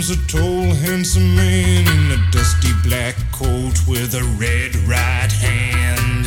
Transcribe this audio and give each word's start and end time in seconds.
comes 0.00 0.10
a 0.10 0.26
tall, 0.28 0.74
handsome 0.76 1.36
man 1.36 1.86
in 1.86 2.18
a 2.18 2.30
dusty 2.30 2.70
black 2.82 3.14
coat 3.32 3.86
with 3.86 4.14
a 4.14 4.22
red 4.38 4.74
right 4.88 5.30
hand. 5.30 6.26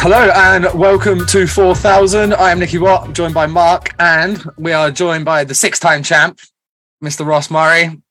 Hello 0.00 0.28
and 0.34 0.66
welcome 0.76 1.24
to 1.26 1.46
4000. 1.46 2.34
I 2.34 2.50
am 2.50 2.58
Nicky 2.58 2.78
Watt, 2.78 3.12
joined 3.12 3.34
by 3.34 3.46
Mark, 3.46 3.94
and 4.00 4.44
we 4.58 4.72
are 4.72 4.90
joined 4.90 5.24
by 5.24 5.44
the 5.44 5.54
six 5.54 5.78
time 5.78 6.02
champ, 6.02 6.40
Mr. 7.04 7.24
Ross 7.24 7.52
Murray, 7.52 8.02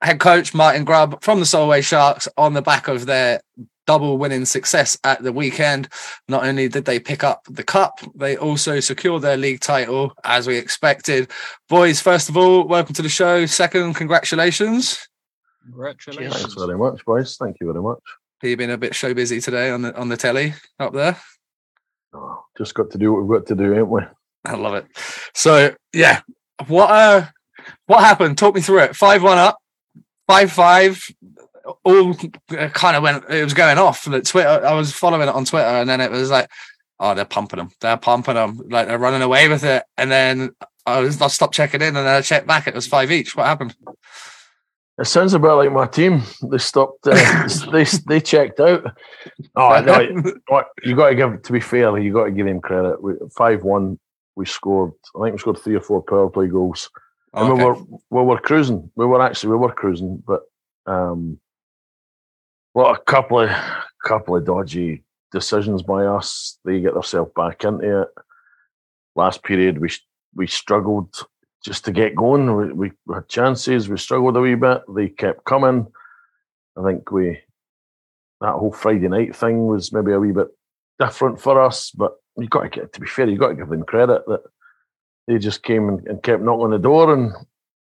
head 0.00 0.18
coach 0.18 0.54
Martin 0.54 0.84
Grubb 0.84 1.22
from 1.22 1.40
the 1.40 1.46
Solway 1.46 1.82
Sharks 1.82 2.28
on 2.38 2.54
the 2.54 2.62
back 2.62 2.88
of 2.88 3.04
their 3.04 3.42
double 3.88 4.18
winning 4.18 4.44
success 4.44 4.98
at 5.02 5.22
the 5.22 5.32
weekend. 5.32 5.88
Not 6.28 6.44
only 6.44 6.68
did 6.68 6.84
they 6.84 7.00
pick 7.00 7.24
up 7.24 7.42
the 7.48 7.64
cup, 7.64 7.98
they 8.14 8.36
also 8.36 8.80
secured 8.80 9.22
their 9.22 9.38
league 9.38 9.60
title 9.60 10.12
as 10.24 10.46
we 10.46 10.58
expected. 10.58 11.30
Boys, 11.70 11.98
first 11.98 12.28
of 12.28 12.36
all, 12.36 12.68
welcome 12.68 12.94
to 12.94 13.00
the 13.00 13.08
show. 13.08 13.46
Second, 13.46 13.94
congratulations. 13.94 15.08
Congratulations. 15.62 16.36
Thanks 16.36 16.54
very 16.54 16.76
much, 16.76 17.02
boys. 17.06 17.38
Thank 17.38 17.56
you 17.62 17.72
very 17.72 17.82
much. 17.82 17.98
You've 18.42 18.58
been 18.58 18.68
a 18.68 18.76
bit 18.76 18.94
show 18.94 19.14
busy 19.14 19.40
today 19.40 19.70
on 19.70 19.80
the 19.80 19.96
on 19.98 20.10
the 20.10 20.18
telly 20.18 20.52
up 20.78 20.92
there. 20.92 21.18
Oh, 22.12 22.44
just 22.58 22.74
got 22.74 22.90
to 22.90 22.98
do 22.98 23.14
what 23.14 23.22
we've 23.22 23.40
got 23.40 23.46
to 23.48 23.54
do, 23.54 23.74
ain't 23.74 23.88
we? 23.88 24.02
I 24.44 24.54
love 24.54 24.74
it. 24.74 24.86
So 25.34 25.74
yeah, 25.94 26.20
what 26.66 26.90
uh, 26.90 27.26
what 27.86 28.00
happened? 28.00 28.36
Talk 28.36 28.54
me 28.54 28.60
through 28.60 28.80
it. 28.80 28.96
Five 28.96 29.22
one 29.22 29.38
up, 29.38 29.56
five 30.26 30.52
five. 30.52 31.02
All 31.84 32.14
kind 32.14 32.96
of 32.96 33.02
went. 33.02 33.24
It 33.30 33.44
was 33.44 33.54
going 33.54 33.78
off. 33.78 34.04
The 34.04 34.20
Twitter. 34.22 34.64
I 34.66 34.74
was 34.74 34.92
following 34.92 35.28
it 35.28 35.34
on 35.34 35.44
Twitter, 35.44 35.66
and 35.66 35.88
then 35.88 36.00
it 36.00 36.10
was 36.10 36.30
like, 36.30 36.50
oh, 37.00 37.14
they're 37.14 37.24
pumping 37.24 37.58
them. 37.58 37.70
They're 37.80 37.96
pumping 37.96 38.34
them. 38.34 38.60
Like 38.70 38.86
they're 38.88 38.98
running 38.98 39.22
away 39.22 39.48
with 39.48 39.64
it. 39.64 39.82
And 39.96 40.10
then 40.10 40.50
I 40.86 41.00
was. 41.00 41.20
I 41.20 41.28
stopped 41.28 41.54
checking 41.54 41.80
in, 41.82 41.88
and 41.88 41.96
then 41.96 42.06
I 42.06 42.20
checked 42.22 42.46
back. 42.46 42.66
It 42.66 42.74
was 42.74 42.86
five 42.86 43.10
each. 43.10 43.36
What 43.36 43.46
happened? 43.46 43.74
It 45.00 45.06
sounds 45.06 45.32
about 45.32 45.58
like 45.58 45.70
my 45.72 45.86
team. 45.86 46.22
They 46.50 46.58
stopped. 46.58 47.06
Uh, 47.06 47.48
they 47.72 47.84
they 48.06 48.20
checked 48.20 48.58
out. 48.60 48.84
Oh 49.54 49.80
no! 49.80 50.32
what- 50.48 50.68
You 50.84 50.96
got 50.96 51.10
to 51.10 51.14
give. 51.14 51.42
To 51.42 51.52
be 51.52 51.60
fair, 51.60 51.96
you 51.98 52.12
got 52.12 52.24
to 52.24 52.30
give 52.32 52.46
him 52.46 52.60
credit. 52.60 52.96
Five 53.36 53.62
one. 53.62 53.98
We 54.36 54.46
scored. 54.46 54.92
I 55.16 55.24
think 55.24 55.34
we 55.34 55.38
scored 55.38 55.58
three 55.58 55.74
or 55.76 55.80
four 55.80 56.02
power 56.02 56.30
play 56.30 56.46
goals. 56.46 56.90
And 57.34 57.48
we 57.48 57.54
Okay. 57.54 57.64
were 57.64 57.76
we 58.10 58.22
were 58.22 58.40
cruising. 58.40 58.90
We 58.96 59.04
were 59.06 59.20
actually 59.22 59.50
we 59.50 59.56
were 59.58 59.72
cruising, 59.72 60.22
but 60.26 60.42
um, 60.86 61.38
well, 62.78 62.94
a 62.94 62.98
couple 62.98 63.40
of 63.40 63.50
couple 64.04 64.36
of 64.36 64.44
dodgy 64.44 65.02
decisions 65.32 65.82
by 65.82 66.06
us. 66.06 66.60
They 66.64 66.80
get 66.80 66.94
themselves 66.94 67.32
back 67.34 67.64
into 67.64 68.02
it. 68.02 68.08
Last 69.16 69.42
period, 69.42 69.78
we 69.78 69.90
we 70.36 70.46
struggled 70.46 71.12
just 71.64 71.84
to 71.86 71.90
get 71.90 72.14
going. 72.14 72.54
We, 72.54 72.92
we 73.04 73.14
had 73.14 73.28
chances. 73.28 73.88
We 73.88 73.98
struggled 73.98 74.36
a 74.36 74.40
wee 74.40 74.54
bit. 74.54 74.82
They 74.94 75.08
kept 75.08 75.44
coming. 75.44 75.88
I 76.76 76.84
think 76.84 77.10
we 77.10 77.40
that 78.40 78.52
whole 78.52 78.70
Friday 78.70 79.08
night 79.08 79.34
thing 79.34 79.66
was 79.66 79.92
maybe 79.92 80.12
a 80.12 80.20
wee 80.20 80.30
bit 80.30 80.46
different 81.00 81.40
for 81.40 81.60
us, 81.60 81.90
but 81.90 82.12
you 82.36 82.46
got 82.46 82.62
to 82.62 82.68
get 82.68 82.92
to 82.92 83.00
be 83.00 83.08
fair. 83.08 83.28
You 83.28 83.38
got 83.38 83.48
to 83.48 83.56
give 83.56 83.70
them 83.70 83.82
credit 83.82 84.22
that 84.28 84.42
they 85.26 85.38
just 85.38 85.64
came 85.64 85.88
and, 85.88 86.06
and 86.06 86.22
kept 86.22 86.44
knocking 86.44 86.66
on 86.66 86.70
the 86.70 86.78
door, 86.78 87.12
and 87.12 87.32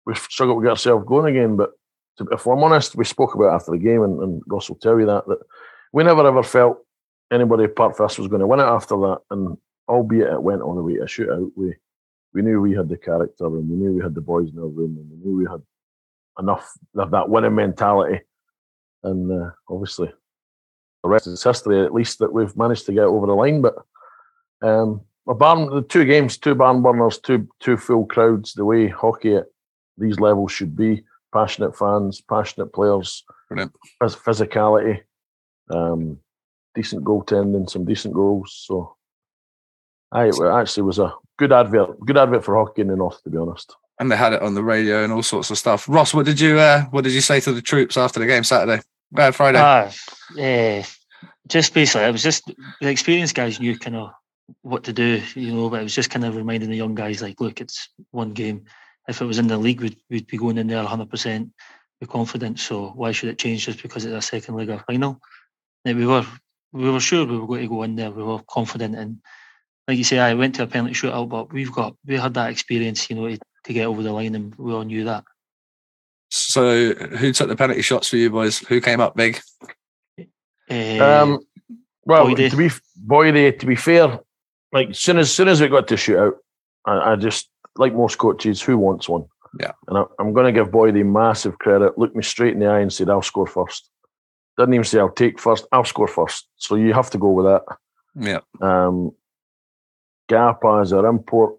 we 0.05 0.15
struggled 0.15 0.61
to 0.61 0.67
get 0.67 0.71
ourselves 0.71 1.05
going 1.05 1.35
again. 1.35 1.58
But 1.58 1.71
to, 2.17 2.27
if 2.31 2.45
I'm 2.45 2.63
honest, 2.63 2.95
we 2.95 3.05
spoke 3.05 3.35
about 3.35 3.53
after 3.53 3.71
the 3.71 3.77
game, 3.77 4.03
and, 4.03 4.19
and 4.21 4.41
Ross 4.47 4.69
will 4.69 4.77
tell 4.77 4.99
you 4.99 5.05
that 5.05 5.27
that 5.27 5.39
we 5.93 6.03
never 6.03 6.25
ever 6.27 6.43
felt 6.43 6.79
anybody 7.31 7.65
apart 7.65 7.95
from 7.95 8.05
us 8.05 8.17
was 8.17 8.27
going 8.27 8.41
to 8.41 8.47
win 8.47 8.59
it 8.59 8.63
after 8.63 8.95
that. 8.95 9.19
And 9.31 9.57
albeit 9.87 10.33
it 10.33 10.41
went 10.41 10.61
on 10.61 10.75
the 10.75 10.83
way 10.83 10.95
to 10.95 11.03
a 11.03 11.05
shootout, 11.05 11.51
we 11.55 11.75
we 12.33 12.42
knew 12.42 12.61
we 12.61 12.73
had 12.73 12.89
the 12.89 12.97
character, 12.97 13.45
and 13.45 13.69
we 13.69 13.75
knew 13.75 13.93
we 13.93 14.03
had 14.03 14.15
the 14.15 14.21
boys 14.21 14.49
in 14.52 14.59
our 14.59 14.67
room, 14.67 14.97
and 14.97 15.09
we 15.09 15.17
knew 15.17 15.37
we 15.37 15.45
had 15.49 15.61
enough 16.39 16.71
of 16.95 17.11
that 17.11 17.30
winning 17.30 17.55
mentality. 17.55 18.21
And 19.03 19.31
uh, 19.31 19.52
obviously, 19.69 20.11
the 21.03 21.09
rest 21.09 21.27
is 21.27 21.43
history. 21.43 21.83
At 21.83 21.93
least 21.93 22.19
that 22.19 22.33
we've 22.33 22.55
managed 22.58 22.86
to 22.87 22.93
get 22.93 23.05
over 23.05 23.27
the 23.27 23.33
line. 23.33 23.61
But 23.61 23.75
um, 24.61 25.02
a 25.27 25.33
barn, 25.33 25.69
the 25.69 25.81
two 25.81 26.05
games, 26.05 26.37
two 26.37 26.55
barn 26.55 26.81
burners, 26.81 27.19
two 27.19 27.47
two 27.59 27.77
full 27.77 28.05
crowds. 28.05 28.53
The 28.53 28.65
way 28.65 28.87
hockey 28.87 29.36
at 29.36 29.45
these 29.97 30.19
levels 30.19 30.52
should 30.52 30.75
be: 30.75 31.03
passionate 31.33 31.77
fans, 31.77 32.21
passionate 32.21 32.73
players, 32.73 33.23
Brilliant. 33.49 33.73
phys- 34.02 34.17
physicality, 34.17 35.02
um, 35.70 36.20
decent 36.76 37.04
goaltending, 37.04 37.70
some 37.70 37.86
decent 37.86 38.14
goals. 38.14 38.64
So, 38.65 38.95
I 40.11 40.27
it 40.27 40.39
actually 40.42 40.83
was 40.83 40.99
a 40.99 41.14
good 41.37 41.52
advert, 41.52 41.99
good 42.02 42.17
advert 42.17 42.43
for 42.45 42.55
hockey 42.55 42.82
in 42.82 42.87
the 42.87 42.95
north, 42.95 43.21
to 43.23 43.30
be 43.30 43.37
honest. 43.37 43.76
and 43.99 44.11
they 44.11 44.16
had 44.16 44.33
it 44.33 44.42
on 44.42 44.54
the 44.54 44.64
radio 44.64 45.04
and 45.04 45.11
all 45.11 45.23
sorts 45.23 45.49
of 45.52 45.58
stuff. 45.58 45.87
Ross, 45.89 46.14
what 46.14 46.26
did 46.26 46.39
you 46.39 46.58
uh, 46.60 46.83
what 46.92 47.04
did 47.04 47.14
you 47.14 47.21
say 47.21 47.39
to 47.42 47.52
the 47.52 47.61
troops 47.61 47.98
after 47.98 48.20
the 48.20 48.26
game 48.27 48.43
Saturday? 48.43 48.82
Uh, 49.17 49.32
Friday. 49.32 49.60
Ah, 49.61 49.89
eh, 50.37 50.83
just 51.48 51.73
basically, 51.73 52.05
it 52.08 52.11
was 52.11 52.23
just 52.23 52.43
the 52.82 52.89
experienced 52.89 53.36
guys 53.36 53.60
knew 53.60 53.77
kind 53.77 53.95
of 53.95 54.11
what 54.61 54.83
to 54.86 54.93
do, 54.93 55.21
you 55.36 55.54
know, 55.54 55.70
but 55.70 55.80
it 55.80 55.83
was 55.83 55.95
just 55.95 56.10
kind 56.10 56.26
of 56.26 56.36
reminding 56.36 56.70
the 56.70 56.76
young 56.77 56.95
guys, 56.95 57.21
like, 57.21 57.39
look, 57.42 57.60
it's 57.61 57.89
one 58.11 58.32
game. 58.32 58.66
If 59.07 59.21
it 59.21 59.25
was 59.25 59.39
in 59.39 59.47
the 59.47 59.57
league, 59.57 59.81
we'd, 59.81 59.97
we'd 60.09 60.27
be 60.27 60.37
going 60.37 60.57
in 60.57 60.67
there 60.67 60.83
100% 60.83 61.51
with 62.01 62.09
confidence. 62.09 62.61
So 62.63 62.89
why 62.95 63.11
should 63.11 63.29
it 63.29 63.39
change 63.39 63.65
just 63.65 63.81
because 63.81 64.05
it's 64.05 64.13
a 64.13 64.21
second 64.21 64.55
leg 64.55 64.69
or 64.69 64.79
final? 64.79 65.19
Like, 65.85 65.95
we 65.95 66.05
were 66.05 66.25
we 66.73 66.89
were 66.89 66.99
sure 66.99 67.25
we 67.25 67.37
were 67.37 67.47
going 67.47 67.61
to 67.61 67.67
go 67.69 67.83
in 67.83 67.95
there. 67.95 68.11
We 68.11 68.21
were 68.23 68.39
confident, 68.49 68.95
and 68.95 69.19
like 69.87 69.97
you 69.97 70.03
say, 70.03 70.19
I 70.19 70.33
went 70.33 70.55
to 70.55 70.63
a 70.63 70.67
penalty 70.67 70.93
shootout, 70.93 71.29
but 71.29 71.53
we've 71.53 71.71
got 71.71 71.95
we 72.05 72.17
had 72.17 72.33
that 72.33 72.51
experience, 72.51 73.09
you 73.09 73.15
know, 73.15 73.27
to, 73.29 73.39
to 73.63 73.73
get 73.73 73.85
over 73.85 74.03
the 74.03 74.11
line, 74.11 74.35
and 74.35 74.53
we 74.55 74.73
all 74.73 74.83
knew 74.83 75.05
that. 75.05 75.23
so 76.29 76.93
who 76.93 77.31
took 77.31 77.47
the 77.47 77.55
penalty 77.55 77.81
shots 77.81 78.09
for 78.09 78.17
you 78.17 78.29
boys? 78.29 78.59
Who 78.67 78.81
came 78.81 78.99
up 78.99 79.15
big? 79.15 79.39
Eh, 80.69 80.99
Um, 80.99 81.39
well, 82.05 82.25
Boydie. 82.27 82.49
to 82.49 82.57
be 82.57 82.69
Boydie, 83.05 83.57
to 83.59 83.65
be 83.65 83.75
fair, 83.75 84.19
like 84.73 84.93
soon 84.93 85.17
as 85.17 85.33
soon 85.33 85.47
as 85.47 85.61
we 85.61 85.69
got 85.69 85.87
to 85.87 85.95
shootout, 85.95 86.33
I, 86.85 87.13
I 87.13 87.15
just 87.15 87.49
like 87.77 87.93
most 87.93 88.17
coaches, 88.17 88.61
who 88.61 88.77
wants 88.77 89.10
one? 89.10 89.26
Yeah. 89.60 89.71
and 89.88 89.98
I, 89.98 90.04
I'm 90.20 90.33
going 90.33 90.45
to 90.45 90.52
give 90.52 90.71
Boydie 90.71 91.05
massive 91.05 91.58
credit. 91.58 91.98
Looked 91.98 92.15
me 92.15 92.23
straight 92.23 92.54
in 92.54 92.60
the 92.60 92.67
eye 92.67 92.80
and 92.80 92.92
said, 92.92 93.10
"I'll 93.10 93.21
score 93.21 93.48
first. 93.48 93.89
Didn't 94.58 94.73
even 94.73 94.83
say 94.83 94.99
I'll 94.99 95.10
take 95.10 95.39
first. 95.39 95.65
I'll 95.71 95.86
score 95.86 96.08
first. 96.08 96.48
So 96.58 96.76
you 96.76 96.93
have 96.93 97.10
to 97.11 97.17
go 97.17 97.30
with 97.30 97.45
that. 97.45 97.64
Yeah. 98.20 98.39
Um, 98.61 99.11
Gappa 100.30 100.82
as 100.82 100.93
our 100.93 101.05
import 101.05 101.55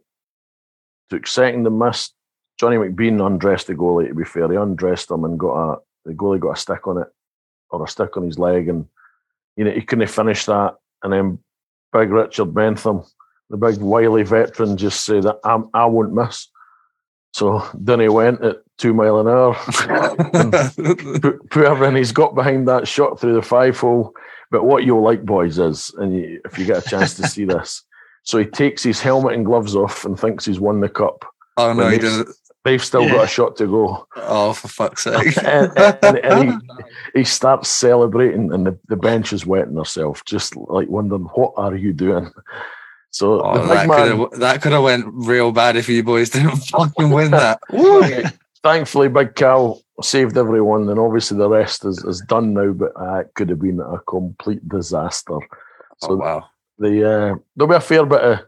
took 1.11 1.27
second 1.27 1.67
and 1.67 1.79
missed. 1.79 2.15
Johnny 2.59 2.77
McBean 2.77 3.25
undressed 3.25 3.69
the 3.69 3.75
goalie. 3.75 4.09
To 4.09 4.15
be 4.15 4.25
fair, 4.25 4.51
he 4.51 4.57
undressed 4.57 5.11
him 5.11 5.25
and 5.25 5.39
got 5.39 5.55
a 5.55 5.79
the 6.05 6.13
goalie 6.13 6.41
got 6.41 6.57
a 6.57 6.61
stick 6.61 6.87
on 6.87 6.99
it 6.99 7.09
or 7.71 7.85
a 7.85 7.89
stick 7.89 8.17
on 8.17 8.25
his 8.25 8.39
leg, 8.39 8.69
and 8.69 8.87
you 9.57 9.65
know 9.65 9.71
he 9.71 9.83
couldn't 9.83 10.09
finish 10.09 10.47
that. 10.47 10.75
And 11.03 11.13
then 11.13 11.39
big 11.93 12.11
Richard 12.11 12.53
Bentham, 12.53 13.05
the 13.51 13.57
big 13.57 13.79
wily 13.79 14.23
veteran, 14.25 14.77
just 14.77 15.05
say 15.05 15.21
that 15.21 15.39
I'm, 15.45 15.69
I 15.75 15.87
won't 15.87 16.13
miss. 16.13 16.49
So 17.33 17.65
then 17.75 18.01
he 18.01 18.09
went 18.09 18.43
at 18.43 18.57
two 18.79 18.95
mile 18.95 19.21
an 19.21 19.29
hour. 19.29 19.55
put, 21.21 21.51
put 21.51 21.65
everything 21.65 21.97
he's 21.97 22.13
got 22.13 22.35
behind 22.35 22.67
that 22.69 22.89
shot 22.89 23.21
through 23.21 23.35
the 23.35 23.43
five 23.43 23.79
hole. 23.79 24.15
But 24.51 24.65
what 24.65 24.85
you'll 24.85 25.03
like, 25.03 25.25
boys, 25.25 25.59
is, 25.59 25.93
and 25.99 26.15
you, 26.17 26.41
if 26.47 26.59
you 26.59 26.65
get 26.65 26.87
a 26.87 26.89
chance 26.89 27.15
to 27.15 27.27
see 27.29 27.45
this, 27.45 27.85
so 28.23 28.39
he 28.39 28.47
takes 28.47 28.83
his 28.83 29.01
helmet 29.01 29.35
and 29.35 29.45
gloves 29.45 29.77
off 29.77 30.05
and 30.05 30.19
thinks 30.19 30.45
he's 30.47 30.61
won 30.61 30.81
the 30.81 30.89
cup. 30.89 31.25
oh 31.59 31.73
no, 31.73 31.89
he 31.89 31.99
didn't. 31.99 32.29
They've 32.65 32.83
still 32.83 33.03
Yeah. 33.05 33.13
got 33.13 33.25
a 33.25 33.29
shot 33.29 33.57
to 33.59 33.67
go. 33.67 34.07
Oh, 34.17 34.53
for 34.53 34.69
fuck's 34.69 35.05
sake! 35.05 35.37
and, 35.45 35.71
and- 35.79 36.19
and 36.19 36.51
he, 36.51 36.59
he 37.21 37.25
starts 37.25 37.69
celebrating, 37.69 38.53
and 38.53 38.67
the, 38.67 38.79
the 38.89 38.97
bench 38.97 39.33
is 39.33 39.47
wetting 39.47 39.77
herself, 39.77 40.25
just 40.25 40.57
like 40.57 40.89
wondering, 40.89 41.25
what 41.35 41.53
are 41.57 41.75
you 41.77 41.93
doing? 41.93 42.31
So 43.19 43.43
Oh, 43.45 43.67
that 43.67 43.89
could 43.89 44.17
have 44.19 44.31
that 44.39 44.63
could 44.63 44.71
have 44.71 44.85
went 44.85 45.07
real 45.13 45.51
bad 45.51 45.75
if 45.77 45.89
you 45.89 46.05
boys 46.05 46.31
didn't 46.31 46.55
fucking 46.71 47.11
win 47.11 47.33
that. 47.33 47.59
Thankfully, 48.63 49.09
Big 49.09 49.35
Cal 49.35 49.81
saved 50.01 50.37
everyone, 50.39 50.89
and 50.89 51.01
obviously 51.01 51.37
the 51.37 51.49
rest 51.49 51.85
is, 51.85 51.99
is 52.05 52.21
done 52.29 52.55
now. 52.55 52.71
But 52.71 52.93
uh, 52.95 53.17
it 53.21 53.35
could 53.35 53.49
have 53.49 53.59
been 53.59 53.81
a 53.81 53.99
complete 54.07 54.67
disaster. 54.69 55.35
Oh 55.35 55.41
So 55.99 56.15
wow! 56.15 56.45
the 56.79 56.93
uh, 57.05 57.35
there'll 57.57 57.69
be 57.69 57.75
a 57.75 57.81
fair 57.81 58.07
bit 58.07 58.21
of 58.21 58.39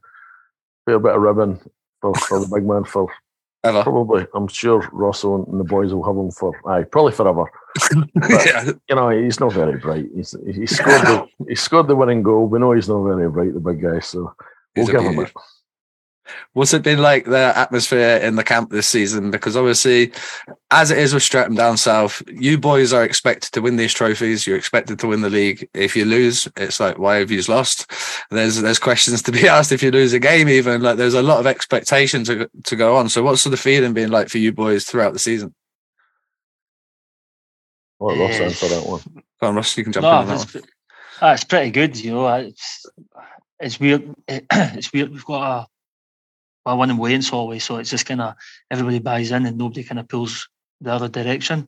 fair 0.87 1.01
bit 1.01 1.17
of 1.17 1.21
ribbon 1.23 1.59
for, 2.01 2.15
for 2.15 2.39
the 2.39 2.47
big 2.55 2.65
man 2.65 2.85
for 2.85 3.09
Ever. 3.65 3.83
probably. 3.83 4.25
I'm 4.35 4.47
sure 4.47 4.89
Russell 4.93 5.45
and 5.51 5.59
the 5.59 5.65
boys 5.65 5.93
will 5.93 6.05
have 6.05 6.17
him 6.17 6.31
for 6.31 6.55
aye 6.71 6.85
probably 6.85 7.13
forever. 7.13 7.45
yeah. 8.47 8.71
You 8.89 8.95
know 8.95 9.09
he's 9.11 9.41
not 9.41 9.53
very 9.53 9.79
bright. 9.79 10.07
He's 10.15 10.37
he 10.47 10.65
scored 10.67 11.03
the 11.03 11.27
he 11.49 11.57
scored 11.57 11.89
the 11.89 11.97
winning 11.97 12.23
goal. 12.23 12.47
We 12.47 12.61
know 12.61 12.71
he's 12.73 12.89
not 12.89 13.03
very 13.03 13.29
bright, 13.29 13.53
the 13.53 13.59
big 13.61 13.83
guy. 13.83 13.99
So 13.99 14.33
we'll 14.77 14.87
give 14.87 15.03
him 15.03 15.19
it. 15.21 15.33
What's 16.53 16.75
it 16.75 16.83
been 16.83 17.01
like 17.01 17.25
the 17.25 17.53
atmosphere 17.57 18.19
in 18.19 18.37
the 18.37 18.45
camp 18.45 18.71
this 18.71 18.89
season? 18.89 19.31
Because 19.31 19.57
obviously, 19.57 20.13
as 20.71 20.91
it 20.91 20.99
is 20.99 21.13
with 21.13 21.23
Streatham 21.23 21.55
down 21.55 21.77
south, 21.77 22.23
you 22.29 22.59
boys 22.59 22.93
are 22.93 23.05
expected 23.05 23.53
to 23.53 23.61
win 23.63 23.77
these 23.77 23.93
trophies. 23.93 24.47
You're 24.47 24.57
expected 24.57 24.99
to 25.01 25.09
win 25.09 25.23
the 25.23 25.31
league. 25.31 25.69
If 25.75 25.97
you 25.97 26.05
lose, 26.05 26.49
it's 26.57 26.81
like, 26.81 26.99
why 26.99 27.17
have 27.17 27.31
you 27.31 27.43
lost? 27.49 27.91
There's 28.31 28.61
there's 28.61 28.79
questions 28.79 29.23
to 29.23 29.33
be 29.33 29.49
asked 29.57 29.73
if 29.73 29.83
you 29.83 29.91
lose 29.91 30.13
a 30.13 30.19
game. 30.21 30.49
Even 30.49 30.83
like 30.83 30.97
there's 30.97 31.15
a 31.15 31.23
lot 31.23 31.41
of 31.41 31.47
expectation 31.47 32.25
to 32.25 32.49
to 32.65 32.77
go 32.77 32.97
on. 32.97 33.09
So 33.09 33.23
what's 33.23 33.45
the 33.45 33.57
feeling 33.57 33.93
been 33.93 34.11
like 34.11 34.29
for 34.29 34.39
you 34.39 34.53
boys 34.53 34.85
throughout 34.85 35.13
the 35.13 35.19
season? 35.19 35.55
Well, 37.99 38.17
Ross 38.17 38.41
answer 38.41 38.69
that 38.69 38.87
one. 38.87 39.01
Go 39.41 39.49
on, 39.49 39.57
Ross, 39.57 39.77
you 39.77 39.85
can 39.85 39.93
jump 39.93 40.05
No, 40.05 40.11
in 40.11 40.17
on 40.17 40.27
that 40.29 40.43
it's, 40.43 40.55
one. 40.55 40.65
it's 41.35 41.45
pretty 41.45 41.71
good. 41.71 41.97
You 42.03 42.13
know, 42.13 42.29
it's 42.29 42.87
it's 43.61 43.79
weird. 43.79 44.15
It's 44.29 44.93
weird. 44.93 45.11
We've 45.11 45.25
got 45.25 45.43
a 45.63 45.67
a 46.67 46.77
winning 46.77 46.99
way 46.99 47.15
in 47.15 47.23
Solway, 47.23 47.59
so 47.59 47.79
it's 47.79 47.91
just 47.91 48.07
kind 48.07 48.21
of 48.21 48.35
everybody 48.71 48.99
buys 48.99 49.31
in 49.33 49.47
and 49.47 49.59
nobody 49.59 49.83
kind 49.83 49.99
of 49.99 50.09
pulls 50.09 50.49
the 50.81 50.93
other 50.93 51.09
direction. 51.09 51.67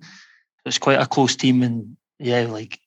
It's 0.65 0.79
quite 0.79 1.01
a 1.01 1.07
close 1.07 1.37
team, 1.37 1.63
and 1.63 1.97
yeah, 2.19 2.43
like 2.43 2.79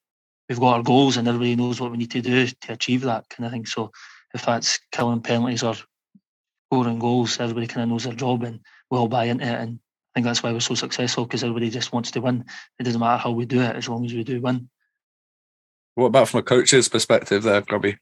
we've 0.48 0.60
got 0.60 0.78
our 0.78 0.84
goals, 0.84 1.18
and 1.18 1.28
everybody 1.28 1.56
knows 1.56 1.82
what 1.82 1.92
we 1.92 1.98
need 1.98 2.12
to 2.12 2.22
do 2.22 2.48
to 2.48 2.74
achieve 2.74 3.02
that 3.02 3.28
kind 3.30 3.46
of 3.46 3.52
thing. 3.52 3.66
So 3.66 3.92
if 4.34 4.46
that's 4.46 4.80
killing 4.92 5.22
penalties 5.22 5.64
or 5.64 5.76
scoring 6.68 7.00
goals, 7.00 7.40
everybody 7.40 7.68
kind 7.68 7.84
of 7.84 7.90
knows 7.90 8.06
their 8.06 8.14
job, 8.14 8.44
and 8.44 8.60
we 8.90 8.98
all 8.98 9.08
buy 9.08 9.26
into 9.26 9.46
it. 9.46 9.62
And 9.62 9.80
I 10.14 10.20
think 10.20 10.26
that's 10.26 10.44
why 10.44 10.54
we're 10.54 10.60
so 10.62 10.76
successful 10.76 11.26
because 11.26 11.44
everybody 11.44 11.70
just 11.70 11.92
wants 11.92 12.12
to 12.12 12.22
win. 12.22 12.46
It 12.80 12.84
doesn't 12.84 13.00
matter 13.00 13.22
how 13.22 13.32
we 13.32 13.46
do 13.46 13.62
it, 13.62 13.76
as 13.76 13.90
long 13.90 14.06
as 14.06 14.14
we 14.14 14.24
do 14.24 14.42
win. 14.42 14.70
What 15.96 16.08
about 16.08 16.30
from 16.30 16.42
a 16.42 16.44
coach's 16.44 16.90
perspective 16.90 17.44
there, 17.44 17.62
Grubby? 17.62 17.98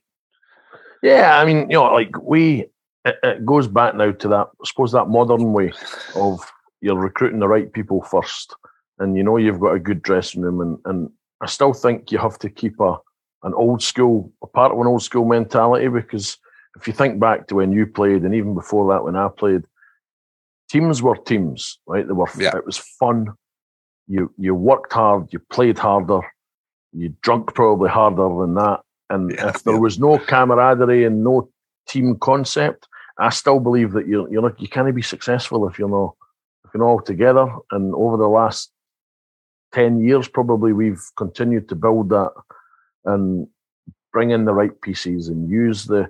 Yeah, 1.04 1.38
I 1.38 1.46
mean, 1.46 1.70
you 1.70 1.76
know, 1.76 1.94
like 1.94 2.18
we, 2.22 2.66
it, 3.04 3.16
it 3.22 3.46
goes 3.46 3.68
back 3.68 3.94
now 3.94 4.14
to 4.14 4.28
that, 4.30 4.48
I 4.48 4.66
suppose, 4.66 4.94
that 4.94 5.10
modern 5.10 5.52
way 5.52 5.74
of 6.16 6.40
you're 6.80 6.96
recruiting 6.96 7.40
the 7.40 7.48
right 7.48 7.72
people 7.72 8.02
first, 8.02 8.56
and 9.00 9.18
you 9.18 9.24
know 9.24 9.36
you've 9.36 9.60
got 9.60 9.76
a 9.76 9.80
good 9.80 10.02
dressing 10.02 10.42
room, 10.42 10.62
and 10.62 10.80
and 10.86 11.10
I 11.42 11.48
still 11.48 11.74
think 11.74 12.12
you 12.12 12.20
have 12.20 12.40
to 12.40 12.50
keep 12.50 12.80
a 12.80 12.96
an 13.44 13.54
old 13.54 13.84
school, 13.84 14.32
a 14.42 14.48
part 14.48 14.72
of 14.72 14.80
an 14.80 14.88
old 14.88 15.04
school 15.04 15.26
mentality 15.26 15.90
because 15.90 16.38
if 16.78 16.88
you 16.88 16.94
think 16.94 17.20
back 17.20 17.48
to 17.48 17.56
when 17.56 17.74
you 17.74 17.86
played, 17.86 18.24
and 18.24 18.34
even 18.34 18.54
before 18.54 18.92
that 18.94 19.04
when 19.04 19.18
I 19.18 19.28
played, 19.28 19.64
teams 20.70 21.04
were 21.04 21.18
teams, 21.18 21.80
right? 21.86 22.08
They 22.08 22.14
were. 22.14 22.30
Yeah. 22.40 22.56
It 22.56 22.66
was 22.66 22.78
fun. 22.78 23.28
You 24.08 24.34
you 24.38 24.56
worked 24.56 24.94
hard. 24.94 25.34
You 25.34 25.40
played 25.40 25.78
harder. 25.78 26.22
You 26.94 27.14
drunk 27.22 27.54
probably 27.54 27.90
harder 27.90 28.30
than 28.40 28.54
that. 28.56 28.80
And 29.10 29.32
Yeah, 29.32 29.50
if 29.50 29.64
there 29.64 29.76
yeah. 29.76 29.80
was 29.80 30.00
no 30.00 30.18
camaraderie 30.18 31.06
and 31.06 31.24
no 31.24 31.50
team 31.88 32.18
concept, 32.20 32.88
I 33.20 33.30
still 33.30 33.60
believe 33.60 33.92
that 33.94 34.08
you're 34.08 34.30
you're 34.32 34.42
not 34.42 34.60
you 34.60 34.68
can't 34.68 34.94
be 34.96 35.02
successful 35.02 35.68
if 35.68 35.78
you're 35.78 35.90
not 35.90 36.16
if 36.66 36.74
you're 36.74 36.84
not 36.84 36.90
all 36.90 37.02
together. 37.02 37.48
And 37.72 37.94
over 37.94 38.18
the 38.18 38.30
last 38.30 38.72
ten 39.74 40.02
years, 40.02 40.28
probably 40.28 40.74
we've 40.74 41.04
continued 41.18 41.70
to 41.70 41.76
build 41.76 42.10
that 42.10 42.32
and 43.06 43.48
bring 44.12 44.32
in 44.32 44.46
the 44.46 44.54
right 44.54 44.80
pieces 44.82 45.28
and 45.28 45.50
use 45.50 45.86
the 45.86 46.10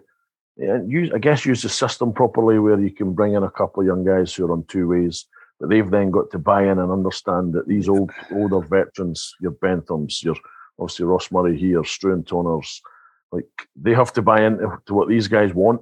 yeah, 0.57 0.79
use 0.85 1.11
I 1.13 1.17
guess 1.17 1.45
use 1.45 1.63
the 1.63 1.69
system 1.69 2.13
properly 2.13 2.59
where 2.59 2.79
you 2.79 2.91
can 2.91 3.13
bring 3.13 3.33
in 3.33 3.43
a 3.43 3.49
couple 3.49 3.81
of 3.81 3.87
young 3.87 4.05
guys 4.05 4.33
who 4.33 4.45
are 4.45 4.51
on 4.51 4.65
two 4.67 4.87
ways, 4.87 5.25
but 5.59 5.69
they've 5.69 5.89
then 5.89 6.11
got 6.11 6.29
to 6.31 6.37
buy 6.37 6.63
in 6.63 6.77
and 6.79 6.91
understand 6.91 7.53
that 7.53 7.67
these 7.67 7.89
old 7.89 8.11
older 8.31 8.59
veterans, 8.59 9.33
your 9.41 9.53
Benthams, 9.53 10.23
your 10.23 10.35
obviously 10.83 11.05
Ross 11.05 11.31
Murray 11.31 11.57
here, 11.57 11.81
Struan 11.81 12.23
Toners, 12.23 12.81
like 13.31 13.45
they 13.75 13.93
have 13.93 14.13
to 14.13 14.21
buy 14.21 14.43
into 14.43 14.77
to 14.85 14.93
what 14.93 15.07
these 15.07 15.27
guys 15.27 15.53
want, 15.53 15.81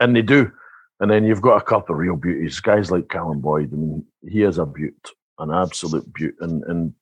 and 0.00 0.14
they 0.14 0.22
do. 0.22 0.52
And 1.00 1.10
then 1.10 1.24
you've 1.24 1.42
got 1.42 1.60
a 1.60 1.64
couple 1.64 1.94
of 1.94 1.98
real 1.98 2.16
beauties, 2.16 2.60
guys 2.60 2.90
like 2.90 3.08
Callum 3.08 3.40
Boyd. 3.40 3.72
I 3.72 3.76
mean, 3.76 4.04
he 4.28 4.42
is 4.42 4.58
a 4.58 4.66
beaut, 4.66 5.10
an 5.38 5.50
absolute 5.50 6.10
beaut, 6.12 6.36
and 6.40 6.62
and 6.64 6.94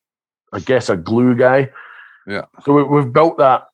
I 0.52 0.60
guess 0.60 0.88
a 0.88 0.96
glue 0.96 1.34
guy. 1.34 1.70
Yeah. 2.26 2.46
So 2.64 2.72
we, 2.72 2.82
we've 2.84 3.12
built 3.12 3.38
that 3.38 3.68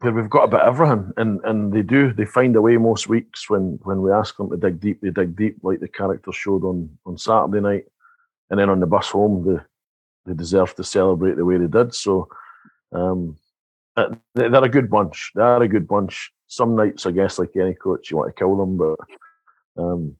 where 0.00 0.12
we've 0.12 0.28
got 0.28 0.44
a 0.44 0.48
bit 0.48 0.60
of 0.60 0.74
everything, 0.74 1.12
and 1.16 1.40
and 1.44 1.72
they 1.72 1.82
do. 1.82 2.12
They 2.12 2.26
find 2.26 2.54
a 2.56 2.60
way 2.60 2.76
most 2.76 3.08
weeks 3.08 3.48
when 3.48 3.78
when 3.84 4.02
we 4.02 4.10
ask 4.10 4.36
them 4.36 4.50
to 4.50 4.56
dig 4.56 4.80
deep, 4.80 5.00
they 5.00 5.10
dig 5.10 5.36
deep, 5.36 5.58
like 5.62 5.80
the 5.80 5.88
characters 5.88 6.36
showed 6.36 6.64
on 6.64 6.90
on 7.06 7.16
Saturday 7.16 7.60
night, 7.60 7.84
and 8.50 8.58
then 8.58 8.68
on 8.68 8.80
the 8.80 8.86
bus 8.86 9.10
home, 9.10 9.44
they 9.46 9.60
they 10.26 10.36
deserve 10.36 10.74
to 10.74 10.84
celebrate 10.84 11.36
the 11.36 11.44
way 11.44 11.56
they 11.56 11.66
did. 11.68 11.94
So. 11.94 12.28
Um, 12.92 13.36
they- 13.96 14.48
they're 14.48 14.64
a 14.64 14.68
good 14.68 14.90
bunch. 14.90 15.32
They 15.34 15.42
are 15.42 15.62
a 15.62 15.68
good 15.68 15.86
bunch. 15.86 16.32
Some 16.46 16.74
nights, 16.76 17.06
I 17.06 17.10
guess, 17.12 17.38
like 17.38 17.56
any 17.56 17.74
coach, 17.74 18.10
you 18.10 18.16
want 18.18 18.34
to 18.34 18.38
kill 18.38 18.56
them, 18.56 18.76
but 18.76 18.96
um, 19.76 20.16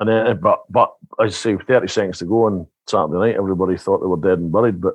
and 0.00 0.08
then, 0.08 0.40
but 0.40 0.64
but 0.70 0.94
I 1.18 1.28
say, 1.28 1.56
thirty 1.56 1.88
seconds 1.88 2.18
to 2.18 2.24
go 2.24 2.44
on 2.46 2.66
Saturday 2.86 3.18
night, 3.18 3.36
everybody 3.36 3.76
thought 3.76 3.98
they 4.00 4.06
were 4.06 4.16
dead 4.16 4.38
and 4.38 4.50
buried. 4.52 4.80
But 4.80 4.94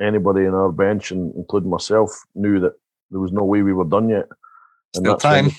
anybody 0.00 0.44
in 0.44 0.54
our 0.54 0.70
bench, 0.72 1.10
and 1.10 1.34
including 1.36 1.70
myself, 1.70 2.10
knew 2.34 2.60
that 2.60 2.74
there 3.10 3.20
was 3.20 3.32
no 3.32 3.44
way 3.44 3.62
we 3.62 3.72
were 3.72 3.84
done 3.84 4.08
yet. 4.08 4.26
And 4.94 5.04
Still 5.04 5.12
that's 5.12 5.24
when 5.24 5.32
time. 5.32 5.48
they- 5.48 5.54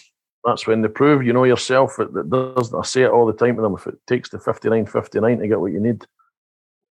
that's 0.45 0.67
when 0.67 0.81
they 0.83 0.87
prove, 0.89 1.23
you 1.23 1.33
know 1.33 1.43
yourself. 1.43 1.97
It, 1.99 2.09
it 2.15 2.29
does. 2.29 2.71
I 2.73 2.83
say 2.83 3.01
it 3.01 3.09
all 3.11 3.25
the 3.25 3.33
time 3.33 3.55
to 3.55 3.61
them. 3.63 3.73
If 3.73 3.87
it 3.87 3.95
takes 4.05 4.29
the 4.29 4.37
59, 4.39 4.85
59 4.85 5.39
to 5.39 5.47
get 5.47 5.59
what 5.59 5.71
you 5.71 5.79
need, 5.79 6.05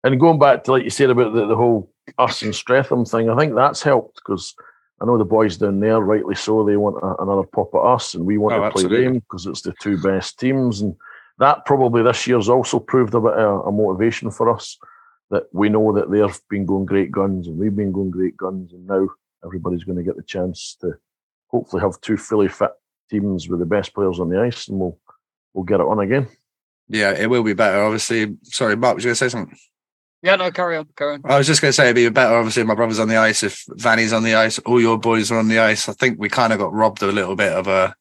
and 0.03 0.19
going 0.19 0.37
back 0.37 0.63
to 0.65 0.71
like 0.73 0.83
you 0.83 0.89
said 0.89 1.09
about 1.09 1.33
the, 1.33 1.47
the 1.47 1.55
whole 1.55 1.89
us 2.17 2.41
and 2.41 2.55
Streatham 2.55 3.05
thing, 3.05 3.29
I 3.29 3.37
think 3.37 3.55
that's 3.55 3.81
helped 3.83 4.15
because 4.15 4.55
I 5.01 5.05
know 5.05 5.17
the 5.17 5.25
boys 5.25 5.57
down 5.57 5.79
there, 5.79 5.99
rightly 5.99 6.35
so, 6.35 6.63
they 6.65 6.77
want 6.77 6.97
a, 7.03 7.21
another 7.21 7.43
pop 7.43 7.73
at 7.75 7.81
us, 7.81 8.15
and 8.15 8.25
we 8.25 8.37
want 8.37 8.55
Oh, 8.55 8.63
to 8.63 8.71
play 8.71 9.03
them 9.03 9.19
because 9.19 9.45
it's 9.45 9.61
the 9.61 9.73
two 9.81 9.97
best 10.01 10.39
teams, 10.39 10.81
and 10.81 10.95
that 11.39 11.65
probably 11.65 12.01
this 12.01 12.25
year's 12.25 12.49
also 12.49 12.79
proved 12.79 13.13
a 13.13 13.21
bit 13.21 13.33
of 13.33 13.67
a 13.67 13.71
motivation 13.71 14.31
for 14.31 14.49
us 14.53 14.77
that 15.29 15.43
we 15.51 15.69
know 15.69 15.93
that 15.93 16.09
they've 16.09 16.39
been 16.49 16.65
going 16.65 16.85
great 16.85 17.11
guns 17.11 17.47
and 17.47 17.57
we've 17.59 17.75
been 17.75 17.91
going 17.91 18.09
great 18.09 18.35
guns, 18.37 18.73
and 18.73 18.87
now 18.87 19.07
everybody's 19.45 19.83
going 19.83 19.97
to 19.97 20.03
get 20.03 20.15
the 20.15 20.23
chance 20.23 20.75
to 20.81 20.93
hopefully 21.49 21.81
have 21.81 21.99
two 22.01 22.17
fully 22.17 22.47
fit 22.47 22.71
teams 23.09 23.47
with 23.47 23.59
the 23.59 23.65
best 23.65 23.93
players 23.93 24.19
on 24.19 24.29
the 24.29 24.39
ice, 24.41 24.67
and 24.67 24.79
we'll 24.79 24.97
we'll 25.53 25.63
get 25.63 25.79
it 25.79 25.85
on 25.85 25.99
again. 25.99 26.27
Yeah, 26.89 27.11
it 27.11 27.29
will 27.29 27.43
be 27.43 27.53
better. 27.53 27.83
Obviously, 27.83 28.37
sorry, 28.43 28.75
Mark, 28.75 28.95
was 28.95 29.03
you 29.03 29.09
going 29.09 29.15
to 29.15 29.17
say 29.17 29.29
something? 29.29 29.57
Yeah, 30.23 30.35
no, 30.35 30.51
carry 30.51 30.77
on, 30.77 30.87
carry 30.95 31.15
on. 31.15 31.21
I 31.25 31.37
was 31.37 31.45
just 31.45 31.61
going 31.61 31.69
to 31.69 31.73
say 31.73 31.85
it'd 31.85 31.95
be 31.95 32.09
better. 32.09 32.35
Obviously, 32.35 32.61
if 32.61 32.67
my 32.67 32.75
brother's 32.75 32.99
on 32.99 33.07
the 33.07 33.17
ice. 33.17 33.43
If 33.43 33.63
Vanny's 33.69 34.13
on 34.13 34.23
the 34.23 34.35
ice, 34.35 34.57
all 34.59 34.81
your 34.81 34.97
boys 34.97 35.31
are 35.31 35.37
on 35.37 35.47
the 35.47 35.59
ice. 35.59 35.87
I 35.87 35.93
think 35.93 36.19
we 36.19 36.27
kind 36.27 36.51
of 36.51 36.59
got 36.59 36.73
robbed 36.73 37.03
a 37.03 37.11
little 37.11 37.35
bit 37.35 37.53
of 37.53 37.67
a 37.67 37.95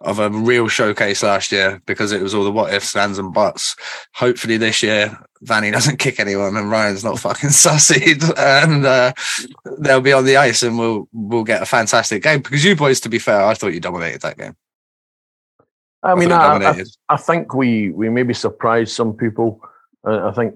of 0.00 0.20
a 0.20 0.30
real 0.30 0.68
showcase 0.68 1.24
last 1.24 1.50
year 1.50 1.82
because 1.84 2.12
it 2.12 2.22
was 2.22 2.32
all 2.32 2.44
the 2.44 2.52
what 2.52 2.72
ifs, 2.72 2.94
ands, 2.94 3.18
and 3.18 3.34
buts. 3.34 3.74
Hopefully, 4.14 4.56
this 4.56 4.84
year 4.84 5.18
Vanny 5.42 5.70
doesn't 5.72 5.98
kick 5.98 6.20
anyone 6.20 6.56
and 6.56 6.70
Ryan's 6.70 7.02
not 7.02 7.18
fucking 7.18 7.50
sussied, 7.50 8.22
and 8.38 8.86
uh, 8.86 9.12
they'll 9.78 10.00
be 10.00 10.12
on 10.12 10.24
the 10.24 10.36
ice 10.36 10.62
and 10.62 10.78
we'll 10.78 11.08
we'll 11.12 11.44
get 11.44 11.62
a 11.62 11.66
fantastic 11.66 12.22
game. 12.22 12.40
Because 12.40 12.64
you 12.64 12.76
boys, 12.76 13.00
to 13.00 13.08
be 13.08 13.18
fair, 13.18 13.44
I 13.44 13.54
thought 13.54 13.74
you 13.74 13.80
dominated 13.80 14.20
that 14.20 14.38
game. 14.38 14.56
I 16.04 16.14
mean, 16.14 16.28
thought 16.28 16.62
I, 16.62 16.70
I. 16.70 16.84
I 17.08 17.16
think 17.16 17.52
we 17.52 17.90
we 17.90 18.08
maybe 18.08 18.32
surprised 18.32 18.92
some 18.92 19.14
people. 19.14 19.60
Uh, 20.06 20.28
I 20.28 20.32
think 20.32 20.54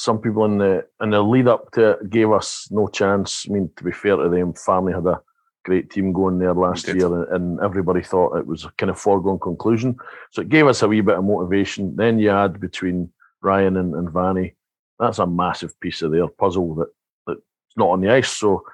some 0.00 0.18
people 0.18 0.44
in 0.44 0.58
the 0.58 0.84
in 1.02 1.10
the 1.10 1.22
lead 1.22 1.46
up 1.48 1.70
to 1.72 1.90
it 1.90 2.10
gave 2.10 2.30
us 2.30 2.68
no 2.70 2.88
chance. 2.88 3.46
I 3.48 3.52
mean, 3.52 3.70
to 3.76 3.84
be 3.84 3.92
fair 3.92 4.16
to 4.16 4.28
them, 4.28 4.54
family 4.54 4.92
had 4.92 5.06
a 5.06 5.20
great 5.64 5.90
team 5.90 6.12
going 6.12 6.38
there 6.38 6.54
last 6.54 6.86
year, 6.96 7.06
and, 7.06 7.28
and 7.34 7.60
everybody 7.60 8.02
thought 8.02 8.36
it 8.38 8.46
was 8.46 8.64
a 8.64 8.70
kind 8.78 8.90
of 8.90 8.98
foregone 8.98 9.38
conclusion. 9.38 9.96
So 10.32 10.42
it 10.42 10.48
gave 10.48 10.66
us 10.66 10.82
a 10.82 10.88
wee 10.88 11.02
bit 11.02 11.18
of 11.18 11.24
motivation. 11.24 11.94
Then 11.96 12.18
you 12.18 12.30
add 12.30 12.60
between 12.60 13.12
Ryan 13.42 13.76
and, 13.76 13.94
and 13.94 14.10
Vanny, 14.10 14.54
that's 14.98 15.18
a 15.18 15.26
massive 15.26 15.78
piece 15.80 16.02
of 16.02 16.12
their 16.12 16.28
puzzle 16.28 16.74
that 16.76 16.88
that's 17.26 17.40
not 17.76 17.90
on 17.90 18.00
the 18.00 18.10
ice. 18.10 18.30
So 18.30 18.64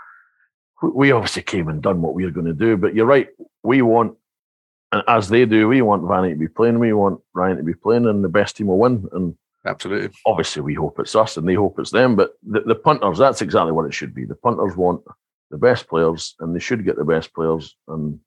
we- 0.83 0.91
we 0.91 1.13
obviously 1.13 1.43
came 1.43 1.69
and 1.69 1.83
done 1.83 2.03
what 2.03 2.15
we 2.15 2.25
were 2.25 2.31
going 2.31 2.47
to 2.47 2.53
do. 2.67 2.77
But 2.77 2.95
you're 2.95 3.07
right, 3.07 3.29
we 3.63 3.83
want 3.83 4.17
and 4.93 5.03
as 5.09 5.29
they 5.29 5.45
do, 5.45 5.67
we 5.69 5.83
want 5.83 6.07
Vanny 6.07 6.31
to 6.31 6.39
be 6.39 6.49
playing, 6.49 6.79
we 6.79 6.93
want 6.93 7.21
Ryan 7.35 7.57
to 7.57 7.63
be 7.65 7.75
playing, 7.75 8.07
and 8.07 8.23
the 8.23 8.29
best 8.29 8.57
team 8.57 8.69
will 8.69 8.79
win. 8.79 9.09
And 9.13 9.35
Absolutely. 9.67 10.11
obviously, 10.25 10.63
we 10.63 10.75
hope 10.75 10.99
it's 10.99 11.15
us 11.15 11.37
and 11.37 11.49
they 11.49 11.55
hope 11.55 11.79
it's 11.79 11.91
them. 11.91 12.17
But 12.17 12.33
the, 12.43 12.61
the 12.61 12.75
punters, 12.75 13.19
that's 13.19 13.43
exactly 13.43 13.73
what 13.73 13.87
it 13.87 13.95
should 13.95 14.15
be. 14.15 14.25
The 14.25 14.35
punters 14.35 14.77
want 14.77 15.03
the 15.51 15.59
best 15.59 15.89
players, 15.89 16.35
and 16.41 16.55
they 16.55 16.61
should 16.61 16.85
get 16.85 16.97
the 16.97 17.05
best 17.05 17.35
players. 17.35 17.77
And 17.89 18.21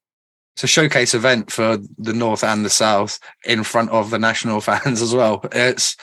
it's 0.56 0.64
a 0.64 0.68
showcase 0.68 1.14
event 1.14 1.52
for 1.52 1.78
the 1.98 2.14
north 2.14 2.44
and 2.44 2.66
the 2.66 2.70
south 2.70 3.20
in 3.46 3.64
front 3.64 3.92
of 3.92 4.10
the 4.10 4.20
national 4.20 4.62
fans 4.70 5.02
as 5.02 5.14
well. 5.14 5.42
It's 5.52 5.96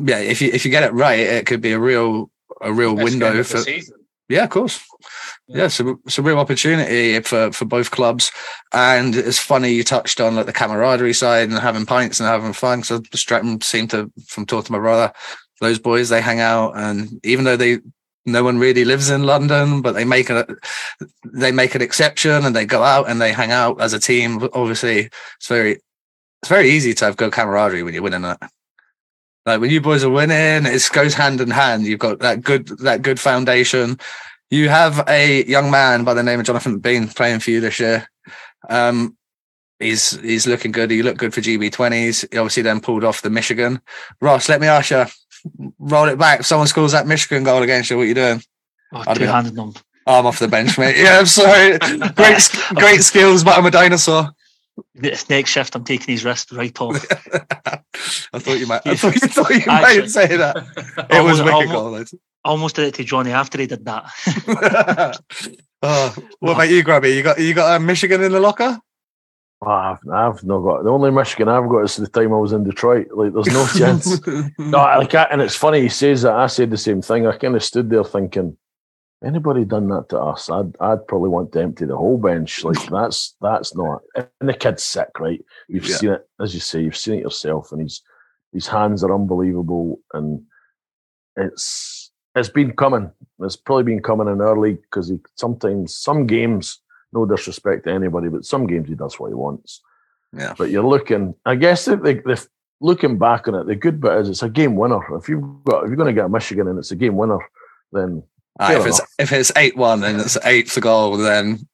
yeah, 0.00 0.18
if 0.18 0.40
you 0.40 0.50
if 0.52 0.64
you 0.64 0.70
get 0.70 0.84
it 0.84 0.94
right, 0.94 1.20
it 1.20 1.46
could 1.46 1.60
be 1.60 1.72
a 1.72 1.78
real 1.78 2.30
a 2.60 2.72
real 2.72 2.94
window 2.94 3.42
for 3.42 3.58
season. 3.58 3.98
yeah, 4.28 4.44
of 4.44 4.50
course. 4.50 4.82
Yeah, 5.52 5.66
so 5.66 5.98
it's 6.06 6.16
a 6.16 6.22
real 6.22 6.38
opportunity 6.38 7.18
for 7.20 7.50
for 7.50 7.64
both 7.64 7.90
clubs, 7.90 8.30
and 8.72 9.16
it's 9.16 9.38
funny 9.38 9.72
you 9.72 9.82
touched 9.82 10.20
on 10.20 10.36
like 10.36 10.46
the 10.46 10.52
camaraderie 10.52 11.12
side 11.12 11.48
and 11.48 11.58
having 11.58 11.86
pints 11.86 12.20
and 12.20 12.28
having 12.28 12.52
fun. 12.52 12.84
So 12.84 13.02
Streatham 13.12 13.60
seemed 13.60 13.90
to, 13.90 14.12
from 14.28 14.46
talking 14.46 14.66
to 14.66 14.72
my 14.72 14.78
brother, 14.78 15.12
those 15.60 15.80
boys 15.80 16.08
they 16.08 16.20
hang 16.20 16.38
out, 16.38 16.76
and 16.76 17.18
even 17.24 17.44
though 17.44 17.56
they 17.56 17.80
no 18.26 18.44
one 18.44 18.58
really 18.58 18.84
lives 18.84 19.10
in 19.10 19.24
London, 19.24 19.82
but 19.82 19.92
they 19.92 20.04
make 20.04 20.30
a 20.30 20.46
they 21.24 21.50
make 21.50 21.74
an 21.74 21.82
exception 21.82 22.44
and 22.44 22.54
they 22.54 22.64
go 22.64 22.84
out 22.84 23.08
and 23.08 23.20
they 23.20 23.32
hang 23.32 23.50
out 23.50 23.80
as 23.80 23.92
a 23.92 23.98
team. 23.98 24.48
Obviously, 24.52 25.10
it's 25.36 25.48
very 25.48 25.80
it's 26.42 26.48
very 26.48 26.70
easy 26.70 26.94
to 26.94 27.04
have 27.06 27.16
good 27.16 27.32
camaraderie 27.32 27.82
when 27.82 27.92
you're 27.92 28.04
winning 28.04 28.22
that. 28.22 28.40
Like 29.46 29.60
when 29.60 29.70
you 29.70 29.80
boys 29.80 30.04
are 30.04 30.10
winning, 30.10 30.72
it 30.72 30.88
goes 30.92 31.14
hand 31.14 31.40
in 31.40 31.50
hand. 31.50 31.86
You've 31.86 31.98
got 31.98 32.20
that 32.20 32.42
good 32.42 32.68
that 32.78 33.02
good 33.02 33.18
foundation. 33.18 33.98
You 34.50 34.68
have 34.68 35.04
a 35.08 35.44
young 35.44 35.70
man 35.70 36.04
by 36.04 36.14
the 36.14 36.22
name 36.22 36.40
of 36.40 36.46
Jonathan 36.46 36.78
Bean 36.80 37.08
playing 37.08 37.38
for 37.40 37.50
you 37.50 37.60
this 37.60 37.78
year. 37.78 38.08
Um, 38.68 39.16
he's 39.78 40.18
he's 40.20 40.46
looking 40.46 40.72
good. 40.72 40.90
He 40.90 41.02
looked 41.02 41.18
good 41.18 41.32
for 41.32 41.40
GB20s. 41.40 42.32
He 42.32 42.38
obviously 42.38 42.64
then 42.64 42.80
pulled 42.80 43.04
off 43.04 43.22
the 43.22 43.30
Michigan. 43.30 43.80
Ross, 44.20 44.48
let 44.48 44.60
me 44.60 44.66
ask 44.66 44.90
you, 44.90 45.06
roll 45.78 46.08
it 46.08 46.18
back. 46.18 46.40
If 46.40 46.46
someone 46.46 46.66
scores 46.66 46.92
that 46.92 47.06
Michigan 47.06 47.44
goal 47.44 47.62
against 47.62 47.90
you, 47.90 47.96
what 47.96 48.02
are 48.02 48.06
you 48.06 48.14
doing? 48.14 48.42
Oh, 48.92 49.04
I'd 49.06 49.18
be- 49.18 49.24
two-handed 49.24 49.54
them. 49.54 49.72
Oh, 50.06 50.18
I'm 50.18 50.26
off 50.26 50.38
the 50.38 50.48
bench, 50.48 50.78
mate. 50.78 50.96
Yeah, 50.98 51.18
I'm 51.20 51.26
sorry. 51.26 51.78
Great, 51.78 52.50
great 52.74 53.02
skills, 53.02 53.44
but 53.44 53.56
I'm 53.56 53.66
a 53.66 53.70
dinosaur. 53.70 54.30
This 54.94 55.28
next 55.28 55.50
shift, 55.50 55.76
I'm 55.76 55.84
taking 55.84 56.12
his 56.14 56.24
wrist 56.24 56.52
right 56.52 56.78
off. 56.80 57.04
I 58.32 58.38
thought 58.38 58.58
you 58.58 58.66
might. 58.66 58.80
I 58.86 58.96
thought 58.96 59.14
you, 59.14 59.28
thought 59.28 59.50
you 59.50 59.66
might 59.66 60.08
say 60.08 60.36
that. 60.36 60.56
It 61.10 61.22
was 61.22 61.42
wicked 61.42 61.70
goal. 61.70 62.02
Though. 62.44 62.50
I 62.50 62.52
almost 62.52 62.76
did 62.76 62.86
it 62.86 62.94
to 62.94 63.04
Johnny 63.04 63.32
after 63.32 63.58
he 63.58 63.66
did 63.66 63.84
that. 63.84 65.20
oh, 65.82 66.14
what 66.40 66.52
about 66.52 66.68
you, 66.70 66.82
Grubby? 66.82 67.10
You 67.10 67.22
got 67.22 67.38
you 67.38 67.54
got 67.54 67.76
a 67.76 67.80
Michigan 67.84 68.22
in 68.22 68.32
the 68.32 68.40
locker? 68.40 68.78
Oh, 69.62 69.68
I've, 69.70 69.98
I've 70.10 70.42
not 70.44 70.60
got 70.60 70.84
the 70.84 70.90
only 70.90 71.10
Michigan 71.10 71.48
I've 71.48 71.68
got 71.68 71.80
is 71.84 71.96
the 71.96 72.06
time 72.08 72.32
I 72.32 72.36
was 72.38 72.52
in 72.52 72.64
Detroit. 72.64 73.08
Like, 73.14 73.34
there's 73.34 73.46
no 73.48 73.66
chance. 73.78 74.20
No, 74.58 74.78
like, 74.78 75.14
I, 75.14 75.24
and 75.24 75.42
it's 75.42 75.54
funny 75.54 75.82
he 75.82 75.88
says 75.90 76.22
that. 76.22 76.32
I 76.34 76.46
said 76.46 76.70
the 76.70 76.78
same 76.78 77.02
thing. 77.02 77.26
I 77.26 77.36
kind 77.36 77.54
of 77.54 77.62
stood 77.62 77.90
there 77.90 78.02
thinking, 78.04 78.56
anybody 79.22 79.66
done 79.66 79.88
that 79.88 80.08
to 80.10 80.18
us, 80.18 80.48
I'd 80.48 80.74
I'd 80.80 81.06
probably 81.06 81.28
want 81.28 81.52
to 81.52 81.60
empty 81.60 81.84
the 81.84 81.96
whole 81.96 82.16
bench. 82.16 82.64
Like 82.64 82.82
that's 82.86 83.36
that's 83.42 83.74
not. 83.76 84.00
And 84.16 84.48
the 84.48 84.54
kid's 84.54 84.82
sick, 84.82 85.10
right? 85.20 85.44
You've 85.68 85.86
Yeah. 85.86 85.96
seen 85.96 86.10
it, 86.12 86.26
as 86.40 86.54
you 86.54 86.60
say, 86.60 86.80
you've 86.80 86.96
seen 86.96 87.16
it 87.18 87.22
yourself, 87.22 87.70
and 87.72 87.82
his 87.82 88.00
his 88.54 88.66
hands 88.66 89.04
are 89.04 89.14
unbelievable, 89.14 90.00
and 90.14 90.42
it's 91.36 91.99
it's 92.34 92.48
been 92.48 92.72
coming. 92.72 93.10
It's 93.40 93.56
probably 93.56 93.84
been 93.84 94.02
coming 94.02 94.28
in 94.28 94.40
our 94.40 94.58
league 94.58 94.82
because 94.82 95.08
he 95.08 95.20
sometimes 95.36 95.94
some 95.94 96.26
games. 96.26 96.78
No 97.12 97.26
disrespect 97.26 97.84
to 97.84 97.90
anybody, 97.90 98.28
but 98.28 98.44
some 98.44 98.68
games 98.68 98.88
he 98.88 98.94
does 98.94 99.18
what 99.18 99.28
he 99.28 99.34
wants. 99.34 99.80
Yeah. 100.32 100.54
But 100.56 100.70
you're 100.70 100.86
looking. 100.86 101.34
I 101.44 101.56
guess 101.56 101.86
the, 101.86 101.96
the, 101.96 102.14
the 102.24 102.46
looking 102.80 103.18
back 103.18 103.48
on 103.48 103.56
it, 103.56 103.66
the 103.66 103.74
good 103.74 104.00
bit 104.00 104.12
is 104.18 104.28
it's 104.28 104.42
a 104.44 104.48
game 104.48 104.76
winner. 104.76 105.00
If 105.16 105.28
you've 105.28 105.64
got 105.64 105.82
if 105.82 105.88
you're 105.88 105.96
going 105.96 106.14
to 106.14 106.18
get 106.18 106.26
a 106.26 106.28
Michigan 106.28 106.68
and 106.68 106.78
it's 106.78 106.92
a 106.92 106.96
game 106.96 107.16
winner, 107.16 107.40
then 107.92 108.22
if 108.60 108.86
it's 108.86 109.00
if 109.18 109.32
it's 109.32 109.50
eight 109.56 109.76
one 109.76 110.04
and 110.04 110.20
it's 110.20 110.38
eighth 110.44 110.80
goal, 110.80 111.16
then 111.16 111.66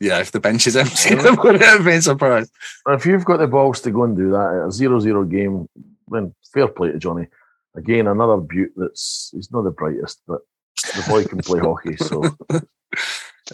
yeah, 0.00 0.20
if 0.20 0.32
the 0.32 0.40
bench 0.40 0.66
is 0.66 0.76
empty, 0.76 1.14
I 1.18 1.30
wouldn't 1.30 1.62
have 1.62 1.84
been 1.84 2.02
surprised. 2.02 2.50
But 2.84 2.94
if 2.94 3.06
you've 3.06 3.24
got 3.24 3.38
the 3.38 3.46
balls 3.46 3.80
to 3.82 3.90
go 3.90 4.04
and 4.04 4.16
do 4.16 4.30
that 4.32 4.36
at 4.36 4.64
a 4.64 4.68
0-0 4.68 5.30
game, 5.30 5.68
then 6.08 6.34
fair 6.52 6.68
play 6.68 6.92
to 6.92 6.98
Johnny. 6.98 7.28
Again, 7.76 8.06
another 8.06 8.36
beaut 8.38 8.72
that's 8.76 9.30
he's 9.34 9.50
not 9.50 9.62
the 9.62 9.70
brightest, 9.70 10.20
but 10.28 10.40
the 10.94 11.04
boy 11.08 11.24
can 11.24 11.38
play 11.38 11.60
hockey, 11.62 11.96
so 11.96 12.22
you've 12.52 12.62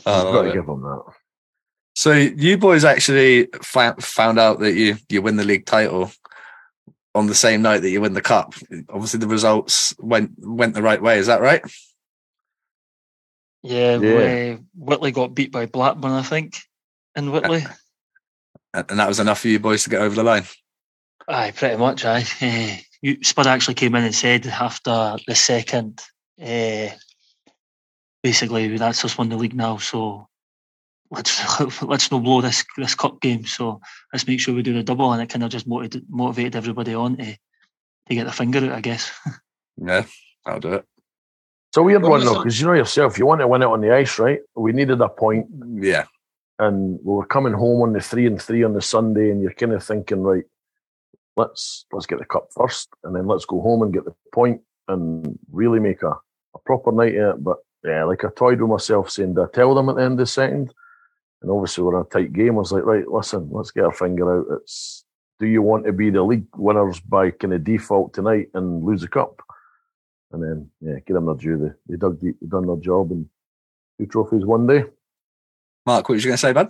Oh, 0.06 0.32
got 0.32 0.42
to 0.42 0.52
give 0.52 0.68
him 0.68 0.82
that. 0.82 1.02
So 1.94 2.12
you 2.12 2.56
boys 2.58 2.84
actually 2.84 3.48
fa- 3.62 3.96
found 4.00 4.38
out 4.38 4.60
that 4.60 4.74
you 4.74 4.96
you 5.08 5.22
win 5.22 5.36
the 5.36 5.44
league 5.44 5.66
title 5.66 6.10
on 7.14 7.26
the 7.26 7.34
same 7.34 7.62
night 7.62 7.78
that 7.78 7.90
you 7.90 8.00
win 8.00 8.12
the 8.12 8.20
cup. 8.20 8.54
Obviously, 8.88 9.18
the 9.20 9.26
results 9.26 9.94
went 9.98 10.32
went 10.38 10.74
the 10.74 10.82
right 10.82 11.02
way. 11.02 11.18
Is 11.18 11.26
that 11.26 11.40
right? 11.40 11.62
Yeah, 13.62 13.98
Yeah. 13.98 14.54
uh, 14.54 14.58
Whitley 14.74 15.12
got 15.12 15.34
beat 15.34 15.52
by 15.52 15.66
Blackburn, 15.66 16.12
I 16.12 16.22
think, 16.22 16.56
in 17.16 17.30
Whitley. 17.32 17.64
And 18.72 18.88
and 18.88 19.00
that 19.00 19.08
was 19.08 19.18
enough 19.18 19.40
for 19.40 19.48
you 19.48 19.58
boys 19.58 19.82
to 19.82 19.90
get 19.90 20.00
over 20.00 20.14
the 20.14 20.22
line. 20.22 20.44
Aye, 21.26 21.50
pretty 21.50 21.76
much. 21.76 22.04
Aye. 22.04 22.84
You, 23.02 23.18
Spud 23.22 23.46
actually 23.46 23.74
came 23.74 23.94
in 23.94 24.04
and 24.04 24.14
said 24.14 24.46
after 24.46 25.16
the 25.26 25.34
second, 25.34 26.00
uh, 26.42 26.88
basically 28.22 28.76
that's 28.76 29.04
us 29.04 29.16
won 29.16 29.28
the 29.28 29.36
league 29.36 29.54
now. 29.54 29.78
So 29.78 30.28
let's 31.10 31.82
let's 31.82 32.10
not 32.10 32.22
blow 32.22 32.40
this 32.40 32.64
this 32.76 32.94
cup 32.94 33.20
game. 33.20 33.46
So 33.46 33.80
let's 34.12 34.26
make 34.26 34.40
sure 34.40 34.54
we 34.54 34.62
do 34.62 34.74
the 34.74 34.82
double, 34.82 35.12
and 35.12 35.22
it 35.22 35.28
kind 35.28 35.44
of 35.44 35.50
just 35.50 35.66
motivated 35.66 36.04
motivated 36.08 36.56
everybody 36.56 36.94
on 36.94 37.16
to 37.16 37.36
to 38.08 38.14
get 38.14 38.24
the 38.24 38.32
finger 38.32 38.58
out, 38.58 38.72
I 38.72 38.80
guess. 38.80 39.10
Yeah, 39.82 40.04
I'll 40.44 40.60
do 40.60 40.74
it. 40.74 40.84
It's 41.70 41.78
a 41.78 41.82
weird 41.82 42.02
When 42.02 42.10
one 42.10 42.20
was 42.20 42.28
though, 42.28 42.38
because 42.42 42.60
you 42.60 42.66
know 42.66 42.74
yourself, 42.74 43.16
you 43.16 43.24
want 43.24 43.40
to 43.40 43.48
win 43.48 43.62
it 43.62 43.66
on 43.66 43.80
the 43.80 43.94
ice, 43.94 44.18
right? 44.18 44.40
We 44.54 44.72
needed 44.72 45.00
a 45.00 45.08
point, 45.08 45.46
Yeah, 45.76 46.04
and 46.58 46.98
we 47.02 47.14
were 47.14 47.24
coming 47.24 47.54
home 47.54 47.80
on 47.80 47.94
the 47.94 48.00
three 48.02 48.26
and 48.26 48.42
three 48.42 48.62
on 48.62 48.74
the 48.74 48.82
Sunday, 48.82 49.30
and 49.30 49.40
you're 49.40 49.54
kind 49.54 49.72
of 49.72 49.82
thinking, 49.82 50.20
right, 50.20 50.44
let's 51.36 51.86
let's 51.92 52.06
get 52.06 52.18
the 52.18 52.24
cup 52.24 52.48
first, 52.56 52.88
and 53.04 53.14
then 53.14 53.26
let's 53.26 53.44
go 53.44 53.60
home 53.60 53.82
and 53.82 53.92
get 53.92 54.04
the 54.04 54.14
point, 54.32 54.60
and 54.88 55.38
really 55.50 55.80
make 55.80 56.02
a, 56.02 56.12
a 56.54 56.58
proper 56.64 56.92
night 56.92 57.16
of 57.16 57.36
it. 57.36 57.44
But 57.44 57.58
yeah, 57.84 58.04
like 58.04 58.24
I 58.24 58.28
toyed 58.34 58.60
with 58.60 58.70
myself, 58.70 59.10
saying, 59.10 59.34
"Do 59.34 59.44
I 59.44 59.46
tell 59.52 59.74
them 59.74 59.88
at 59.88 59.96
the 59.96 60.02
end 60.02 60.12
of 60.12 60.18
the 60.18 60.26
second?" 60.26 60.72
And 61.42 61.50
obviously, 61.50 61.84
we're 61.84 61.98
in 61.98 62.06
a 62.06 62.08
tight 62.08 62.32
game. 62.32 62.56
I 62.56 62.58
was 62.58 62.72
like, 62.72 62.84
right, 62.84 63.08
listen, 63.08 63.48
let's 63.50 63.70
get 63.70 63.84
our 63.84 63.92
finger 63.92 64.40
out. 64.40 64.46
It's 64.60 65.04
do 65.40 65.46
you 65.46 65.62
want 65.62 65.86
to 65.86 65.92
be 65.92 66.10
the 66.10 66.22
league 66.22 66.46
winners 66.54 67.00
by 67.00 67.30
kind 67.30 67.54
of 67.54 67.64
default 67.64 68.12
tonight 68.12 68.48
and 68.52 68.84
lose 68.84 69.00
the 69.00 69.08
cup? 69.08 69.40
And 70.32 70.42
then, 70.42 70.70
yeah, 70.80 71.00
get 71.06 71.14
them 71.14 71.26
their 71.26 71.34
due. 71.34 71.56
They, 71.56 71.92
they 71.92 71.96
dug 71.96 72.20
deep, 72.20 72.36
they 72.40 72.46
done 72.46 72.66
their 72.66 72.76
job, 72.76 73.10
and 73.10 73.26
two 73.98 74.06
trophies 74.06 74.44
one 74.44 74.66
day. 74.66 74.84
Mark, 75.86 76.08
what 76.08 76.14
was 76.14 76.24
you 76.24 76.28
going 76.28 76.36
to 76.36 76.40
say, 76.40 76.52
bud? 76.52 76.68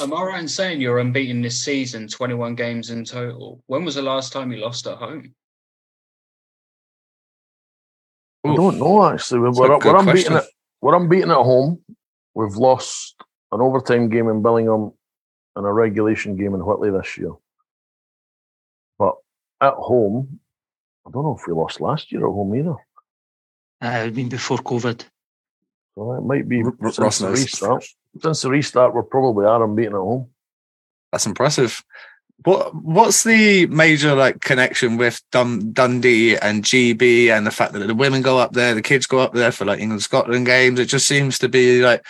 Am 0.00 0.12
I 0.14 0.22
right 0.22 0.40
in 0.40 0.48
saying 0.48 0.80
you're 0.80 0.98
unbeaten 0.98 1.42
this 1.42 1.64
season, 1.64 2.08
21 2.08 2.54
games 2.54 2.90
in 2.90 3.04
total? 3.04 3.62
When 3.66 3.84
was 3.84 3.96
the 3.96 4.02
last 4.02 4.32
time 4.32 4.52
you 4.52 4.58
lost 4.58 4.86
at 4.86 4.98
home? 4.98 5.34
I 8.44 8.54
don't 8.54 8.78
know 8.78 9.06
actually. 9.06 9.40
We're, 9.40 9.46
That's 9.48 9.58
a 9.58 9.62
we're, 9.62 9.78
good 9.78 9.92
we're 9.92 9.98
unbeaten. 9.98 10.32
At, 10.34 10.44
we're 10.80 10.96
unbeaten 10.96 11.30
at 11.30 11.36
home. 11.36 11.80
We've 12.34 12.56
lost 12.56 13.14
an 13.52 13.60
overtime 13.60 14.08
game 14.08 14.28
in 14.28 14.42
Billingham 14.42 14.94
and 15.56 15.66
a 15.66 15.72
regulation 15.72 16.36
game 16.36 16.54
in 16.54 16.64
Whitley 16.64 16.90
this 16.90 17.16
year. 17.18 17.32
But 18.98 19.14
at 19.60 19.74
home, 19.74 20.40
I 21.06 21.10
don't 21.10 21.24
know 21.24 21.36
if 21.38 21.46
we 21.46 21.52
lost 21.52 21.80
last 21.80 22.10
year 22.10 22.26
at 22.26 22.32
home 22.32 22.54
either. 22.54 22.74
Uh, 23.80 24.06
I 24.06 24.10
mean, 24.10 24.28
before 24.28 24.58
COVID. 24.58 25.04
So 25.94 26.12
it 26.14 26.22
might 26.22 26.48
be 26.48 26.62
R- 26.62 26.72
R- 26.80 26.92
since 26.92 26.98
Ross 26.98 27.18
the 27.18 27.26
knows. 27.28 27.40
restart. 27.42 27.84
Since 28.20 28.42
the 28.42 28.50
restart, 28.50 28.94
we're 28.94 29.02
probably 29.02 29.46
are 29.46 29.64
unbeaten 29.64 29.94
at 29.94 29.98
home. 29.98 30.28
That's 31.12 31.26
impressive. 31.26 31.82
What 32.44 32.74
What's 32.74 33.24
the 33.24 33.66
major 33.66 34.14
like 34.14 34.40
connection 34.40 34.96
with 34.96 35.22
Dun- 35.30 35.72
Dundee 35.72 36.36
and 36.36 36.64
GB 36.64 37.28
and 37.28 37.46
the 37.46 37.50
fact 37.50 37.72
that 37.72 37.86
the 37.86 37.94
women 37.94 38.22
go 38.22 38.38
up 38.38 38.52
there, 38.52 38.74
the 38.74 38.82
kids 38.82 39.06
go 39.06 39.20
up 39.20 39.32
there 39.32 39.52
for 39.52 39.64
like 39.64 39.80
England 39.80 40.02
Scotland 40.02 40.46
games? 40.46 40.80
It 40.80 40.86
just 40.86 41.06
seems 41.06 41.38
to 41.38 41.48
be 41.48 41.82
like 41.82 42.04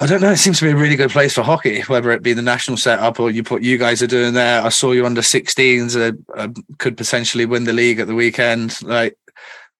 I 0.00 0.06
don't 0.06 0.20
know. 0.20 0.32
It 0.32 0.38
seems 0.38 0.58
to 0.58 0.64
be 0.64 0.70
a 0.70 0.76
really 0.76 0.96
good 0.96 1.10
place 1.10 1.34
for 1.34 1.42
hockey, 1.42 1.82
whether 1.82 2.10
it 2.10 2.22
be 2.22 2.32
the 2.32 2.42
national 2.42 2.76
setup 2.76 3.20
or 3.20 3.30
you 3.30 3.42
put 3.42 3.62
you 3.62 3.78
guys 3.78 4.02
are 4.02 4.06
doing 4.06 4.34
there. 4.34 4.62
I 4.62 4.68
saw 4.68 4.92
you 4.92 5.06
under 5.06 5.20
16s 5.20 5.96
uh, 5.96 6.16
uh, 6.34 6.48
could 6.78 6.96
potentially 6.96 7.46
win 7.46 7.64
the 7.64 7.72
league 7.72 8.00
at 8.00 8.06
the 8.06 8.14
weekend. 8.14 8.82
Like, 8.82 9.16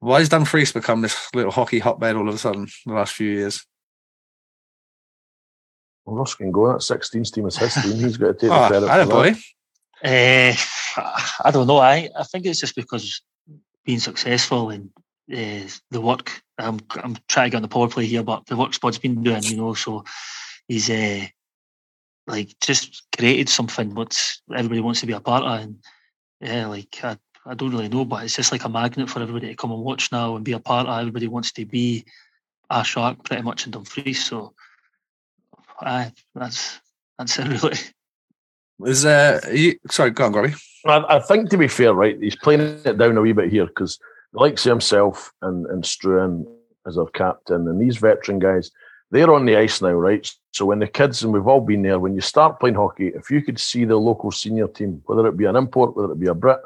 why 0.01 0.21
has 0.21 0.29
Dumfries 0.29 0.73
become 0.73 1.03
this 1.03 1.29
little 1.35 1.53
hockey 1.53 1.79
hotbed 1.79 2.17
all 2.17 2.29
of 2.29 2.35
a 2.35 2.39
sudden 2.39 2.69
the 2.85 2.95
last 2.95 3.15
few 3.15 3.31
years? 3.31 3.65
Well, 6.07 6.17
Ross 6.17 6.35
can 6.37 6.53
go. 6.53 6.69
That 6.69 6.79
16th 6.79 7.33
team 7.33 7.47
is 7.47 7.57
his 7.57 7.75
team. 7.75 7.99
He's 7.99 8.17
got 8.17 8.27
to 8.29 8.33
take 8.35 8.41
the 8.43 8.55
Oh, 8.55 8.67
credit 8.69 8.89
atta 8.89 9.05
for 9.05 9.23
that. 9.25 9.35
boy. 9.35 9.41
Uh, 10.05 10.55
I 11.45 11.51
don't 11.51 11.67
know. 11.67 11.79
I 11.79 12.09
I 12.17 12.23
think 12.23 12.47
it's 12.47 12.61
just 12.61 12.77
because 12.77 13.23
being 13.85 13.99
successful 13.99 14.71
and 14.71 14.91
uh, 15.33 15.69
the 15.91 16.01
work. 16.01 16.43
I'm 16.59 16.79
I'm 17.03 17.17
trying 17.29 17.47
to 17.47 17.51
get 17.51 17.57
on 17.57 17.63
the 17.63 17.69
power 17.69 17.89
play 17.89 18.07
here, 18.07 18.23
but 18.23 18.47
the 18.47 18.57
work 18.57 18.73
Spud's 18.73 18.99
been 18.99 19.23
doing, 19.23 19.45
you 19.51 19.57
know, 19.57 19.75
so 19.75 20.05
he's 20.69 20.89
uh, 20.89 21.25
like 22.27 22.55
just 22.61 23.05
created 23.17 23.49
something 23.49 23.95
what 23.95 24.17
everybody 24.55 24.81
wants 24.81 25.01
to 25.01 25.07
be 25.07 25.13
a 25.13 25.21
part 25.21 25.45
of, 25.45 25.61
and 25.61 25.79
yeah, 26.41 26.67
like 26.67 26.99
I, 27.03 27.19
I 27.45 27.55
don't 27.55 27.71
really 27.71 27.89
know, 27.89 28.05
but 28.05 28.25
it's 28.25 28.37
just 28.37 28.53
like 28.53 28.65
a 28.65 28.69
magnet 28.69 29.11
for 29.11 29.21
everybody 29.21 29.49
to 29.49 29.57
come 29.57 29.73
and 29.73 29.83
watch 29.83 30.13
now 30.13 30.37
and 30.37 30.45
be 30.45 30.53
a 30.53 30.61
part 30.61 30.87
of. 30.87 30.99
Everybody 30.99 31.29
wants 31.29 31.53
to 31.53 31.65
be 31.65 32.05
a 32.71 32.85
shark 32.85 33.25
pretty 33.25 33.43
much 33.43 33.65
in 33.67 33.73
Dumfries, 33.73 34.25
so 34.25 34.55
I 35.81 36.13
that's 36.35 36.81
that's 37.19 37.39
it 37.39 37.49
really. 37.63 37.79
Is 38.85 39.03
there? 39.03 39.41
Are 39.43 39.55
you, 39.55 39.79
sorry, 39.91 40.11
go 40.11 40.27
on, 40.27 40.33
Grubby. 40.33 40.55
I, 40.85 41.17
I 41.17 41.21
think 41.21 41.51
to 41.51 41.59
be 41.59 41.69
fair, 41.69 41.95
right, 41.95 42.21
he's 42.21 42.37
playing 42.37 42.61
it 42.61 42.99
down 42.99 43.17
a 43.17 43.21
wee 43.21 43.33
bit 43.33 43.51
here 43.51 43.67
because 43.67 43.99
the 44.33 44.41
likes 44.41 44.67
of 44.67 44.71
himself 44.71 45.33
and 45.43 45.67
and 45.67 45.83
Struan 45.83 46.45
as 46.87 46.99
our 46.99 47.07
captain 47.07 47.67
and 47.69 47.81
these 47.81 47.97
veteran 47.97 48.39
guys, 48.39 48.71
they're 49.11 49.33
on 49.33 49.47
the 49.47 49.57
ice 49.57 49.83
now, 49.83 49.93
right? 49.93 50.31
So 50.53 50.67
when 50.67 50.79
the 50.79 50.87
kids 50.87 51.23
and 51.23 51.33
we've 51.33 51.47
all 51.47 51.61
been 51.61 51.83
there, 51.83 51.99
when 51.99 52.15
you 52.15 52.21
start 52.21 52.61
playing 52.61 52.77
hockey, 52.77 53.09
if 53.09 53.31
you 53.31 53.43
could 53.43 53.59
see 53.59 53.85
the 53.85 53.97
local 53.97 54.31
senior 54.31 54.69
team, 54.69 55.03
whether 55.07 55.27
it 55.27 55.37
be 55.37 55.47
an 55.47 55.57
import, 55.57 55.97
whether 55.97 56.13
it 56.13 56.21
be 56.21 56.29
a 56.29 56.35
Brit, 56.35 56.61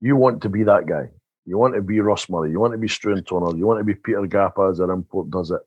you 0.00 0.16
want 0.16 0.42
to 0.42 0.48
be 0.48 0.62
that 0.64 0.86
guy. 0.86 1.08
You 1.46 1.58
want 1.58 1.74
to 1.74 1.82
be 1.82 2.00
Ross 2.00 2.28
Murray. 2.28 2.50
You 2.50 2.60
want 2.60 2.72
to 2.72 2.78
be 2.78 2.86
Struan 2.86 3.26
Toner. 3.26 3.56
You 3.56 3.66
want 3.66 3.80
to 3.80 3.84
be 3.84 3.94
Peter 3.94 4.22
Gappa 4.22 4.70
as 4.70 4.80
an 4.80 4.90
import 4.90 5.30
does 5.30 5.50
it. 5.50 5.60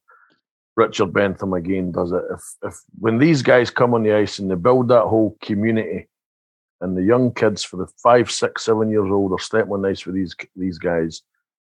Richard 0.75 1.13
Bentham 1.13 1.53
again 1.53 1.91
does 1.91 2.11
it. 2.11 2.23
If 2.31 2.41
if 2.63 2.75
when 2.99 3.17
these 3.17 3.41
guys 3.41 3.69
come 3.69 3.93
on 3.93 4.03
the 4.03 4.13
ice 4.13 4.39
and 4.39 4.49
they 4.49 4.55
build 4.55 4.87
that 4.87 5.03
whole 5.03 5.37
community 5.41 6.07
and 6.81 6.97
the 6.97 7.03
young 7.03 7.33
kids 7.33 7.63
for 7.63 7.77
the 7.77 7.87
five, 8.01 8.31
six, 8.31 8.65
seven 8.65 8.89
years 8.89 9.09
old 9.09 9.31
are 9.31 9.39
stepping 9.39 9.71
on 9.71 9.85
ice 9.85 10.05
with 10.05 10.15
these 10.15 10.35
these 10.55 10.79
guys. 10.79 11.21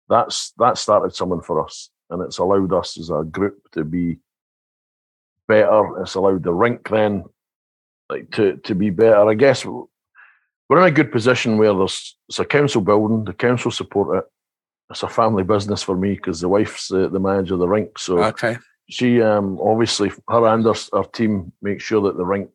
That's 0.09 0.53
that 0.57 0.77
started 0.77 1.15
something 1.15 1.41
for 1.41 1.63
us, 1.63 1.89
and 2.09 2.21
it's 2.21 2.37
allowed 2.37 2.73
us 2.73 2.99
as 2.99 3.09
a 3.09 3.23
group 3.23 3.59
to 3.71 3.83
be 3.83 4.19
better. 5.47 6.01
It's 6.01 6.15
allowed 6.15 6.43
the 6.43 6.53
rink 6.53 6.87
then 6.89 7.25
like 8.09 8.31
to 8.31 8.57
to 8.57 8.75
be 8.75 8.91
better. 8.91 9.27
I 9.27 9.33
guess 9.33 9.65
we're 9.65 10.79
in 10.79 10.83
a 10.83 10.91
good 10.91 11.11
position 11.11 11.57
where 11.57 11.73
there's 11.73 12.15
it's 12.27 12.39
a 12.39 12.45
council 12.45 12.81
building, 12.81 13.25
the 13.25 13.33
council 13.33 13.71
support 13.71 14.17
it. 14.17 14.23
It's 14.91 15.03
a 15.03 15.09
family 15.09 15.43
business 15.43 15.83
for 15.83 15.95
me 15.95 16.15
because 16.15 16.41
the 16.41 16.49
wife's 16.49 16.87
the, 16.87 17.09
the 17.09 17.19
manager 17.19 17.55
of 17.55 17.59
the 17.59 17.67
rink. 17.67 17.99
So 17.99 18.23
Okay. 18.23 18.57
She 18.89 19.22
um 19.22 19.60
obviously 19.62 20.12
her 20.29 20.46
and 20.48 20.65
her, 20.65 20.74
her 20.93 21.03
team 21.13 21.51
make 21.62 21.79
sure 21.79 22.01
that 22.01 22.17
the 22.17 22.25
rink 22.25 22.50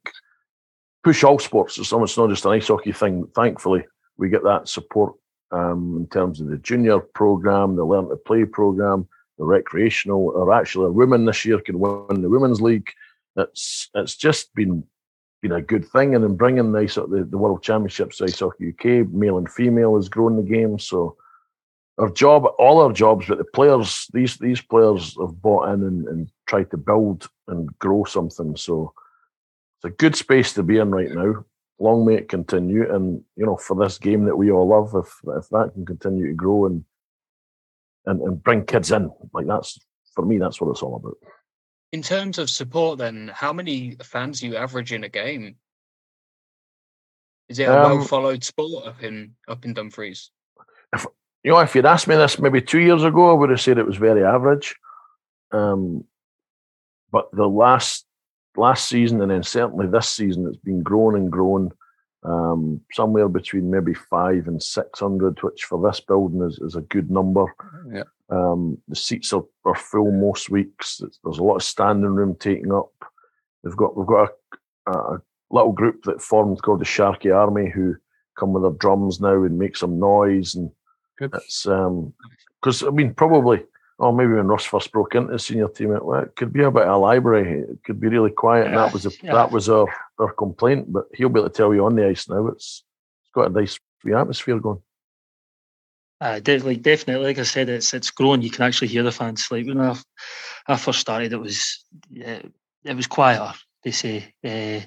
push 1.04 1.22
all 1.22 1.38
sports. 1.38 1.78
It's 1.78 1.92
almost 1.92 2.18
not 2.18 2.30
just 2.30 2.44
an 2.46 2.52
ice 2.52 2.68
hockey 2.68 2.92
thing. 2.92 3.26
Thankfully, 3.34 3.84
we 4.16 4.28
get 4.28 4.42
that 4.44 4.68
support 4.68 5.14
um, 5.52 5.96
in 5.98 6.06
terms 6.08 6.40
of 6.40 6.48
the 6.48 6.56
junior 6.56 6.98
program, 6.98 7.76
the 7.76 7.84
learn 7.84 8.08
to 8.08 8.16
play 8.16 8.44
program, 8.44 9.06
the 9.38 9.44
recreational, 9.44 10.32
or 10.34 10.52
actually, 10.52 10.86
our 10.86 10.92
women 10.92 11.24
this 11.24 11.44
year 11.44 11.60
can 11.60 11.78
win 11.78 12.22
the 12.22 12.28
women's 12.28 12.60
league. 12.60 12.90
It's 13.36 13.88
it's 13.94 14.16
just 14.16 14.54
been 14.54 14.84
been 15.42 15.52
a 15.52 15.62
good 15.62 15.86
thing, 15.86 16.14
and 16.14 16.24
in 16.24 16.36
bringing 16.36 16.72
the, 16.72 17.06
the 17.10 17.26
the 17.30 17.38
World 17.38 17.62
Championships 17.62 18.20
Ice 18.20 18.40
Hockey 18.40 18.70
UK, 18.70 19.08
male 19.12 19.38
and 19.38 19.50
female, 19.50 19.96
has 19.96 20.08
grown 20.08 20.36
the 20.36 20.42
game. 20.42 20.78
So 20.78 21.16
our 21.98 22.10
job, 22.10 22.46
all 22.58 22.80
our 22.80 22.92
jobs, 22.92 23.26
but 23.28 23.38
the 23.38 23.44
players, 23.44 24.06
these 24.12 24.36
these 24.38 24.60
players 24.60 25.16
have 25.20 25.40
bought 25.40 25.68
in 25.68 25.82
and, 25.82 26.08
and 26.08 26.30
tried 26.46 26.70
to 26.70 26.76
build 26.76 27.28
and 27.48 27.76
grow 27.78 28.04
something. 28.04 28.56
So 28.56 28.92
it's 29.78 29.92
a 29.92 29.96
good 29.96 30.16
space 30.16 30.52
to 30.54 30.62
be 30.62 30.78
in 30.78 30.90
right 30.90 31.10
now. 31.10 31.44
Long 31.78 32.06
may 32.06 32.16
it 32.16 32.28
continue, 32.28 32.92
and 32.92 33.22
you 33.36 33.46
know, 33.46 33.56
for 33.56 33.76
this 33.76 33.98
game 33.98 34.24
that 34.24 34.36
we 34.36 34.50
all 34.50 34.68
love, 34.68 34.94
if 34.94 35.12
if 35.36 35.48
that 35.50 35.72
can 35.74 35.84
continue 35.86 36.28
to 36.28 36.34
grow 36.34 36.66
and 36.66 36.84
and, 38.06 38.20
and 38.22 38.42
bring 38.42 38.64
kids 38.64 38.90
in, 38.90 39.10
like 39.32 39.46
that's 39.46 39.78
for 40.14 40.24
me, 40.24 40.38
that's 40.38 40.60
what 40.60 40.70
it's 40.70 40.82
all 40.82 40.96
about. 40.96 41.16
In 41.92 42.02
terms 42.02 42.38
of 42.38 42.50
support, 42.50 42.98
then, 42.98 43.30
how 43.32 43.52
many 43.52 43.96
fans 44.02 44.40
do 44.40 44.48
you 44.48 44.56
average 44.56 44.92
in 44.92 45.04
a 45.04 45.08
game? 45.08 45.56
Is 47.48 47.58
it 47.58 47.68
a 47.68 47.72
Um, 47.72 47.98
well 47.98 48.04
followed 48.04 48.42
sport 48.42 48.86
up 48.86 49.02
in 49.02 49.36
up 49.46 49.64
in 49.64 49.74
Dumfries? 49.74 50.30
You 51.44 51.50
know, 51.52 51.58
if 51.60 51.74
you'd 51.74 51.86
asked 51.86 52.08
me 52.08 52.16
this 52.16 52.38
maybe 52.38 52.60
two 52.62 52.80
years 52.80 53.04
ago, 53.04 53.30
I 53.30 53.34
would 53.34 53.50
have 53.50 53.60
said 53.60 53.78
it 53.78 53.86
was 53.86 53.96
very 53.96 54.24
average. 54.24 54.74
Um, 55.52 56.04
but 57.12 57.30
the 57.32 57.46
last 57.46 58.06
last 58.56 58.88
season, 58.88 59.20
and 59.20 59.30
then 59.30 59.42
certainly 59.42 59.86
this 59.86 60.08
season, 60.08 60.46
it's 60.48 60.56
been 60.56 60.82
growing 60.82 61.16
and 61.16 61.30
growing. 61.30 61.70
Um, 62.26 62.80
somewhere 62.92 63.28
between 63.28 63.70
maybe 63.70 63.92
five 63.92 64.48
and 64.48 64.60
six 64.62 65.00
hundred, 65.00 65.42
which 65.42 65.64
for 65.64 65.80
this 65.86 66.00
building 66.00 66.42
is, 66.42 66.58
is 66.60 66.74
a 66.74 66.80
good 66.80 67.10
number. 67.10 67.44
Yeah. 67.92 68.04
Um, 68.30 68.78
the 68.88 68.96
seats 68.96 69.34
are, 69.34 69.44
are 69.66 69.74
full 69.74 70.10
most 70.10 70.48
weeks. 70.48 71.02
It's- 71.02 71.18
There's 71.22 71.38
a 71.38 71.42
lot 71.44 71.56
of 71.56 71.62
standing 71.62 72.14
room 72.14 72.34
taking 72.40 72.72
up. 72.72 72.90
They've 73.62 73.76
got 73.76 73.94
we've 73.96 74.06
got 74.06 74.30
a, 74.86 74.90
a 74.92 75.22
little 75.50 75.72
group 75.72 76.04
that 76.04 76.22
formed 76.22 76.62
called 76.62 76.80
the 76.80 76.86
Sharky 76.86 77.34
Army 77.36 77.68
who 77.70 77.94
come 78.38 78.54
with 78.54 78.62
their 78.62 78.72
drums 78.72 79.20
now 79.20 79.42
and 79.44 79.58
make 79.58 79.76
some 79.76 79.98
noise 80.00 80.54
and 80.54 80.70
Good. 81.18 81.32
it's 81.34 81.66
um 81.66 82.12
because 82.60 82.82
I 82.82 82.90
mean 82.90 83.14
probably 83.14 83.64
oh 84.00 84.12
maybe 84.12 84.32
when 84.32 84.48
Russ 84.48 84.64
first 84.64 84.90
broke 84.92 85.14
into 85.14 85.32
the 85.32 85.38
senior 85.38 85.68
team 85.68 85.94
it, 85.94 86.04
well, 86.04 86.22
it 86.22 86.34
could 86.36 86.52
be 86.52 86.62
a 86.62 86.70
bit 86.70 86.82
of 86.82 86.88
a 86.88 86.96
library 86.96 87.60
it 87.60 87.78
could 87.84 88.00
be 88.00 88.08
really 88.08 88.30
quiet 88.30 88.66
and 88.66 88.76
that 88.76 88.92
was 88.92 89.06
a, 89.06 89.10
Yeah. 89.22 89.34
that 89.34 89.52
was 89.52 89.68
our 89.68 89.86
our 90.18 90.32
complaint 90.32 90.92
but 90.92 91.04
he'll 91.14 91.28
be 91.28 91.40
able 91.40 91.48
to 91.50 91.56
tell 91.56 91.72
you 91.74 91.84
on 91.86 91.94
the 91.94 92.06
ice 92.08 92.28
now 92.28 92.48
it's 92.48 92.82
it's 93.22 93.30
got 93.32 93.50
a 93.50 93.60
nice 93.60 93.78
wee 94.04 94.14
atmosphere 94.14 94.58
going 94.58 94.82
Uh, 96.20 96.40
de- 96.40 96.58
like 96.68 96.80
definitely, 96.82 97.26
like 97.26 97.38
I 97.40 97.44
said, 97.44 97.68
it's 97.68 97.92
it's 97.92 98.10
grown. 98.10 98.40
You 98.42 98.50
can 98.50 98.64
actually 98.64 98.88
hear 98.88 99.02
the 99.04 99.12
fans. 99.12 99.48
Like 99.50 99.66
when 99.66 99.80
I, 99.80 99.94
I 100.66 100.76
first 100.76 101.00
started, 101.00 101.32
it 101.32 101.40
was 101.40 101.84
uh, 102.16 102.40
it 102.84 102.96
was 102.96 103.06
quieter. 103.06 103.52
They 103.82 103.90
say, 103.92 104.32
uh, 104.42 104.80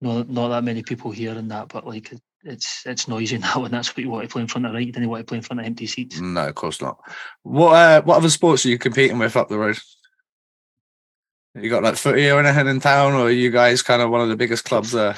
not 0.00 0.28
not 0.28 0.48
that 0.48 0.64
many 0.64 0.82
people 0.82 1.10
here 1.10 1.38
and 1.38 1.50
that, 1.50 1.68
but 1.72 1.86
like 1.86 2.12
it, 2.12 2.20
it's 2.44 2.84
it's 2.86 3.08
noisy 3.08 3.38
now, 3.38 3.64
and 3.64 3.72
that's 3.74 3.88
what 3.90 3.98
you 3.98 4.10
want 4.10 4.28
to 4.28 4.32
play 4.32 4.42
in 4.42 4.48
front 4.48 4.66
of 4.66 4.72
right. 4.72 4.86
You 4.86 4.92
didn't 4.92 5.08
want 5.08 5.20
to 5.26 5.30
play 5.30 5.38
in 5.38 5.42
front 5.42 5.60
of 5.60 5.66
empty 5.66 5.86
seats. 5.86 6.20
No, 6.20 6.48
of 6.48 6.54
course 6.54 6.80
not. 6.80 6.98
What 7.42 7.72
uh, 7.74 8.02
what 8.02 8.16
other 8.18 8.30
sports 8.30 8.64
are 8.64 8.68
you 8.70 8.78
competing 8.78 9.18
with 9.18 9.36
up 9.36 9.48
the 9.48 9.58
road? 9.58 9.78
You 11.54 11.70
got 11.70 11.82
like 11.82 11.96
footy 11.96 12.28
or 12.30 12.38
anything 12.38 12.68
in 12.68 12.80
town, 12.80 13.14
or 13.14 13.22
are 13.26 13.30
you 13.30 13.50
guys 13.50 13.82
kind 13.82 14.00
of 14.02 14.10
one 14.10 14.20
of 14.20 14.28
the 14.28 14.36
biggest 14.36 14.64
clubs 14.64 14.92
there? 14.92 15.16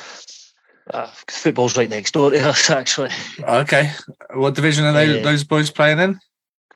Uh, 0.93 1.09
football's 1.29 1.77
right 1.77 1.91
next 1.91 2.13
door 2.13 2.31
to 2.31 2.49
us, 2.49 2.71
actually. 2.71 3.11
Okay, 3.41 3.93
what 4.35 4.55
division 4.55 4.85
are 4.87 4.93
they, 4.93 5.17
Yeah. 5.19 5.23
those 5.23 5.45
boys 5.45 5.71
playing 5.71 5.99
in? 5.99 6.19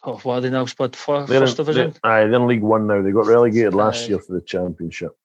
Oh, 0.04 0.18
what 0.18 0.34
are 0.34 0.40
they 0.42 0.50
now? 0.50 0.66
Spud 0.66 0.94
for 0.94 1.26
first 1.26 1.56
division. 1.56 1.94
they're, 2.02 2.12
aye, 2.12 2.24
they're 2.26 2.34
in 2.34 2.46
League 2.46 2.62
One 2.62 2.86
now 2.86 3.00
they 3.00 3.10
got 3.10 3.26
relegated 3.26 3.74
last 3.74 4.04
Aye. 4.04 4.08
year 4.08 4.18
for 4.18 4.34
the 4.34 4.42
championship 4.42 5.16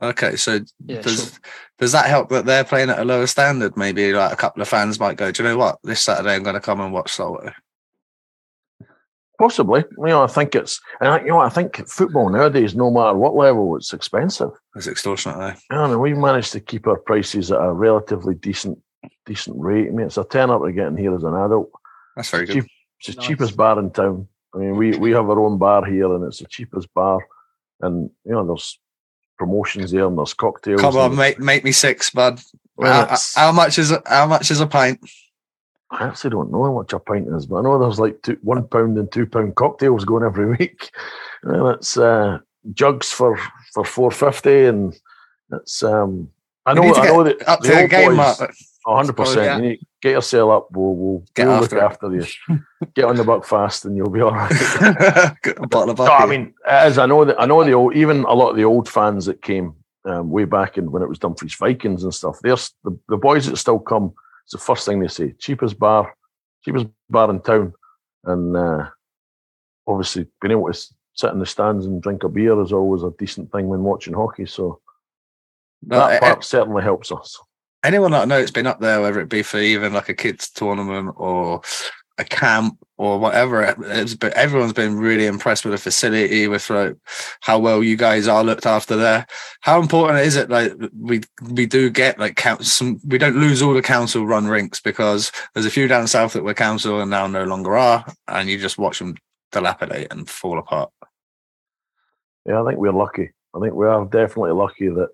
Okay, 0.00 0.36
so 0.36 0.60
Yeah, 0.86 1.00
does 1.02 1.32
so- 1.32 1.38
does 1.78 1.92
that 1.92 2.06
help 2.06 2.28
that 2.30 2.44
they're 2.46 2.64
playing 2.64 2.90
at 2.90 2.98
a 2.98 3.04
lower 3.04 3.26
standard? 3.26 3.76
Maybe 3.76 4.12
like 4.12 4.32
a 4.32 4.36
couple 4.36 4.62
of 4.62 4.68
fans 4.68 4.98
might 5.00 5.16
go, 5.16 5.30
do 5.32 5.42
you 5.42 5.48
know 5.48 5.56
what? 5.56 5.78
This 5.82 6.00
Saturday 6.02 6.34
I'm 6.34 6.42
going 6.42 6.54
to 6.54 6.60
come 6.60 6.80
and 6.80 6.92
watch 6.92 7.12
Salto. 7.12 7.52
possibly 9.38 9.84
you 9.98 10.06
know 10.06 10.22
I 10.24 10.26
think 10.26 10.54
it's 10.56 10.80
and 11.00 11.08
I, 11.10 11.20
you 11.20 11.28
know 11.28 11.38
I 11.38 11.48
think 11.48 11.86
football 11.88 12.28
nowadays 12.28 12.74
no 12.74 12.90
matter 12.90 13.14
what 13.16 13.36
level 13.36 13.76
it's 13.76 13.92
expensive 13.92 14.50
It's 14.74 14.88
extortionate 14.88 15.56
though. 15.70 15.76
I 15.84 15.88
mean, 15.88 16.00
we've 16.00 16.16
managed 16.16 16.50
to 16.52 16.60
keep 16.60 16.86
our 16.88 16.98
prices 16.98 17.52
at 17.52 17.60
a 17.60 17.72
relatively 17.72 18.34
decent 18.34 18.78
decent 19.26 19.56
rate. 19.60 19.86
I 19.88 19.90
mean, 19.90 20.06
it's 20.06 20.16
a 20.16 20.24
tenner 20.24 20.58
to 20.58 20.72
get 20.72 20.88
in 20.88 20.96
here 20.96 21.14
as 21.14 21.22
an 21.22 21.34
adult. 21.34 21.70
That's 22.16 22.30
very 22.30 22.46
good. 22.46 22.54
Cheap. 22.54 22.66
It's 22.98 23.08
the 23.08 23.14
Nice. 23.20 23.26
cheapest 23.28 23.56
bar 23.56 23.78
in 23.78 23.90
town. 23.92 24.26
I 24.54 24.58
mean, 24.58 24.76
we 24.76 24.96
we 24.98 25.12
have 25.12 25.28
our 25.30 25.38
own 25.38 25.56
bar 25.56 25.84
here, 25.84 26.12
and 26.14 26.24
it's 26.24 26.40
the 26.40 26.46
cheapest 26.46 26.92
bar. 26.94 27.20
And 27.80 28.10
you 28.24 28.32
know, 28.32 28.44
there's 28.44 28.80
promotions 29.38 29.90
there, 29.92 30.06
and 30.06 30.18
there's 30.18 30.34
cocktails. 30.34 30.80
Come 30.80 30.96
on, 30.96 31.16
make 31.16 31.38
make 31.38 31.64
me 31.64 31.72
six, 31.72 32.10
bud. 32.10 32.40
Well, 32.76 33.06
How, 33.08 33.16
how 33.34 33.52
much 33.52 33.78
is 33.78 33.90
a- 33.90 34.02
how 34.06 34.26
much 34.26 34.50
is 34.50 34.60
a 34.60 34.66
pint? 34.66 35.00
I 35.90 36.06
actually 36.06 36.30
don't 36.30 36.52
know 36.52 36.64
how 36.64 36.72
much 36.74 36.92
a 36.92 36.98
pint 36.98 37.28
is, 37.34 37.46
but 37.46 37.56
I 37.56 37.62
know 37.62 37.78
there's 37.78 37.98
like 37.98 38.20
two, 38.22 38.36
one 38.42 38.62
pound 38.68 38.98
and 38.98 39.10
two 39.10 39.26
pound 39.26 39.54
cocktails 39.54 40.04
going 40.04 40.22
every 40.24 40.46
week. 40.58 40.90
And 41.44 41.66
it's 41.74 41.96
uh, 41.96 42.38
jugs 42.74 43.10
for 43.10 43.38
for 43.72 43.84
four 43.84 44.10
fifty, 44.10 44.64
and 44.66 44.94
it's 45.52 45.82
um. 45.82 46.28
I 46.66 46.74
know, 46.74 46.82
I 46.94 47.06
know 47.06 47.24
that 47.24 47.48
Up 47.48 47.60
to 47.62 47.68
the 47.68 47.74
the 47.82 47.88
game, 47.88 48.16
boys- 48.16 48.42
hundred 48.86 49.16
percent. 49.16 49.80
Yeah. 50.02 50.10
You 50.10 50.14
need 50.14 50.14
get 50.14 50.16
yourself 50.16 50.50
up. 50.50 50.68
We'll 50.72 50.94
we'll, 50.94 51.24
Get 51.34 51.46
we'll 51.46 51.56
after 51.56 51.76
look 51.76 51.82
it. 51.82 51.86
after 51.86 52.14
you. 52.14 52.60
get 52.94 53.04
on 53.04 53.16
the 53.16 53.24
Buckfast, 53.24 53.84
and 53.84 53.96
you'll 53.96 54.10
be 54.10 54.20
all 54.20 54.32
right. 54.32 54.52
A 55.44 55.66
bottle 55.66 55.90
of 55.90 55.98
no, 55.98 56.06
I 56.06 56.26
mean, 56.26 56.54
as 56.66 56.98
I 56.98 57.06
know 57.06 57.24
that 57.24 57.40
I 57.40 57.46
know 57.46 57.64
the 57.64 57.72
old, 57.72 57.94
even 57.96 58.24
a 58.24 58.34
lot 58.34 58.50
of 58.50 58.56
the 58.56 58.64
old 58.64 58.88
fans 58.88 59.26
that 59.26 59.42
came 59.42 59.74
um, 60.04 60.30
way 60.30 60.44
back 60.44 60.78
in 60.78 60.90
when 60.90 61.02
it 61.02 61.08
was 61.08 61.18
Dumfries 61.18 61.54
Vikings 61.54 62.04
and 62.04 62.14
stuff. 62.14 62.38
There's 62.42 62.72
the, 62.84 62.98
the 63.08 63.16
boys 63.16 63.46
that 63.46 63.56
still 63.56 63.78
come. 63.78 64.14
It's 64.44 64.52
the 64.52 64.58
first 64.58 64.86
thing 64.86 65.00
they 65.00 65.08
say: 65.08 65.32
cheapest 65.38 65.78
bar, 65.78 66.14
cheapest 66.64 66.86
bar 67.10 67.30
in 67.30 67.40
town, 67.40 67.74
and 68.24 68.56
uh, 68.56 68.88
obviously 69.86 70.26
being 70.40 70.52
able 70.52 70.72
to 70.72 70.78
sit 71.14 71.32
in 71.32 71.40
the 71.40 71.46
stands 71.46 71.84
and 71.86 72.00
drink 72.02 72.22
a 72.22 72.28
beer 72.28 72.60
is 72.62 72.72
always 72.72 73.02
a 73.02 73.10
decent 73.18 73.50
thing 73.52 73.68
when 73.68 73.82
watching 73.82 74.14
hockey. 74.14 74.46
So 74.46 74.80
No, 75.82 75.98
that 75.98 76.20
part 76.20 76.44
certainly 76.44 76.82
helps 76.82 77.10
us. 77.10 77.38
Anyone 77.84 78.12
that 78.12 78.22
I 78.22 78.26
know 78.26 78.38
it's 78.38 78.50
been 78.50 78.66
up 78.66 78.80
there, 78.80 79.00
whether 79.00 79.20
it 79.20 79.28
be 79.28 79.42
for 79.42 79.58
even 79.58 79.92
like 79.92 80.08
a 80.08 80.14
kids 80.14 80.50
tournament 80.50 81.14
or 81.16 81.62
a 82.18 82.24
camp 82.24 82.76
or 82.96 83.18
whatever, 83.18 83.76
it's 83.78 84.16
everyone's 84.34 84.72
been 84.72 84.98
really 84.98 85.26
impressed 85.26 85.64
with 85.64 85.72
the 85.72 85.78
facility, 85.78 86.48
with 86.48 86.68
like 86.68 86.96
how 87.40 87.58
well 87.58 87.82
you 87.82 87.96
guys 87.96 88.26
are 88.26 88.42
looked 88.42 88.66
after 88.66 88.96
there. 88.96 89.24
How 89.60 89.80
important 89.80 90.20
is 90.20 90.34
it 90.34 90.50
like 90.50 90.72
we 90.98 91.20
we 91.50 91.66
do 91.66 91.90
get 91.90 92.18
like 92.18 92.40
some 92.60 93.00
we 93.06 93.18
don't 93.18 93.36
lose 93.36 93.62
all 93.62 93.72
the 93.72 93.82
council 93.82 94.26
run 94.26 94.48
rinks 94.48 94.80
because 94.80 95.30
there's 95.54 95.66
a 95.66 95.70
few 95.70 95.86
down 95.86 96.08
south 96.08 96.32
that 96.32 96.42
were 96.42 96.54
council 96.54 97.00
and 97.00 97.10
now 97.10 97.28
no 97.28 97.44
longer 97.44 97.76
are, 97.76 98.04
and 98.26 98.48
you 98.48 98.58
just 98.58 98.78
watch 98.78 98.98
them 98.98 99.16
dilapidate 99.52 100.08
and 100.10 100.28
fall 100.28 100.58
apart. 100.58 100.90
Yeah, 102.44 102.60
I 102.62 102.66
think 102.66 102.80
we're 102.80 102.92
lucky. 102.92 103.30
I 103.54 103.60
think 103.60 103.74
we 103.74 103.86
are 103.86 104.04
definitely 104.06 104.52
lucky 104.52 104.88
that 104.88 105.10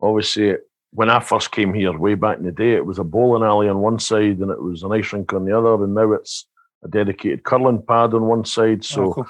obviously 0.00 0.56
when 0.92 1.10
I 1.10 1.20
first 1.20 1.50
came 1.50 1.74
here 1.74 1.96
way 1.96 2.14
back 2.14 2.38
in 2.38 2.44
the 2.44 2.52
day, 2.52 2.72
it 2.74 2.86
was 2.86 2.98
a 2.98 3.04
bowling 3.04 3.42
alley 3.42 3.68
on 3.68 3.78
one 3.80 3.98
side 3.98 4.38
and 4.38 4.50
it 4.50 4.62
was 4.62 4.82
an 4.82 4.92
ice 4.92 5.12
rink 5.12 5.32
on 5.32 5.44
the 5.44 5.56
other, 5.56 5.82
and 5.84 5.94
now 5.94 6.12
it's 6.12 6.46
a 6.84 6.88
dedicated 6.88 7.42
curling 7.44 7.82
pad 7.82 8.14
on 8.14 8.22
one 8.26 8.44
side. 8.44 8.78
Oh, 8.80 8.82
so 8.82 9.02
Oh, 9.04 9.12
cool. 9.14 9.26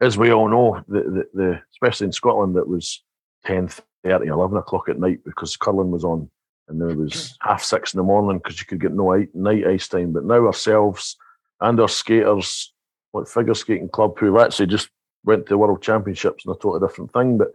as 0.00 0.16
we 0.18 0.32
all 0.32 0.48
know, 0.48 0.82
the, 0.88 1.00
the, 1.02 1.24
the 1.34 1.60
especially 1.72 2.06
in 2.06 2.12
Scotland, 2.12 2.56
it 2.56 2.66
was 2.66 3.02
10, 3.44 3.68
30, 4.04 4.26
11 4.28 4.56
o'clock 4.58 4.88
at 4.88 4.98
night 4.98 5.20
because 5.24 5.56
curling 5.56 5.90
was 5.90 6.04
on. 6.04 6.28
And 6.68 6.80
there 6.80 6.96
was 6.96 7.36
half 7.40 7.62
six 7.62 7.92
in 7.94 7.98
the 7.98 8.04
morning 8.04 8.38
because 8.38 8.58
you 8.60 8.66
could 8.66 8.80
get 8.80 8.92
no 8.92 9.14
i- 9.14 9.28
night 9.34 9.66
ice 9.66 9.86
time. 9.88 10.12
But 10.12 10.24
now 10.24 10.46
ourselves 10.46 11.16
and 11.60 11.78
our 11.78 11.88
skaters, 11.88 12.72
like 13.12 13.28
figure 13.28 13.54
skating 13.54 13.88
club, 13.90 14.18
who 14.18 14.40
actually 14.40 14.66
just 14.66 14.88
went 15.24 15.46
to 15.46 15.58
World 15.58 15.82
Championships 15.82 16.44
and 16.46 16.54
a 16.54 16.58
totally 16.58 16.80
different 16.86 17.12
thing, 17.12 17.38
but 17.38 17.48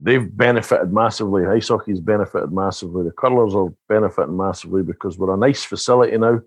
they've 0.00 0.36
benefited 0.36 0.92
massively. 0.92 1.46
Ice 1.46 1.68
hockey's 1.68 2.00
benefited 2.00 2.52
massively. 2.52 3.04
The 3.04 3.12
curlers 3.12 3.54
are 3.54 3.72
benefiting 3.88 4.36
massively 4.36 4.82
because 4.82 5.18
we're 5.18 5.34
a 5.34 5.36
nice 5.36 5.64
facility 5.64 6.16
now, 6.16 6.40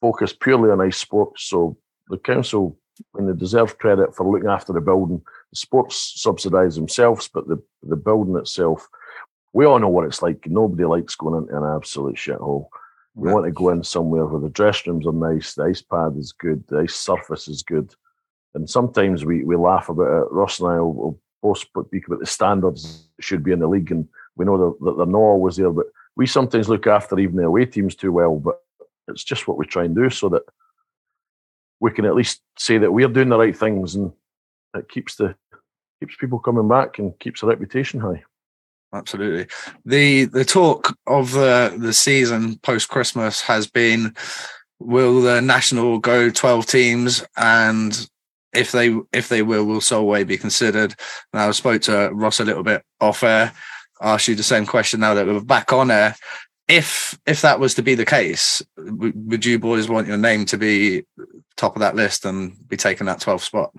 focused 0.00 0.40
purely 0.40 0.70
on 0.70 0.80
ice 0.80 0.96
sports. 0.98 1.44
So 1.44 1.76
the 2.08 2.18
council, 2.18 2.78
when 3.12 3.26
they 3.26 3.32
deserve 3.34 3.78
credit 3.78 4.14
for 4.14 4.30
looking 4.30 4.48
after 4.50 4.72
the 4.72 4.80
building, 4.80 5.22
the 5.50 5.56
sports 5.56 6.14
subsidise 6.16 6.76
themselves, 6.76 7.28
but 7.32 7.48
the 7.48 7.62
the 7.82 7.96
building 7.96 8.36
itself, 8.36 8.88
we 9.52 9.64
all 9.64 9.78
know 9.78 9.88
what 9.88 10.06
it's 10.06 10.22
like. 10.22 10.46
Nobody 10.46 10.84
likes 10.84 11.16
going 11.16 11.42
into 11.42 11.56
an 11.56 11.76
absolute 11.76 12.16
shithole. 12.16 12.68
We 13.16 13.26
Right. 13.26 13.34
want 13.34 13.46
to 13.46 13.52
go 13.52 13.70
in 13.70 13.82
somewhere 13.82 14.24
where 14.24 14.40
the 14.40 14.48
dressing 14.50 14.92
rooms 14.92 15.06
are 15.06 15.12
nice, 15.12 15.54
the 15.54 15.64
ice 15.64 15.82
pad 15.82 16.14
is 16.16 16.30
good, 16.32 16.64
the 16.68 16.78
ice 16.78 16.94
surface 16.94 17.48
is 17.48 17.64
good. 17.64 17.92
And 18.54 18.70
sometimes 18.70 19.24
we, 19.24 19.42
we 19.44 19.56
laugh 19.56 19.88
about 19.88 20.26
it. 20.26 20.32
Ross 20.32 20.60
and 20.60 20.68
I 20.68 20.80
will, 20.80 20.94
will 20.94 21.20
both 21.42 21.58
speak 21.58 22.06
about 22.06 22.20
the 22.20 22.26
standards 22.26 23.08
should 23.20 23.42
be 23.42 23.52
in 23.52 23.60
the 23.60 23.68
league, 23.68 23.90
and 23.90 24.08
we 24.36 24.44
know 24.44 24.58
that, 24.58 24.84
that 24.84 24.96
they're 24.96 25.06
not 25.06 25.18
always 25.18 25.56
there. 25.56 25.70
But 25.70 25.86
we 26.16 26.26
sometimes 26.26 26.68
look 26.68 26.86
after 26.86 27.18
even 27.18 27.36
the 27.36 27.44
away 27.44 27.66
teams 27.66 27.94
too 27.94 28.12
well. 28.12 28.36
But 28.36 28.60
it's 29.08 29.24
just 29.24 29.48
what 29.48 29.56
we 29.56 29.66
try 29.66 29.84
and 29.84 29.94
do 29.94 30.10
so 30.10 30.28
that 30.30 30.42
we 31.80 31.90
can 31.90 32.04
at 32.04 32.14
least 32.14 32.42
say 32.58 32.78
that 32.78 32.92
we're 32.92 33.08
doing 33.08 33.30
the 33.30 33.38
right 33.38 33.56
things, 33.56 33.94
and 33.94 34.12
it 34.74 34.88
keeps 34.88 35.16
the 35.16 35.34
keeps 36.00 36.16
people 36.16 36.38
coming 36.38 36.68
back 36.68 36.98
and 36.98 37.18
keeps 37.18 37.40
the 37.40 37.46
reputation 37.46 38.00
high. 38.00 38.22
Absolutely. 38.92 39.46
The 39.84 40.24
the 40.24 40.44
talk 40.44 40.96
of 41.06 41.32
the 41.32 41.74
the 41.78 41.92
season 41.92 42.58
post 42.58 42.88
Christmas 42.88 43.40
has 43.42 43.66
been 43.68 44.14
will 44.80 45.20
the 45.20 45.40
national 45.40 45.98
go 45.98 46.30
12 46.30 46.66
teams 46.66 47.24
and 47.36 48.08
if 48.52 48.72
they 48.72 48.96
if 49.12 49.28
they 49.28 49.42
will 49.42 49.64
will 49.64 49.80
Solway 49.80 50.24
be 50.24 50.38
considered? 50.38 50.94
Now 51.32 51.48
I 51.48 51.50
spoke 51.52 51.82
to 51.82 52.10
Ross 52.12 52.40
a 52.40 52.44
little 52.44 52.62
bit 52.62 52.82
off 53.00 53.22
air. 53.22 53.52
Asked 54.00 54.28
you 54.28 54.34
the 54.34 54.42
same 54.42 54.66
question 54.66 55.00
now 55.00 55.14
that 55.14 55.26
we're 55.26 55.40
back 55.40 55.72
on 55.72 55.90
air. 55.90 56.16
If 56.68 57.18
if 57.26 57.42
that 57.42 57.60
was 57.60 57.74
to 57.74 57.82
be 57.82 57.94
the 57.94 58.04
case, 58.06 58.62
w- 58.76 59.12
would 59.14 59.44
you 59.44 59.58
boys 59.58 59.88
want 59.88 60.06
your 60.08 60.16
name 60.16 60.44
to 60.46 60.56
be 60.56 61.04
top 61.56 61.76
of 61.76 61.80
that 61.80 61.96
list 61.96 62.24
and 62.24 62.56
be 62.68 62.76
taking 62.76 63.06
that 63.06 63.20
12th 63.20 63.42
spot? 63.42 63.72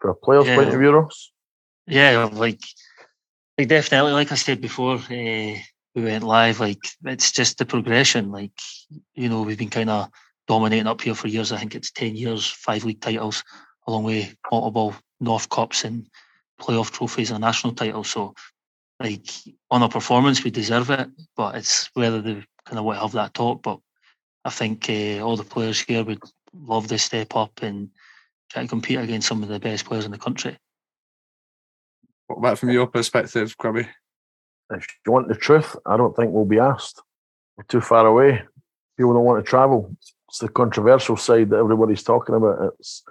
For 0.00 0.10
a 0.10 0.14
player's 0.14 0.46
Yeah. 0.46 0.56
point 0.56 0.68
of 0.72 0.78
view, 0.78 0.90
Ross, 0.90 1.32
Yeah, 1.86 2.28
like, 2.32 2.60
like 3.56 3.68
definitely, 3.68 4.12
like 4.12 4.30
I 4.30 4.36
said 4.36 4.60
before, 4.60 4.96
uh, 4.96 5.00
we 5.10 6.04
went 6.04 6.22
live. 6.22 6.60
Like, 6.60 6.78
it's 7.04 7.32
just 7.32 7.58
the 7.58 7.64
progression. 7.66 8.30
Like, 8.30 8.52
you 9.14 9.28
know, 9.28 9.42
we've 9.42 9.58
been 9.58 9.70
kind 9.70 9.90
of 9.90 10.08
dominating 10.48 10.86
up 10.86 11.00
here 11.00 11.14
for 11.14 11.28
years. 11.28 11.52
I 11.52 11.58
think 11.58 11.74
it's 11.74 11.90
ten 11.90 12.16
years, 12.16 12.46
five 12.46 12.84
league 12.84 13.00
titles, 13.00 13.44
along 13.86 14.04
with 14.04 14.34
multiple 14.50 14.94
North 15.20 15.48
Cups 15.48 15.84
and 15.84 16.08
playoff 16.60 16.90
trophies 16.90 17.30
and 17.30 17.36
a 17.36 17.46
national 17.46 17.74
titles. 17.74 18.10
So, 18.10 18.34
like, 18.98 19.28
on 19.70 19.82
our 19.82 19.88
performance, 19.88 20.42
we 20.42 20.50
deserve 20.50 20.90
it. 20.90 21.08
But 21.36 21.54
it's 21.54 21.90
whether 21.94 22.20
they 22.20 22.42
kind 22.64 22.78
of 22.78 22.84
want 22.84 22.96
to 22.96 23.02
have 23.02 23.12
that 23.12 23.34
talk. 23.34 23.62
But 23.62 23.78
I 24.44 24.50
think 24.50 24.88
uh, 24.88 25.20
all 25.20 25.36
the 25.36 25.44
players 25.44 25.80
here 25.80 26.02
would 26.02 26.22
love 26.52 26.88
to 26.88 26.98
step 26.98 27.36
up 27.36 27.62
and 27.62 27.90
try 28.50 28.62
to 28.62 28.68
compete 28.68 28.98
against 28.98 29.28
some 29.28 29.42
of 29.42 29.48
the 29.48 29.60
best 29.60 29.84
players 29.84 30.04
in 30.04 30.10
the 30.10 30.18
country. 30.18 30.56
What 32.26 32.38
about 32.38 32.58
from 32.58 32.70
your 32.70 32.86
perspective, 32.86 33.56
Grubby? 33.56 33.88
if 34.70 34.86
you 35.06 35.12
want 35.12 35.28
the 35.28 35.34
truth, 35.34 35.76
I 35.86 35.96
don't 35.96 36.14
think 36.14 36.32
we'll 36.32 36.44
be 36.44 36.58
asked. 36.58 37.00
We're 37.56 37.64
too 37.64 37.80
far 37.80 38.06
away. 38.06 38.42
People 38.96 39.14
don't 39.14 39.24
want 39.24 39.44
to 39.44 39.48
travel. 39.48 39.96
It's 40.28 40.38
the 40.38 40.48
controversial 40.48 41.16
side 41.16 41.50
that 41.50 41.58
everybody's 41.58 42.02
talking 42.02 42.34
about. 42.34 42.74
It's. 42.78 43.02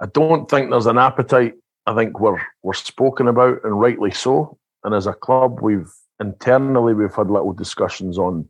I 0.00 0.06
don't 0.06 0.48
think 0.50 0.70
there's 0.70 0.86
an 0.86 0.98
appetite. 0.98 1.54
I 1.86 1.94
think 1.94 2.20
we're 2.20 2.40
we're 2.62 2.74
spoken 2.74 3.28
about 3.28 3.64
and 3.64 3.80
rightly 3.80 4.10
so. 4.10 4.58
And 4.84 4.94
as 4.94 5.06
a 5.06 5.12
club, 5.12 5.60
we've 5.60 5.92
internally 6.20 6.94
we've 6.94 7.14
had 7.14 7.30
little 7.30 7.52
discussions 7.52 8.18
on 8.18 8.48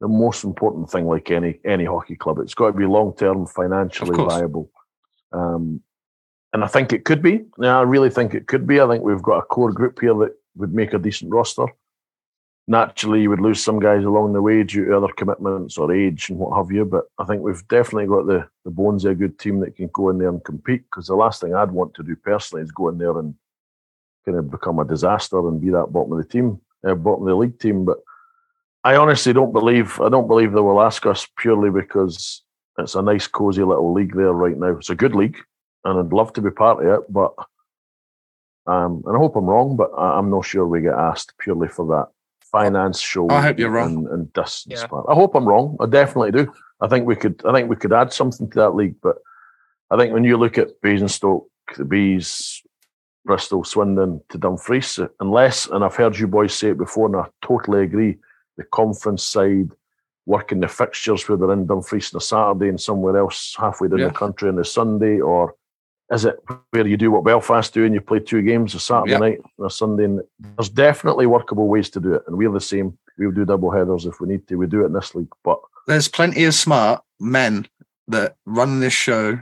the 0.00 0.08
most 0.08 0.44
important 0.44 0.90
thing, 0.90 1.06
like 1.06 1.30
any 1.30 1.60
any 1.64 1.84
hockey 1.84 2.16
club. 2.16 2.38
It's 2.38 2.54
got 2.54 2.68
to 2.68 2.72
be 2.72 2.86
long 2.86 3.14
term, 3.16 3.46
financially 3.46 4.16
viable. 4.16 4.70
Um, 5.32 5.82
and 6.52 6.64
I 6.64 6.66
think 6.66 6.92
it 6.92 7.04
could 7.04 7.22
be. 7.22 7.44
Yeah, 7.58 7.78
I 7.78 7.82
really 7.82 8.10
think 8.10 8.34
it 8.34 8.46
could 8.46 8.66
be. 8.66 8.80
I 8.80 8.88
think 8.88 9.02
we've 9.02 9.22
got 9.22 9.38
a 9.38 9.42
core 9.42 9.72
group 9.72 10.00
here 10.00 10.14
that 10.14 10.34
would 10.56 10.74
make 10.74 10.92
a 10.92 10.98
decent 10.98 11.32
roster. 11.32 11.66
Naturally, 12.70 13.22
you 13.22 13.30
would 13.30 13.40
lose 13.40 13.64
some 13.64 13.80
guys 13.80 14.04
along 14.04 14.34
the 14.34 14.42
way 14.42 14.62
due 14.62 14.84
to 14.84 14.96
other 14.98 15.08
commitments 15.16 15.78
or 15.78 15.90
age 15.90 16.28
and 16.28 16.38
what 16.38 16.54
have 16.54 16.70
you. 16.70 16.84
But 16.84 17.04
I 17.18 17.24
think 17.24 17.40
we've 17.40 17.66
definitely 17.68 18.06
got 18.06 18.26
the, 18.26 18.46
the 18.66 18.70
bones 18.70 19.06
of 19.06 19.12
a 19.12 19.14
good 19.14 19.38
team 19.38 19.58
that 19.60 19.74
can 19.74 19.88
go 19.90 20.10
in 20.10 20.18
there 20.18 20.28
and 20.28 20.44
compete. 20.44 20.82
Because 20.82 21.06
the 21.06 21.14
last 21.14 21.40
thing 21.40 21.54
I'd 21.54 21.70
want 21.70 21.94
to 21.94 22.02
do 22.02 22.14
personally 22.14 22.62
is 22.62 22.70
go 22.70 22.90
in 22.90 22.98
there 22.98 23.18
and 23.18 23.34
kind 24.26 24.36
of 24.36 24.50
become 24.50 24.78
a 24.80 24.84
disaster 24.84 25.38
and 25.48 25.62
be 25.62 25.70
that 25.70 25.86
bottom 25.86 26.12
of 26.12 26.18
the 26.18 26.30
team, 26.30 26.60
uh, 26.86 26.94
bottom 26.94 27.22
of 27.22 27.28
the 27.28 27.36
league 27.36 27.58
team. 27.58 27.86
But 27.86 28.00
I 28.84 28.96
honestly 28.96 29.32
don't 29.32 29.54
believe 29.54 29.98
I 29.98 30.10
don't 30.10 30.28
believe 30.28 30.52
they 30.52 30.60
will 30.60 30.82
ask 30.82 31.06
us 31.06 31.26
purely 31.38 31.70
because 31.70 32.42
it's 32.78 32.96
a 32.96 33.00
nice, 33.00 33.26
cozy 33.26 33.62
little 33.62 33.94
league 33.94 34.14
there 34.14 34.34
right 34.34 34.58
now. 34.58 34.76
It's 34.76 34.90
a 34.90 34.94
good 34.94 35.14
league, 35.14 35.38
and 35.84 35.98
I'd 35.98 36.12
love 36.12 36.34
to 36.34 36.42
be 36.42 36.50
part 36.50 36.84
of 36.84 37.00
it. 37.00 37.10
But 37.10 37.32
um, 38.66 39.02
and 39.06 39.16
I 39.16 39.18
hope 39.18 39.36
I'm 39.36 39.46
wrong, 39.46 39.74
but 39.74 39.90
I'm 39.96 40.28
not 40.28 40.44
sure 40.44 40.66
we 40.66 40.82
get 40.82 40.92
asked 40.92 41.32
purely 41.38 41.68
for 41.68 41.86
that 41.86 42.08
finance 42.50 43.00
show. 43.00 43.28
I 43.30 43.42
hope 43.42 43.58
you're 43.58 43.70
wrong. 43.70 43.96
And, 43.96 44.08
and 44.08 44.32
distance 44.32 44.80
Yeah. 44.80 44.86
part. 44.86 45.06
I 45.08 45.14
hope 45.14 45.34
I'm 45.34 45.46
wrong. 45.46 45.76
I 45.80 45.86
definitely 45.86 46.30
do. 46.32 46.52
I 46.80 46.88
think 46.88 47.06
we 47.06 47.16
could. 47.16 47.40
I 47.44 47.52
think 47.52 47.68
we 47.68 47.76
could 47.76 47.92
add 47.92 48.12
something 48.12 48.48
to 48.50 48.58
that 48.58 48.74
league. 48.74 48.96
But 49.02 49.16
I 49.90 49.96
think 49.96 50.12
when 50.12 50.24
you 50.24 50.36
look 50.36 50.58
at 50.58 50.80
Basingstoke, 50.82 51.48
the 51.76 51.84
Bees, 51.84 52.62
Bristol, 53.24 53.64
Swindon 53.64 54.20
to 54.30 54.38
Dumfries, 54.38 54.98
unless 55.20 55.66
and 55.66 55.84
I've 55.84 55.96
heard 55.96 56.18
you 56.18 56.26
boys 56.26 56.54
say 56.54 56.70
it 56.70 56.78
before, 56.78 57.06
and 57.06 57.16
I 57.16 57.26
totally 57.42 57.82
agree. 57.82 58.16
The 58.56 58.64
conference 58.64 59.22
side, 59.22 59.70
working 60.26 60.60
the 60.60 60.68
fixtures 60.68 61.28
where 61.28 61.38
they're 61.38 61.52
in 61.52 61.66
Dumfries 61.66 62.12
on 62.14 62.18
a 62.18 62.20
Saturday 62.20 62.68
and 62.68 62.80
somewhere 62.80 63.16
else 63.16 63.54
halfway 63.58 63.88
down 63.88 63.98
Yeah. 64.00 64.08
the 64.08 64.14
country 64.14 64.48
on 64.48 64.58
a 64.58 64.64
Sunday, 64.64 65.20
or 65.20 65.54
is 66.10 66.24
it 66.24 66.36
where 66.70 66.86
you 66.86 66.96
do 66.96 67.10
what 67.10 67.24
Belfast 67.24 67.72
do 67.74 67.84
and 67.84 67.94
you 67.94 68.00
play 68.00 68.18
two 68.20 68.42
games 68.42 68.74
a 68.74 68.80
Saturday 68.80 69.12
Yeah. 69.12 69.18
night 69.18 69.40
and 69.58 69.66
a 69.66 69.70
Sunday? 69.70 70.04
And 70.04 70.22
there's 70.56 70.68
definitely 70.70 71.26
workable 71.26 71.68
ways 71.68 71.90
to 71.90 72.00
do 72.00 72.14
it, 72.14 72.22
and 72.26 72.36
we're 72.36 72.50
the 72.52 72.60
same. 72.60 72.98
We'll 73.18 73.32
do 73.32 73.44
double 73.44 73.70
headers 73.70 74.06
if 74.06 74.20
we 74.20 74.28
need 74.28 74.46
to. 74.48 74.56
We 74.56 74.66
do 74.66 74.82
it 74.82 74.86
in 74.86 74.92
this 74.92 75.14
league, 75.14 75.32
but 75.44 75.58
there's 75.86 76.08
plenty 76.08 76.44
of 76.44 76.54
smart 76.54 77.02
men 77.20 77.66
that 78.08 78.36
run 78.46 78.80
this 78.80 78.92
show 78.92 79.40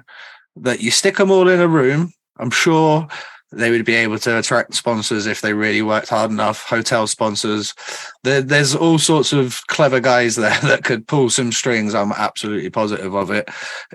that 0.57 0.81
you 0.81 0.90
stick 0.90 1.16
them 1.18 1.31
all 1.31 1.48
in 1.48 1.61
a 1.61 1.68
room. 1.68 2.12
I'm 2.38 2.50
sure 2.50 3.07
they 3.52 3.70
would 3.70 3.85
be 3.85 3.94
able 3.94 4.18
to 4.18 4.38
attract 4.38 4.74
sponsors 4.74 5.26
if 5.26 5.40
they 5.40 5.54
really 5.54 5.82
worked 5.82 6.09
hard 6.09 6.30
enough. 6.30 6.64
Hotel 6.64 7.06
sponsors. 7.06 7.74
There, 8.24 8.42
there's 8.42 8.74
all 8.74 8.98
sorts 8.98 9.32
of 9.32 9.66
clever 9.68 10.00
guys 10.00 10.37
there 10.37 10.59
that 10.62 10.85
could 10.85 11.06
pull 11.06 11.30
some 11.30 11.52
strings. 11.52 11.94
I'm 11.94 12.12
absolutely 12.12 12.70
positive 12.70 13.14
of 13.14 13.30
it. 13.30 13.48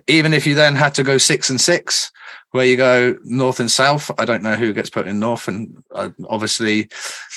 Even 0.07 0.33
if 0.33 0.47
you 0.47 0.55
then 0.55 0.75
had 0.75 0.95
to 0.95 1.03
go 1.03 1.17
six 1.17 1.49
and 1.49 1.59
six, 1.59 2.11
where 2.51 2.65
you 2.65 2.77
go 2.77 3.15
north 3.23 3.59
and 3.59 3.71
south. 3.71 4.11
I 4.17 4.25
don't 4.25 4.43
know 4.43 4.55
who 4.55 4.73
gets 4.73 4.89
put 4.89 5.07
in 5.07 5.19
north, 5.19 5.47
and 5.47 5.83
uh, 5.95 6.09
obviously 6.29 6.89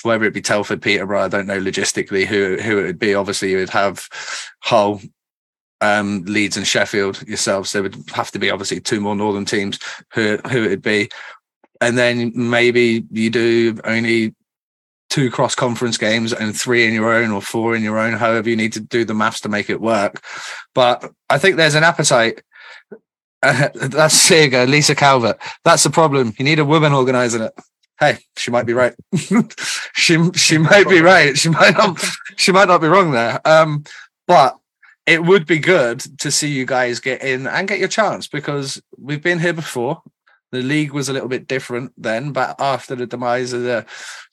whether 0.03 0.25
it 0.25 0.35
be 0.35 0.43
Telford, 0.43 0.83
Peterborough, 0.83 1.23
I 1.23 1.29
don't 1.29 1.47
know 1.47 1.61
logistically 1.61 2.27
who 2.27 2.57
who 2.61 2.79
it 2.79 2.85
would 2.85 2.99
be. 2.99 3.15
Obviously, 3.15 3.51
you 3.51 3.59
would 3.59 3.71
have 3.71 4.09
Hull, 4.61 5.01
um, 5.81 6.25
Leeds, 6.25 6.57
and 6.57 6.67
Sheffield 6.67 7.27
yourselves. 7.27 7.73
There 7.73 7.83
would 7.83 7.97
have 8.13 8.31
to 8.33 8.39
be 8.39 8.51
obviously 8.51 8.81
two 8.81 9.01
more 9.01 9.17
northern 9.17 9.45
teams 9.45 9.79
who 10.13 10.39
who 10.49 10.65
it 10.65 10.71
would 10.71 10.83
be, 10.83 11.09
and 11.85 11.99
then 11.99 12.33
maybe 12.35 13.05
you 13.11 13.29
do 13.29 13.79
only 13.85 14.35
two 15.11 15.31
cross 15.31 15.55
conference 15.55 15.99
games 15.99 16.33
and 16.33 16.59
three 16.59 16.87
in 16.87 16.95
your 16.95 17.13
own 17.13 17.31
or 17.31 17.43
four 17.43 17.77
in 17.77 17.83
your 17.83 17.99
own, 17.99 18.15
however 18.15 18.49
you 18.49 18.57
need 18.57 18.73
to 18.73 18.81
do 18.81 19.05
the 19.05 19.15
maths 19.15 19.43
to 19.43 19.49
make 19.49 19.69
it 19.69 19.81
work. 19.81 20.25
But 20.75 21.13
I 21.29 21.39
think 21.39 21.57
there's 21.57 21.75
an 21.75 21.85
appetite. 21.85 22.43
Uh, 23.43 23.69
that's 23.75 24.29
there 24.29 24.45
you 24.45 24.51
go, 24.51 24.65
Lisa 24.65 24.95
Calvert. 24.95 25.39
That's 25.63 25.85
the 25.85 25.91
problem. 25.91 26.33
You 26.39 26.45
need 26.45 26.59
a 26.59 26.65
woman 26.65 26.93
organising 26.93 27.43
it. 27.43 27.53
Hey, 28.01 28.19
she 28.37 28.51
might 28.51 28.67
be 28.67 28.73
right. 28.73 28.95
she 29.95 30.33
she 30.33 30.59
might 30.59 30.89
be 30.89 31.01
right. 31.01 31.37
She 31.37 31.51
might 31.51 31.77
not. 31.77 32.03
She 32.37 32.51
might 32.51 32.69
not 32.69 32.81
be 32.81 32.89
wrong 32.89 33.13
there. 33.13 33.47
Um, 33.47 33.85
but 34.27 34.57
it 35.07 35.23
would 35.23 35.47
be 35.47 35.59
good 35.59 36.01
to 36.21 36.31
see 36.31 36.49
you 36.49 36.65
guys 36.65 36.99
get 36.99 37.23
in 37.23 37.47
and 37.47 37.69
get 37.69 37.79
your 37.79 37.89
chance 37.89 38.27
because 38.27 38.83
we've 38.99 39.23
been 39.23 39.39
here 39.39 39.53
before. 39.53 40.03
The 40.55 40.63
league 40.63 40.93
was 40.93 41.09
a 41.09 41.13
little 41.13 41.29
bit 41.29 41.47
different 41.49 41.93
then, 41.97 42.33
but 42.33 42.61
after 42.61 42.95
the 42.95 43.07
demise 43.07 43.53
of 43.53 43.63
the 43.63 43.85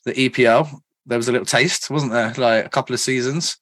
the 0.06 0.14
EPL, 0.14 0.82
there 1.06 1.18
was 1.18 1.28
a 1.28 1.32
little 1.32 1.46
taste, 1.46 1.90
wasn't 1.90 2.12
there? 2.12 2.34
Like 2.38 2.66
a 2.66 2.70
couple 2.70 2.94
of 2.94 3.00
seasons, 3.00 3.58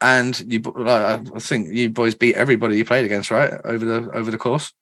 and 0.00 0.38
you, 0.46 0.62
uh, 0.62 1.20
I 1.34 1.38
think 1.38 1.72
you 1.72 1.90
boys 1.90 2.14
beat 2.14 2.36
everybody 2.36 2.76
you 2.76 2.84
played 2.84 3.04
against, 3.04 3.30
right? 3.30 3.52
Over 3.64 3.84
the 3.84 4.10
over 4.12 4.30
the 4.30 4.38
course. 4.38 4.72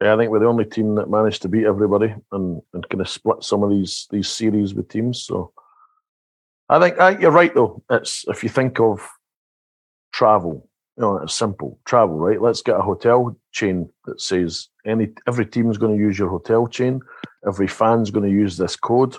Yeah, 0.00 0.14
I 0.14 0.16
think 0.16 0.30
we're 0.30 0.40
the 0.40 0.46
only 0.46 0.64
team 0.64 0.96
that 0.96 1.10
managed 1.10 1.42
to 1.42 1.48
beat 1.48 1.64
everybody 1.64 2.12
and, 2.32 2.60
and 2.72 2.88
kind 2.88 3.00
of 3.00 3.08
split 3.08 3.44
some 3.44 3.62
of 3.62 3.70
these 3.70 4.08
these 4.10 4.28
series 4.28 4.74
with 4.74 4.88
teams. 4.88 5.22
So 5.22 5.52
I 6.68 6.80
think 6.80 6.98
I, 6.98 7.18
you're 7.18 7.30
right 7.30 7.54
though. 7.54 7.82
It's 7.90 8.24
if 8.28 8.42
you 8.42 8.48
think 8.48 8.80
of 8.80 9.06
travel, 10.12 10.68
you 10.96 11.02
know, 11.02 11.18
it's 11.18 11.34
simple 11.34 11.78
travel, 11.84 12.16
right? 12.16 12.40
Let's 12.40 12.62
get 12.62 12.76
a 12.76 12.82
hotel 12.82 13.36
chain 13.52 13.90
that 14.06 14.20
says 14.20 14.68
any 14.86 15.10
every 15.28 15.46
team 15.46 15.70
is 15.70 15.78
going 15.78 15.96
to 15.96 16.02
use 16.02 16.18
your 16.18 16.28
hotel 16.28 16.66
chain, 16.66 17.00
every 17.46 17.68
fan's 17.68 18.10
going 18.10 18.28
to 18.28 18.36
use 18.36 18.56
this 18.56 18.76
code 18.76 19.16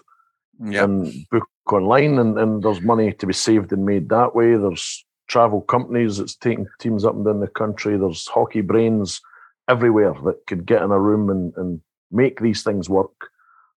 Yeah. 0.60 0.84
and 0.84 1.14
book 1.32 1.48
online, 1.72 2.20
and, 2.20 2.38
and 2.38 2.62
there's 2.64 2.82
money 2.82 3.14
to 3.14 3.26
be 3.26 3.34
saved 3.34 3.72
and 3.72 3.86
made 3.86 4.10
that 4.10 4.36
way. 4.36 4.56
There's 4.56 5.06
travel 5.28 5.62
companies 5.62 6.18
that's 6.18 6.36
taking 6.36 6.68
teams 6.80 7.06
up 7.06 7.16
and 7.16 7.26
down 7.26 7.40
the 7.40 7.48
country. 7.48 7.98
There's 7.98 8.28
hockey 8.28 8.62
brains 8.62 9.22
everywhere 9.70 10.14
that 10.26 10.46
could 10.48 10.66
get 10.66 10.82
in 10.82 10.92
a 10.92 11.00
room 11.00 11.30
and, 11.30 11.54
and 11.56 11.82
make 12.12 12.40
these 12.42 12.64
things 12.64 12.90
work. 12.90 13.30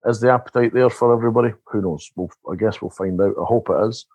Is 0.05 0.21
the 0.21 0.31
appetite 0.33 0.73
there 0.75 0.91
for 0.91 1.13
everybody? 1.13 1.53
Who 1.69 1.83
knows? 1.83 2.11
We'll, 2.17 2.31
I 2.51 2.57
guess 2.57 2.81
we'll 2.83 2.91
find 2.91 3.21
out. 3.21 3.35
I 3.41 3.45
hope 3.45 3.71
it 3.71 3.89
is. 3.89 4.07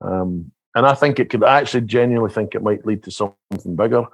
Um, 0.00 0.50
and 0.74 0.86
I 0.86 0.94
think 0.94 1.18
it 1.18 1.30
could 1.30 1.42
I 1.42 1.58
actually 1.60 1.82
genuinely 1.82 2.32
think 2.32 2.54
it 2.54 2.62
might 2.62 2.84
lead 2.84 3.02
to 3.04 3.10
something 3.10 3.76
bigger. 3.76 4.04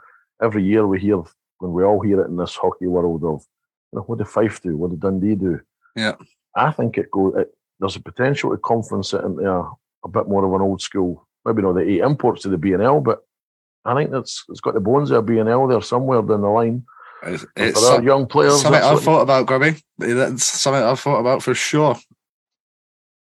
Every 0.40 0.62
year 0.62 0.86
we 0.86 1.00
hear, 1.00 1.22
when 1.62 1.72
we 1.72 1.84
all 1.84 2.00
hear 2.00 2.20
it 2.20 2.28
in 2.28 2.36
this 2.36 2.56
hockey 2.56 2.88
world 2.88 3.22
of, 3.22 3.46
you 3.92 3.98
know, 3.98 4.02
what 4.02 4.18
did 4.18 4.26
Fife 4.28 4.60
do? 4.60 4.76
What 4.76 4.90
did 4.90 5.00
Dundee 5.00 5.36
do? 5.36 5.60
Yeah. 5.94 6.14
I 6.56 6.72
think 6.72 6.98
it 6.98 7.10
goes. 7.10 7.34
It, 7.36 7.54
there's 7.78 7.96
a 7.96 8.00
potential 8.00 8.50
to 8.50 8.56
conference 8.58 9.14
it 9.14 9.24
into 9.24 9.48
a, 9.48 9.70
a 10.04 10.08
bit 10.08 10.28
more 10.28 10.44
of 10.44 10.52
an 10.52 10.60
old 10.60 10.82
school. 10.82 11.26
Maybe 11.44 11.62
not 11.62 11.74
the 11.74 11.88
eight 11.88 12.00
imports 12.00 12.42
to 12.42 12.48
the 12.48 12.56
BNL, 12.56 13.02
but 13.02 13.20
I 13.84 13.94
think 13.94 14.10
that's 14.10 14.44
it's 14.48 14.60
got 14.60 14.74
the 14.74 14.80
bones 14.80 15.10
of 15.10 15.24
a 15.24 15.26
BNL 15.26 15.70
there 15.70 15.80
somewhere 15.82 16.22
down 16.22 16.42
the 16.42 16.48
line. 16.48 16.84
It's, 17.24 17.46
it's 17.56 17.78
for 17.78 17.86
some- 17.86 18.04
young 18.04 18.26
players, 18.26 18.60
something 18.62 18.82
I've 18.82 19.02
thought 19.02 19.22
about, 19.22 19.46
Grubby. 19.46 19.76
That's 19.98 20.44
something 20.44 20.82
I've 20.82 21.00
thought 21.00 21.20
about 21.20 21.42
for 21.42 21.54
sure. 21.54 21.96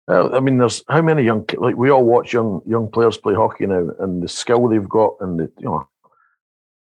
Uh, 0.09 0.29
I 0.29 0.39
mean, 0.39 0.57
there's 0.57 0.83
how 0.89 1.01
many 1.01 1.23
young 1.23 1.45
like 1.57 1.75
we 1.75 1.91
all 1.91 2.03
watch 2.03 2.33
young 2.33 2.61
young 2.65 2.89
players 2.89 3.17
play 3.17 3.35
hockey 3.35 3.67
now, 3.67 3.89
and 3.99 4.23
the 4.23 4.27
skill 4.27 4.67
they've 4.67 4.89
got, 4.89 5.15
and 5.19 5.39
the 5.39 5.51
you 5.59 5.65
know, 5.65 5.87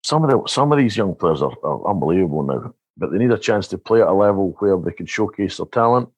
some 0.07 0.23
of 0.23 0.31
the 0.31 0.40
some 0.47 0.71
of 0.71 0.79
these 0.79 0.97
young 0.97 1.16
players 1.16 1.42
are, 1.42 1.57
are 1.64 1.90
unbelievable 1.90 2.45
now, 2.45 2.73
but 2.97 3.11
they 3.11 3.19
need 3.19 3.33
a 3.33 3.38
chance 3.38 3.66
to 3.66 3.77
play 3.77 4.01
at 4.01 4.07
a 4.07 4.12
level 4.12 4.55
where 4.61 4.79
they 4.79 4.92
can 4.92 5.05
showcase 5.05 5.57
their 5.57 5.66
talent. 5.66 6.09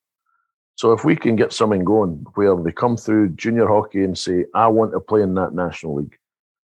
So 0.74 0.92
if 0.92 1.07
we 1.07 1.16
can 1.16 1.37
get 1.37 1.55
something 1.55 1.85
going 1.85 2.27
where 2.35 2.55
they 2.55 2.70
come 2.70 2.98
through 2.98 3.31
junior 3.31 3.66
hockey 3.66 4.05
and 4.05 4.16
say, 4.16 4.44
"I 4.55 4.66
want 4.68 4.92
to 4.92 5.01
play 5.01 5.22
in 5.22 5.33
that 5.37 5.55
national 5.55 5.94
league," 5.94 6.18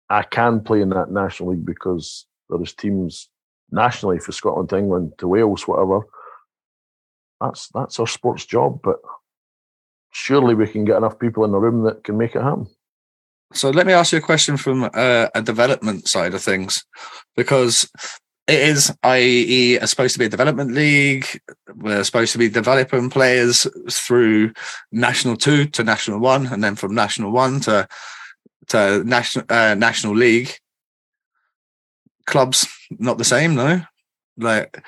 I 0.08 0.22
can 0.22 0.60
play 0.60 0.80
in 0.80 0.88
that 0.90 1.10
national 1.10 1.50
league 1.50 1.66
because 1.66 2.24
there's 2.48 2.72
teams 2.72 3.28
nationally 3.70 4.18
for 4.18 4.32
Scotland, 4.32 4.70
to 4.70 4.78
England, 4.78 5.12
to 5.18 5.28
Wales, 5.28 5.68
whatever. 5.68 6.00
That's 7.42 7.68
that's 7.74 8.00
our 8.00 8.06
sports 8.06 8.46
job, 8.46 8.80
but 8.82 8.96
surely 10.10 10.54
we 10.54 10.66
can 10.66 10.86
get 10.86 10.96
enough 10.96 11.18
people 11.18 11.44
in 11.44 11.52
the 11.52 11.58
room 11.58 11.84
that 11.84 12.02
can 12.02 12.16
make 12.16 12.34
it 12.34 12.42
happen. 12.42 12.66
So 13.52 13.70
let 13.70 13.86
me 13.86 13.92
ask 13.92 14.12
you 14.12 14.18
a 14.18 14.22
question 14.22 14.56
from 14.56 14.84
uh, 14.94 15.26
a 15.34 15.42
development 15.42 16.06
side 16.06 16.34
of 16.34 16.42
things, 16.42 16.84
because 17.36 17.90
it 18.46 18.60
is 18.60 18.92
is 19.04 19.90
supposed 19.90 20.12
to 20.14 20.18
be 20.18 20.26
a 20.26 20.28
development 20.28 20.72
league. 20.72 21.26
We're 21.74 22.04
supposed 22.04 22.32
to 22.32 22.38
be 22.38 22.48
developing 22.48 23.10
players 23.10 23.66
through 23.90 24.52
national 24.92 25.36
two 25.36 25.66
to 25.66 25.82
national 25.82 26.20
one, 26.20 26.46
and 26.46 26.62
then 26.62 26.76
from 26.76 26.94
national 26.94 27.32
one 27.32 27.60
to 27.60 27.88
to 28.68 29.02
national 29.04 29.44
uh, 29.48 29.74
national 29.74 30.14
league. 30.14 30.52
Clubs 32.26 32.68
not 32.98 33.18
the 33.18 33.24
same, 33.24 33.54
no. 33.56 33.82
Like 34.36 34.82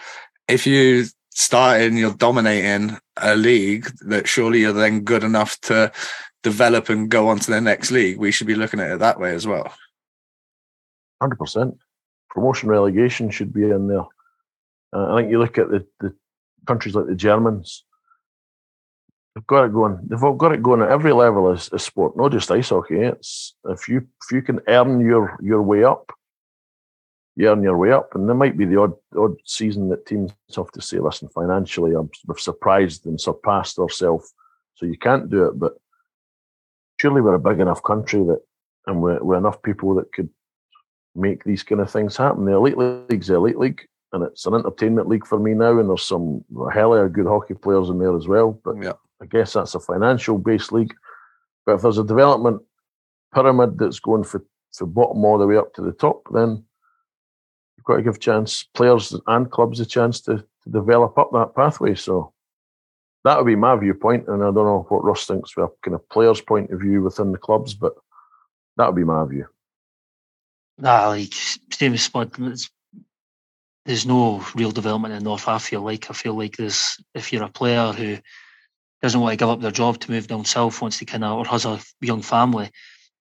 if 0.47 0.67
you 0.67 1.07
start 1.31 1.81
and 1.81 1.99
you're 1.99 2.15
dominating 2.15 2.99
a 3.17 3.35
league, 3.35 3.91
that 4.03 4.29
surely 4.29 4.61
you're 4.61 4.73
then 4.73 5.01
good 5.01 5.25
enough 5.25 5.61
to 5.63 5.91
develop 6.43 6.89
and 6.89 7.09
go 7.09 7.29
on 7.29 7.39
to 7.39 7.51
the 7.51 7.61
next 7.61 7.91
league. 7.91 8.19
We 8.19 8.33
should 8.33 8.47
be 8.47 8.55
looking 8.55 8.81
at 8.81 8.91
it 8.91 8.99
that 8.99 9.21
way 9.21 9.35
as 9.35 9.47
well. 9.47 9.73
Hundred 11.21 11.39
percent. 11.39 11.79
Promotion 12.31 12.69
relegation 12.69 13.31
should 13.31 13.53
be 13.53 13.63
in 13.63 13.89
there. 13.89 14.07
Uh, 14.93 15.15
I 15.15 15.21
think 15.21 15.31
you 15.31 15.39
look 15.39 15.59
at 15.59 15.69
the, 15.71 15.87
the 16.01 16.15
countries 16.67 16.95
like 16.95 17.07
the 17.07 17.15
Germans. 17.15 17.85
They've 19.35 19.47
got 19.47 19.65
it 19.65 19.73
going. 19.73 19.99
They've 20.07 20.23
all 20.23 20.35
got 20.35 20.53
it 20.53 20.63
going 20.63 20.83
at 20.83 20.91
every 20.91 21.13
level 21.13 21.51
of, 21.51 21.69
of 21.73 21.81
sport, 21.81 22.17
not 22.17 22.33
just 22.33 22.51
ice 22.51 22.69
hockey. 22.69 23.01
It's 23.01 23.55
if 23.67 23.89
you 23.89 23.99
if 23.99 24.33
you 24.33 24.43
can 24.43 24.61
earn 24.69 25.01
your 25.01 25.39
your 25.43 25.63
way 25.63 25.85
up, 25.85 26.13
you 27.37 27.49
earn 27.49 27.63
your 27.63 27.79
way 27.79 27.93
up. 27.93 28.15
And 28.15 28.29
there 28.29 28.37
might 28.37 28.59
be 28.59 28.67
the 28.67 28.81
odd 28.81 28.95
odd 29.17 29.37
season 29.47 29.89
that 29.89 30.05
teams 30.05 30.33
have 30.55 30.71
to 30.73 30.83
say, 30.83 30.99
"Listen, 30.99 31.29
financially, 31.29 31.95
I'm, 31.95 32.11
we've 32.27 32.39
surprised 32.39 33.07
and 33.07 33.19
surpassed 33.19 33.79
ourselves, 33.79 34.35
so 34.75 34.85
you 34.85 34.99
can't 34.99 35.31
do 35.31 35.47
it." 35.47 35.59
But 35.59 35.79
surely 37.03 37.21
we're 37.21 37.35
a 37.35 37.41
big 37.41 37.59
enough 37.59 37.83
country 37.83 38.21
that, 38.21 38.41
and 38.87 39.03
we're, 39.03 39.21
we're 39.25 39.37
enough 39.37 39.61
people 39.63 39.93
that 39.97 40.13
could 40.13 40.29
make 41.17 41.43
these 41.43 41.65
kind 41.65 41.81
of 41.81 41.91
things 41.91 42.17
happen. 42.17 42.45
The 42.45 42.53
elite 42.53 42.79
league's 42.79 43.27
the 43.27 43.35
elite 43.35 43.59
league, 43.59 43.81
and 44.13 44.23
it's 44.23 44.47
an 44.47 44.55
entertainment 44.55 45.09
league 45.09 45.27
for 45.27 45.41
me 45.41 45.53
now. 45.53 45.81
And 45.81 45.89
there's 45.89 46.05
some 46.05 46.45
hell 46.73 46.95
of 46.95 47.13
good 47.13 47.27
hockey 47.27 47.55
players 47.55 47.89
in 47.89 47.99
there 47.99 48.17
as 48.17 48.29
well. 48.29 48.53
But 48.65 48.77
Yeah. 48.81 48.93
I 49.21 49.27
guess 49.27 49.53
that's 49.55 49.75
a 49.75 49.81
financial 49.81 50.39
based 50.39 50.73
league. 50.73 50.95
But 51.67 51.75
if 51.75 51.83
there's 51.83 51.99
a 51.99 52.05
development 52.05 52.63
pyramid 53.35 53.79
that's 53.79 53.99
going 53.99 54.23
for 54.25 54.45
for 54.73 54.87
bottom 54.87 55.25
all 55.25 55.39
the 55.39 55.47
way 55.47 55.57
up 55.57 55.75
to 55.75 55.83
the 55.83 55.93
top, 55.93 56.23
then 56.33 56.65
you've 57.77 57.85
got 57.85 57.97
to 57.97 58.03
give 58.03 58.21
chance 58.21 58.65
players 58.75 59.15
and 59.27 59.51
clubs 59.51 59.81
a 59.81 59.87
chance 59.87 60.21
to, 60.23 60.37
to 60.37 60.71
develop 60.71 61.19
up 61.19 61.31
that 61.33 61.55
pathway. 61.55 61.95
So 61.95 62.32
that 63.25 63.39
would 63.39 63.47
be 63.47 63.57
my 63.57 63.77
viewpoint, 63.77 64.29
and 64.29 64.43
I 64.43 64.47
don't 64.47 64.55
know 64.55 64.87
what 64.89 65.05
Russ 65.05 65.27
thinks 65.27 65.51
from 65.51 65.65
a 65.65 65.69
kind 65.83 65.95
of 65.95 66.09
players' 66.09 66.41
point 66.41 66.71
of 66.71 66.81
view 66.81 67.03
within 67.03 67.33
the 67.33 67.39
clubs, 67.39 67.75
but 67.75 67.95
that 68.77 68.87
would 68.87 68.97
be 68.97 69.05
my 69.05 69.25
view. 69.27 69.47
Nah, 70.79 71.09
like 71.09 71.33
same 71.73 71.95
as 71.95 72.03
Spud. 72.03 72.33
There's 73.85 74.07
no 74.07 74.45
real 74.55 74.71
development 74.71 75.13
in 75.13 75.19
the 75.19 75.25
North. 75.25 75.49
I 75.49 75.59
feel 75.59 75.83
like 75.83 76.11
I 76.11 76.15
feel 76.15 76.35
like 76.35 76.57
there's 76.57 76.97
if 77.15 77.33
you're 77.33 77.43
a 77.43 77.49
player 77.49 77.93
who 77.93 78.19
doesn't 79.03 79.21
want 79.21 79.33
to 79.33 79.37
give 79.37 79.49
up 79.49 79.61
their 79.61 79.71
job 79.71 79.99
to 80.01 80.11
move 80.11 80.29
down 80.29 80.45
south, 80.45 80.81
wants 80.81 80.99
to 80.99 81.05
kind 81.05 81.25
of 81.25 81.39
or 81.39 81.45
has 81.47 81.65
a 81.65 81.81
young 82.01 82.23
family, 82.23 82.71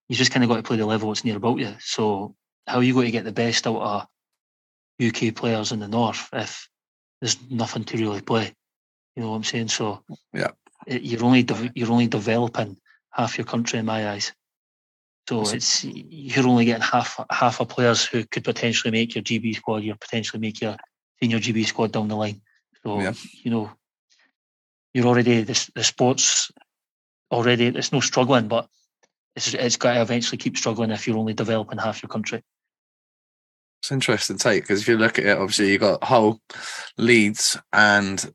you 0.08 0.16
just 0.16 0.32
kind 0.32 0.44
of 0.44 0.50
got 0.50 0.58
to 0.58 0.64
play 0.64 0.78
the 0.78 0.86
level 0.86 1.10
that's 1.10 1.24
near 1.26 1.38
about 1.38 1.58
you. 1.60 1.74
So 1.80 2.36
how 2.68 2.78
are 2.78 2.84
you 2.84 2.94
going 2.94 3.08
to 3.08 3.12
get 3.12 3.24
the 3.24 3.32
best 3.32 3.66
out 3.66 3.82
of 3.82 4.08
UK 5.04 5.34
players 5.36 5.72
in 5.72 5.80
the 5.80 5.88
north 5.88 6.30
if 6.32 6.70
there's 7.20 7.38
nothing 7.50 7.84
to 7.86 7.98
really 7.98 8.22
play? 8.22 8.54
You 9.16 9.24
know 9.24 9.32
what 9.32 9.38
I'm 9.38 9.44
saying? 9.44 9.70
So 9.70 10.04
Yeah. 10.34 10.52
it, 10.88 11.02
you're 11.02 11.24
only 11.24 11.44
de- 11.44 11.72
you're 11.76 11.92
only 11.92 12.08
developing 12.08 12.78
half 13.12 13.38
your 13.38 13.46
country 13.46 13.80
in 13.80 13.86
my 13.86 14.10
eyes. 14.10 14.34
So 15.28 15.42
it's 15.50 15.84
you're 15.84 16.48
only 16.48 16.66
getting 16.66 16.82
half 16.82 17.20
half 17.30 17.62
of 17.62 17.70
players 17.70 18.06
who 18.06 18.26
could 18.26 18.44
potentially 18.44 18.92
make 18.92 19.16
your 19.16 19.24
GB 19.24 19.56
squad, 19.56 19.84
You're 19.84 19.96
potentially 19.96 20.40
make 20.40 20.62
your 20.62 20.78
senior 21.22 21.40
GB 21.40 21.66
squad 21.66 21.92
down 21.92 22.08
the 22.08 22.16
line. 22.16 22.42
So 22.84 23.00
Yeah. 23.00 23.14
you 23.44 23.52
know, 23.52 23.72
you're 24.94 25.06
already 25.06 25.44
the 25.44 25.70
the 25.76 25.84
sports 25.84 26.52
already. 27.30 27.68
It's 27.68 27.92
no 27.92 28.00
struggling, 28.00 28.48
but 28.48 28.68
it's 29.36 29.54
it's 29.54 29.78
got 29.78 29.94
to 29.94 30.02
eventually 30.02 30.38
keep 30.38 30.58
struggling 30.58 30.92
if 30.92 31.08
you're 31.08 31.18
only 31.18 31.34
developing 31.34 31.78
half 31.78 32.02
your 32.02 32.10
country. 32.10 32.44
It's 33.82 33.92
an 33.92 33.96
interesting 33.96 34.38
take 34.38 34.64
because 34.64 34.82
if 34.82 34.88
you 34.88 34.98
look 34.98 35.18
at 35.18 35.26
it, 35.26 35.38
obviously 35.38 35.72
you 35.72 35.78
got 35.78 36.04
Hull, 36.04 36.40
Leeds, 36.98 37.58
and 37.74 38.32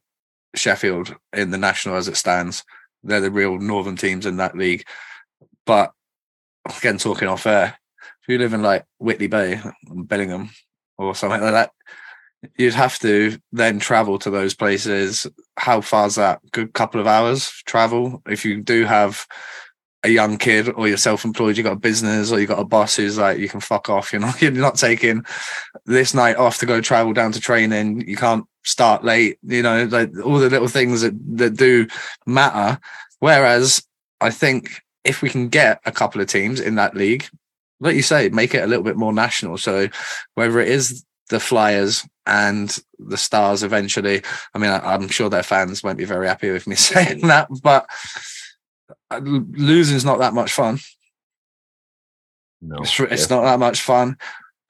Sheffield 0.57 1.14
in 1.33 1.51
the 1.51 1.59
national 1.59 1.97
as 1.97 2.09
it 2.09 2.16
stands. 2.16 2.64
They're 3.03 3.21
the 3.21 3.31
real 3.31 3.59
northern 3.59 3.97
teams 3.97 4.27
in 4.27 4.37
that 4.38 4.57
league. 4.57 4.85
But 5.64 5.92
again, 6.79 6.99
talking 6.99 7.29
off 7.29 7.47
air, 7.47 7.79
if 8.23 8.29
you 8.29 8.38
live 8.38 8.55
in 8.55 8.62
like 8.62 8.85
Whitley 8.99 9.29
Bay, 9.29 9.61
Billingham, 9.88 10.51
or 10.99 11.14
something 11.14 11.40
like 11.40 11.53
that, 11.53 11.71
you'd 12.57 12.75
have 12.75 12.99
to 13.01 13.38
then 13.53 13.79
travel 13.79 14.19
to 14.21 14.31
those 14.31 14.55
places. 14.55 15.27
How 15.57 15.81
far's 15.81 16.16
that? 16.16 16.40
Good 16.53 16.73
couple 16.73 17.01
of 17.01 17.07
hours 17.07 17.51
travel. 17.66 18.23
If 18.27 18.45
you 18.45 18.62
do 18.62 18.85
have 18.85 19.27
a 20.03 20.09
young 20.09 20.37
kid 20.39 20.69
or 20.69 20.89
you're 20.89 20.97
self-employed, 20.97 21.57
you 21.57 21.63
got 21.63 21.73
a 21.73 21.77
business 21.77 22.31
or 22.31 22.41
you 22.41 22.47
got 22.47 22.59
a 22.59 22.65
boss 22.65 22.97
who's 22.97 23.19
like, 23.19 23.39
you 23.39 23.49
can 23.49 23.61
fuck 23.61 23.89
off. 23.89 24.13
You 24.13 24.21
know, 24.21 24.33
you're 24.41 24.53
not 24.53 24.77
taking 24.77 25.25
this 25.85 26.15
night 26.15 26.37
off 26.37 26.59
to 26.59 26.67
go 26.67 26.81
travel 26.81 27.13
down 27.13 27.33
to 27.33 27.41
training. 27.41 28.07
You 28.07 28.17
can't 28.17 28.47
start 28.65 29.05
late. 29.05 29.39
You 29.43 29.63
know, 29.63 29.85
like 29.85 30.11
all 30.25 30.39
the 30.39 30.51
little 30.51 30.69
things 30.69 31.03
that 31.03 31.15
that 31.37 31.57
do 31.57 31.87
matter. 32.27 32.81
Whereas 33.19 33.83
I 34.21 34.31
think 34.31 34.83
if 35.05 35.23
we 35.23 35.31
can 35.31 35.49
get 35.49 35.81
a 35.87 35.93
couple 35.93 36.21
of 36.21 36.29
teams 36.29 36.61
in 36.61 36.75
that 36.77 36.97
league, 36.97 37.27
like 37.81 37.97
you 37.97 38.03
say, 38.03 38.29
make 38.29 38.55
it 38.55 38.65
a 38.65 38.67
little 38.67 38.85
bit 38.85 38.97
more 38.97 39.13
national. 39.13 39.59
So 39.59 39.89
whether 40.35 40.61
it 40.61 40.69
is 40.69 41.05
the 41.29 41.41
Flyers 41.41 42.07
and 42.25 42.77
the 42.99 43.17
Stars 43.17 43.63
eventually, 43.63 44.23
I 44.55 44.59
mean, 44.59 44.71
I, 44.71 44.79
I'm 44.79 45.09
sure 45.09 45.29
their 45.29 45.43
fans 45.43 45.83
won't 45.83 45.99
be 45.99 46.05
very 46.05 46.27
happy 46.27 46.51
with 46.51 46.67
me 46.67 46.75
saying 46.77 47.27
that, 47.27 47.49
but 47.63 47.87
Uh, 49.11 49.20
losing's 49.22 50.05
not 50.05 50.18
that 50.18 50.35
much 50.35 50.53
fun. 50.53 50.79
No, 52.62 52.77
It's, 52.79 52.99
it's 53.01 53.31
not 53.31 53.42
that 53.42 53.59
much 53.59 53.81
fun. 53.83 54.16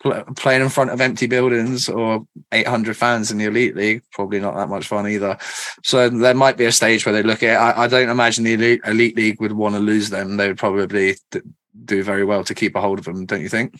Pl- 0.02 0.24
Playing 0.36 0.62
in 0.62 0.68
front 0.68 0.90
of 0.90 1.00
empty 1.00 1.26
buildings 1.26 1.88
or 1.88 2.26
800 2.52 2.96
fans 2.96 3.30
in 3.30 3.38
the 3.38 3.46
elite 3.46 3.76
league, 3.76 4.02
probably 4.12 4.40
not 4.40 4.54
that 4.56 4.68
much 4.68 4.86
fun 4.88 5.08
either. 5.08 5.38
So 5.84 6.08
there 6.08 6.34
might 6.34 6.56
be 6.56 6.66
a 6.66 6.72
stage 6.72 7.06
where 7.06 7.12
they 7.14 7.22
look 7.22 7.42
at 7.42 7.54
it. 7.54 7.56
I, 7.56 7.84
I 7.84 7.88
don't 7.88 8.08
imagine 8.10 8.44
the 8.44 8.54
elite, 8.54 8.80
elite 8.84 9.16
league 9.16 9.40
would 9.40 9.52
want 9.52 9.74
to 9.74 9.80
lose 9.80 10.10
them. 10.10 10.36
They 10.36 10.48
would 10.48 10.58
probably 10.58 11.16
d- 11.30 11.40
do 11.84 12.02
very 12.02 12.24
well 12.24 12.44
to 12.44 12.54
keep 12.54 12.74
a 12.74 12.80
hold 12.80 12.98
of 12.98 13.04
them, 13.04 13.26
don't 13.26 13.40
you 13.42 13.48
think? 13.48 13.78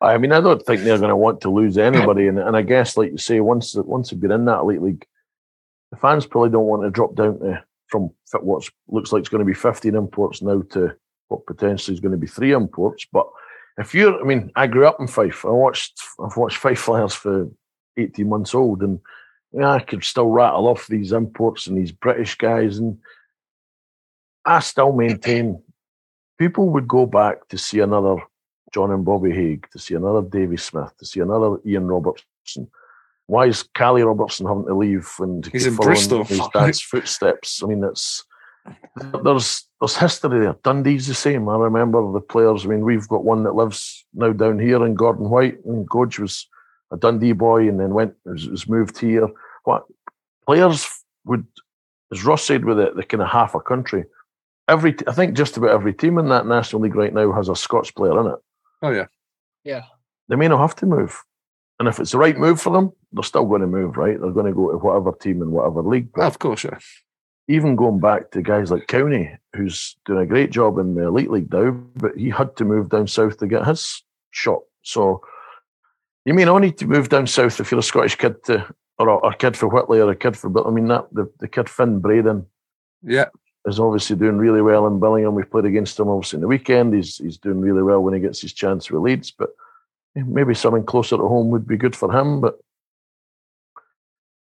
I 0.00 0.16
mean, 0.16 0.32
I 0.32 0.40
don't 0.40 0.62
think 0.64 0.82
they're 0.82 0.98
going 0.98 1.10
to 1.10 1.16
want 1.16 1.42
to 1.42 1.50
lose 1.50 1.76
anybody, 1.76 2.26
and, 2.26 2.38
and 2.38 2.56
I 2.56 2.62
guess, 2.62 2.96
like 2.96 3.10
you 3.12 3.18
say, 3.18 3.40
once 3.40 3.74
once 3.74 4.08
they've 4.10 4.20
been 4.20 4.30
in 4.30 4.46
that 4.46 4.60
elite 4.60 4.80
league, 4.80 5.06
the 5.90 5.98
fans 5.98 6.24
probably 6.26 6.48
don't 6.48 6.64
want 6.66 6.84
to 6.84 6.90
drop 6.90 7.14
down 7.14 7.38
to 7.40 7.62
from 7.88 8.10
what 8.40 8.68
looks 8.88 9.12
like 9.12 9.20
it's 9.20 9.28
going 9.28 9.44
to 9.44 9.44
be 9.44 9.54
15 9.54 9.94
imports 9.94 10.42
now 10.42 10.62
to 10.70 10.94
what 11.28 11.46
potentially 11.46 11.94
is 11.94 12.00
going 12.00 12.12
to 12.12 12.18
be 12.18 12.26
three 12.26 12.52
imports. 12.52 13.06
But 13.12 13.26
if 13.78 13.94
you're, 13.94 14.20
I 14.20 14.24
mean, 14.24 14.50
I 14.56 14.66
grew 14.66 14.86
up 14.86 15.00
in 15.00 15.06
Fife. 15.06 15.44
I 15.44 15.50
watched, 15.50 16.00
I've 16.22 16.36
watched 16.36 16.58
Fife 16.58 16.80
Flyers 16.80 17.14
for 17.14 17.48
18 17.96 18.28
months 18.28 18.54
old, 18.54 18.82
and 18.82 19.00
yeah, 19.52 19.70
I 19.70 19.80
could 19.80 20.04
still 20.04 20.28
rattle 20.28 20.68
off 20.68 20.86
these 20.86 21.12
imports 21.12 21.66
and 21.66 21.76
these 21.76 21.92
British 21.92 22.36
guys, 22.36 22.78
and 22.78 22.98
I 24.44 24.60
still 24.60 24.92
maintain 24.92 25.62
people 26.38 26.70
would 26.70 26.88
go 26.88 27.06
back 27.06 27.48
to 27.48 27.58
see 27.58 27.80
another 27.80 28.16
John 28.72 28.90
and 28.92 29.04
Bobby 29.04 29.32
Haig, 29.32 29.68
to 29.72 29.78
see 29.78 29.94
another 29.94 30.22
Davy 30.22 30.56
Smith, 30.56 30.96
to 30.98 31.06
see 31.06 31.20
another 31.20 31.56
Ian 31.66 31.88
Robertson. 31.88 32.70
Why 33.30 33.46
is 33.46 33.62
Callie 33.62 34.02
Robertson 34.02 34.44
having 34.46 34.66
to 34.66 34.74
leave 34.74 35.08
and 35.20 35.46
he's 35.46 35.64
in 35.64 35.76
Bristol? 35.76 36.24
His 36.24 36.40
dad's 36.52 36.80
footsteps. 36.80 37.62
I 37.62 37.66
mean, 37.68 37.84
it's 37.84 38.24
there's 39.22 39.68
there's 39.80 39.96
history 39.96 40.40
there. 40.40 40.56
Dundee's 40.64 41.06
the 41.06 41.14
same. 41.14 41.48
I 41.48 41.56
remember 41.56 42.10
the 42.10 42.20
players. 42.20 42.64
I 42.64 42.70
mean, 42.70 42.84
we've 42.84 43.06
got 43.06 43.22
one 43.22 43.44
that 43.44 43.54
lives 43.54 44.04
now 44.14 44.32
down 44.32 44.58
here 44.58 44.84
in 44.84 44.94
Gordon 44.94 45.30
White, 45.30 45.64
and 45.64 45.88
Godge 45.88 46.18
was 46.18 46.48
a 46.90 46.96
Dundee 46.96 47.30
boy, 47.30 47.68
and 47.68 47.78
then 47.78 47.94
went 47.94 48.14
was, 48.24 48.48
was 48.48 48.68
moved 48.68 48.98
here. 48.98 49.28
What 49.62 49.84
players 50.44 50.88
would, 51.24 51.46
as 52.10 52.24
Ross 52.24 52.42
said, 52.42 52.64
with 52.64 52.80
it, 52.80 52.96
the 52.96 53.04
kind 53.04 53.22
of 53.22 53.28
half 53.28 53.54
a 53.54 53.60
country. 53.60 54.06
Every 54.66 54.96
I 55.06 55.12
think 55.12 55.36
just 55.36 55.56
about 55.56 55.70
every 55.70 55.94
team 55.94 56.18
in 56.18 56.30
that 56.30 56.48
National 56.48 56.82
League 56.82 56.96
right 56.96 57.14
now 57.14 57.30
has 57.30 57.48
a 57.48 57.54
Scots 57.54 57.92
player 57.92 58.20
in 58.20 58.26
it. 58.26 58.38
Oh 58.82 58.90
yeah, 58.90 59.06
yeah. 59.62 59.84
They 60.28 60.34
may 60.34 60.48
not 60.48 60.58
have 60.58 60.74
to 60.76 60.86
move, 60.86 61.22
and 61.78 61.86
if 61.86 62.00
it's 62.00 62.10
the 62.10 62.18
right 62.18 62.36
move 62.36 62.60
for 62.60 62.72
them, 62.72 62.92
they're 63.12 63.22
still 63.22 63.46
going 63.46 63.62
to 63.62 63.66
move. 63.66 63.96
Right, 63.96 64.20
they're 64.20 64.30
going 64.30 64.46
to 64.46 64.52
go 64.52 64.70
to 64.70 64.78
whatever 64.78 65.12
team 65.12 65.42
in 65.42 65.50
whatever 65.50 65.82
league. 65.82 66.12
But 66.12 66.26
of 66.26 66.38
course, 66.38 66.64
yeah. 66.64 66.78
Even 67.48 67.74
going 67.74 67.98
back 67.98 68.30
to 68.30 68.42
guys 68.42 68.70
like 68.70 68.86
Cowney, 68.86 69.36
who's 69.56 69.96
doing 70.04 70.20
a 70.20 70.26
great 70.26 70.50
job 70.50 70.78
in 70.78 70.94
the 70.94 71.08
elite 71.08 71.30
league 71.30 71.52
now, 71.52 71.72
but 71.96 72.16
he 72.16 72.30
had 72.30 72.54
to 72.56 72.64
move 72.64 72.90
down 72.90 73.08
south 73.08 73.38
to 73.38 73.48
get 73.48 73.66
his 73.66 74.04
shot. 74.30 74.60
So 74.82 75.22
you 76.24 76.34
mean 76.34 76.48
I 76.48 76.58
need 76.58 76.78
to 76.78 76.86
move 76.86 77.08
down 77.08 77.26
south 77.26 77.60
if 77.60 77.70
you're 77.70 77.80
a 77.80 77.82
Scottish 77.82 78.16
kid 78.16 78.44
to, 78.44 78.72
or 78.98 79.08
a, 79.08 79.16
a 79.28 79.34
kid 79.34 79.56
for 79.56 79.68
Whitley 79.68 80.00
or 80.00 80.10
a 80.10 80.16
kid 80.16 80.36
for, 80.36 80.48
but 80.48 80.66
I 80.66 80.70
mean 80.70 80.88
that 80.88 81.06
the, 81.12 81.30
the 81.40 81.48
kid 81.48 81.68
Finn 81.68 81.98
Braden, 81.98 82.46
yeah, 83.02 83.26
is 83.66 83.80
obviously 83.80 84.16
doing 84.16 84.36
really 84.36 84.62
well 84.62 84.86
in 84.86 85.00
Billingham. 85.00 85.32
We 85.32 85.42
played 85.42 85.64
against 85.64 85.98
him 85.98 86.08
obviously 86.08 86.36
in 86.36 86.42
the 86.42 86.48
weekend. 86.48 86.94
He's 86.94 87.18
he's 87.18 87.38
doing 87.38 87.60
really 87.60 87.82
well 87.82 88.00
when 88.00 88.14
he 88.14 88.20
gets 88.20 88.40
his 88.40 88.52
chance 88.52 88.90
with 88.90 89.02
Leeds, 89.02 89.30
but 89.30 89.50
maybe 90.14 90.54
something 90.54 90.84
closer 90.84 91.16
to 91.16 91.26
home 91.26 91.48
would 91.50 91.66
be 91.66 91.76
good 91.76 91.96
for 91.96 92.14
him. 92.14 92.40
But 92.40 92.60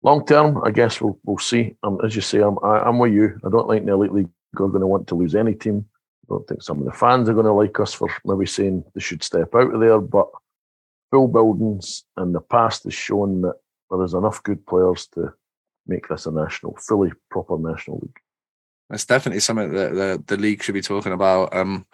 long 0.02 0.24
term, 0.26 0.62
I 0.64 0.70
guess 0.70 1.00
we'll 1.00 1.18
we'll 1.24 1.38
see. 1.38 1.76
Um, 1.82 1.98
as 2.04 2.14
you 2.14 2.22
say, 2.22 2.40
I'm 2.40 2.58
I, 2.62 2.80
am 2.80 2.84
i 2.84 2.88
am 2.88 2.98
with 2.98 3.12
you. 3.12 3.38
I 3.44 3.50
don't 3.50 3.68
think 3.68 3.86
the 3.86 3.92
elite 3.92 4.12
league 4.12 4.28
are 4.56 4.68
going 4.68 4.80
to 4.80 4.86
want 4.86 5.06
to 5.08 5.14
lose 5.14 5.34
any 5.34 5.54
team. 5.54 5.84
I 6.24 6.34
don't 6.34 6.46
think 6.46 6.62
some 6.62 6.78
of 6.78 6.84
the 6.84 6.92
fans 6.92 7.28
are 7.28 7.34
going 7.34 7.46
to 7.46 7.52
like 7.52 7.78
us 7.80 7.92
for 7.92 8.08
maybe 8.24 8.46
saying 8.46 8.84
they 8.94 9.00
should 9.00 9.22
step 9.22 9.54
out 9.54 9.74
of 9.74 9.80
there. 9.80 10.00
But 10.00 10.28
full 11.10 11.28
buildings 11.28 12.04
and 12.16 12.34
the 12.34 12.40
past 12.40 12.84
has 12.84 12.94
shown 12.94 13.42
that 13.42 13.54
there 13.90 14.02
is 14.04 14.14
enough 14.14 14.42
good 14.42 14.64
players 14.66 15.08
to 15.14 15.32
make 15.86 16.08
this 16.08 16.26
a 16.26 16.30
national, 16.30 16.76
fully 16.76 17.12
proper 17.30 17.58
national 17.58 17.98
league. 17.98 18.18
That's 18.88 19.06
definitely 19.06 19.40
something 19.40 19.72
that 19.72 19.94
the, 19.94 20.22
the 20.26 20.36
league 20.36 20.62
should 20.62 20.74
be 20.74 20.82
talking 20.82 21.12
about. 21.12 21.54
Um, 21.54 21.86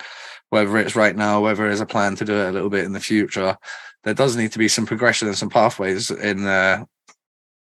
whether 0.51 0.77
it's 0.79 0.97
right 0.97 1.17
now, 1.17 1.41
whether 1.41 1.67
there's 1.67 1.81
a 1.81 1.87
plan 1.87 2.17
to 2.17 2.25
do 2.25 2.35
it 2.35 2.49
a 2.49 2.53
little 2.53 2.71
bit 2.71 2.85
in 2.85 2.93
the 2.93 3.01
future, 3.01 3.57
there 4.05 4.15
does 4.15 4.37
need 4.37 4.53
to 4.53 4.59
be 4.59 4.69
some 4.69 4.87
progression 4.87 5.29
and 5.29 5.37
some 5.37 5.51
pathways 5.51 6.11
in 6.11 6.47
uh, 6.47 6.85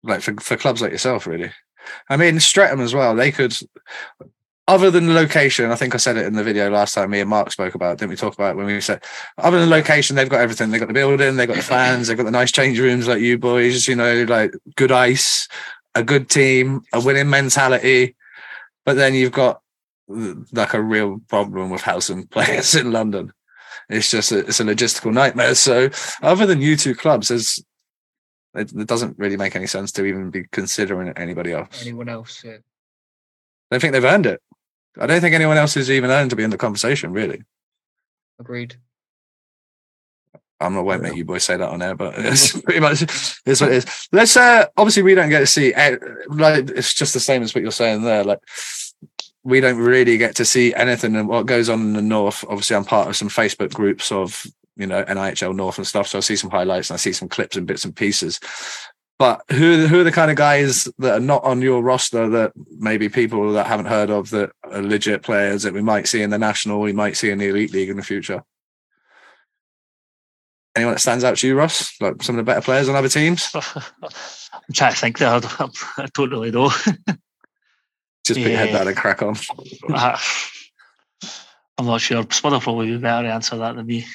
like 0.04 0.22
for, 0.22 0.34
for 0.36 0.58
clubs 0.58 0.82
like 0.82 0.92
yourself, 0.92 1.28
really. 1.28 1.52
I 2.10 2.18
mean, 2.18 2.40
Streatham 2.40 2.82
as 2.82 2.94
well. 2.94 3.16
They 3.16 3.32
could, 3.32 3.58
other 4.68 4.92
than 4.92 5.08
the 5.08 5.14
location. 5.14 5.72
I 5.72 5.76
think 5.76 5.96
I 5.96 5.98
said 5.98 6.18
it 6.18 6.26
in 6.26 6.34
the 6.34 6.44
video 6.44 6.70
last 6.70 6.94
time. 6.94 7.10
Me 7.10 7.20
and 7.20 7.30
Mark 7.30 7.52
spoke 7.52 7.76
about. 7.76 7.94
It, 7.94 8.00
didn't 8.00 8.12
we 8.12 8.16
talk 8.16 8.36
about 8.36 8.52
it 8.52 8.58
when 8.58 8.68
we 8.68 8.80
said, 8.82 9.04
other 9.38 9.60
than 9.60 9.70
the 9.70 9.76
location, 9.76 10.16
they've 10.16 10.30
got 10.30 10.42
everything. 10.42 10.70
They've 10.70 10.80
got 10.80 10.88
the 10.88 10.94
building. 10.94 11.36
They've 11.36 11.48
got 11.48 11.58
the 11.58 11.64
fans. 11.64 12.08
They've 12.08 12.18
got 12.18 12.26
the 12.26 12.32
nice 12.32 12.52
change 12.52 12.80
rooms 12.80 13.08
like 13.08 13.22
you 13.22 13.38
boys. 13.38 13.88
You 13.88 13.96
know, 13.96 14.24
like 14.26 14.54
good 14.76 14.92
ice, 14.92 15.48
a 15.96 16.04
good 16.04 16.30
team, 16.30 16.84
a 16.94 17.02
winning 17.02 17.30
mentality. 17.30 18.16
But 18.86 18.96
then 18.96 19.16
you've 19.16 19.32
got 19.32 19.62
like 20.08 20.74
a 20.74 20.82
real 20.82 21.20
problem 21.28 21.70
with 21.70 21.82
housing 21.82 22.28
players 22.28 22.76
in 22.76 22.92
London. 22.92 23.34
It's 23.90 24.12
just 24.12 24.32
a, 24.32 24.40
it's 24.40 24.60
a 24.60 24.64
logistical 24.64 25.12
nightmare. 25.12 25.56
So, 25.56 25.90
other 26.22 26.46
than 26.46 26.62
you 26.62 26.76
two 26.76 26.94
clubs, 26.94 27.30
there's 27.30 27.64
it, 28.56 28.72
it, 28.74 28.88
doesn't 28.88 29.18
really 29.18 29.38
make 29.38 29.56
any 29.56 29.68
sense 29.68 29.92
to 29.94 30.06
even 30.06 30.30
be 30.30 30.46
considering 30.52 31.10
anybody 31.10 31.54
else. 31.54 31.82
Anyone 31.82 32.10
else? 32.10 32.44
Yeah. 32.44 32.58
I 33.72 33.76
don't 33.76 33.80
think 33.80 33.94
they've 33.94 34.04
earned 34.04 34.26
it. 34.26 34.42
I 35.00 35.06
don't 35.06 35.22
think 35.22 35.36
anyone 35.36 35.58
else 35.58 35.76
has 35.76 35.92
even 35.92 36.10
earned 36.10 36.32
to 36.32 36.36
be 36.36 36.44
in 36.44 36.50
the 36.50 36.58
conversation, 36.58 37.12
really. 37.12 37.44
Agreed. 38.40 38.76
I'm 40.62 40.74
not 40.74 40.84
won't 40.84 41.02
make 41.02 41.16
you 41.16 41.24
boys 41.24 41.44
say 41.44 41.56
that 41.56 41.70
on 41.70 41.82
air, 41.82 41.96
but 41.96 42.16
it's 42.18 42.60
pretty 42.62 42.82
much 42.82 43.04
is 43.46 43.62
what 43.62 43.72
it 43.72 43.78
is. 43.78 44.08
Let's 44.12 44.36
uh 44.36 44.66
obviously 44.76 45.04
we 45.04 45.16
don't 45.16 45.30
get 45.30 45.40
to 45.40 45.48
see 45.48 45.74
like 46.28 46.70
it's 46.70 46.94
just 46.94 47.14
the 47.14 47.20
same 47.20 47.44
as 47.44 47.56
what 47.56 47.62
you're 47.62 47.72
saying 47.72 48.02
there. 48.02 48.24
Like 48.24 48.40
we 49.44 49.62
don't 49.62 49.78
really 49.78 50.18
get 50.18 50.36
to 50.36 50.46
see 50.46 50.74
anything 50.74 51.16
and 51.16 51.30
what 51.30 51.46
goes 51.46 51.70
on 51.70 51.82
in 51.82 51.94
the 51.94 52.02
north. 52.02 52.44
Obviously, 52.50 52.76
I'm 52.76 52.84
part 52.84 53.08
of 53.08 53.16
some 53.16 53.30
Facebook 53.30 53.74
groups 53.74 54.12
of 54.12 54.46
you 54.80 54.88
know 54.88 55.04
NIHL 55.04 55.56
North 55.56 55.78
and 55.78 55.86
stuff. 55.86 56.08
So 56.08 56.18
I 56.18 56.22
see 56.22 56.36
some 56.36 56.50
highlights 56.50 56.90
and 56.90 56.96
I 56.96 56.98
see 56.98 57.14
some 57.14 57.30
clips 57.30 57.56
and 57.56 57.68
bits 57.68 57.86
and 57.86 57.96
pieces. 57.96 58.40
But 59.20 59.44
who 59.52 59.86
who 59.88 60.00
are 60.00 60.06
the 60.06 60.12
kind 60.14 60.32
of 60.32 60.38
guys 60.38 60.88
that 61.00 61.18
are 61.18 61.20
not 61.20 61.44
on 61.44 61.62
your 61.62 61.84
roster 61.84 62.30
that 62.30 62.54
maybe 62.78 63.10
people 63.10 63.52
that 63.52 63.68
haven't 63.68 63.88
heard 63.88 64.10
of 64.10 64.30
that 64.30 64.52
are 64.64 64.82
legit 64.82 65.24
players 65.24 65.64
that 65.64 65.74
we 65.74 65.82
might 65.82 66.08
see 66.08 66.22
in 66.22 66.30
the 66.30 66.38
national, 66.38 66.80
we 66.80 66.94
might 66.94 67.18
see 67.18 67.30
in 67.30 67.38
the 67.38 67.50
elite 67.50 67.74
league 67.74 67.90
in 67.90 67.98
the 67.98 68.04
future? 68.04 68.44
Anyone 70.76 70.94
that 70.94 71.00
stands 71.00 71.26
out 71.26 71.36
to 71.38 71.48
you, 71.48 71.58
Ross? 71.58 71.94
Like 72.00 72.24
some 72.24 72.36
of 72.36 72.46
the 72.46 72.50
better 72.50 72.62
players 72.62 72.88
on 72.88 72.96
other 72.96 73.10
teams? 73.10 73.50
I'm 73.56 74.74
trying 74.74 74.94
to 74.94 74.98
think 74.98 75.18
there. 75.18 75.30
I, 75.30 75.70
I 75.98 76.08
don't 76.14 76.32
really 76.32 76.52
know. 76.52 76.70
Just 76.70 78.40
put 78.40 78.48
yeah. 78.48 78.48
your 78.48 78.58
head 78.58 78.72
down 78.72 78.88
and 78.88 78.98
crack 78.98 79.22
on. 79.22 79.36
Ah, 79.90 80.22
I'm 81.80 81.86
not 81.86 82.02
sure. 82.02 82.26
Spud 82.30 82.52
will 82.52 82.60
probably 82.60 82.88
be 82.88 82.98
better 82.98 83.26
to 83.26 83.34
answer 83.34 83.56
that 83.56 83.78
than 83.78 83.86
me. 83.86 84.06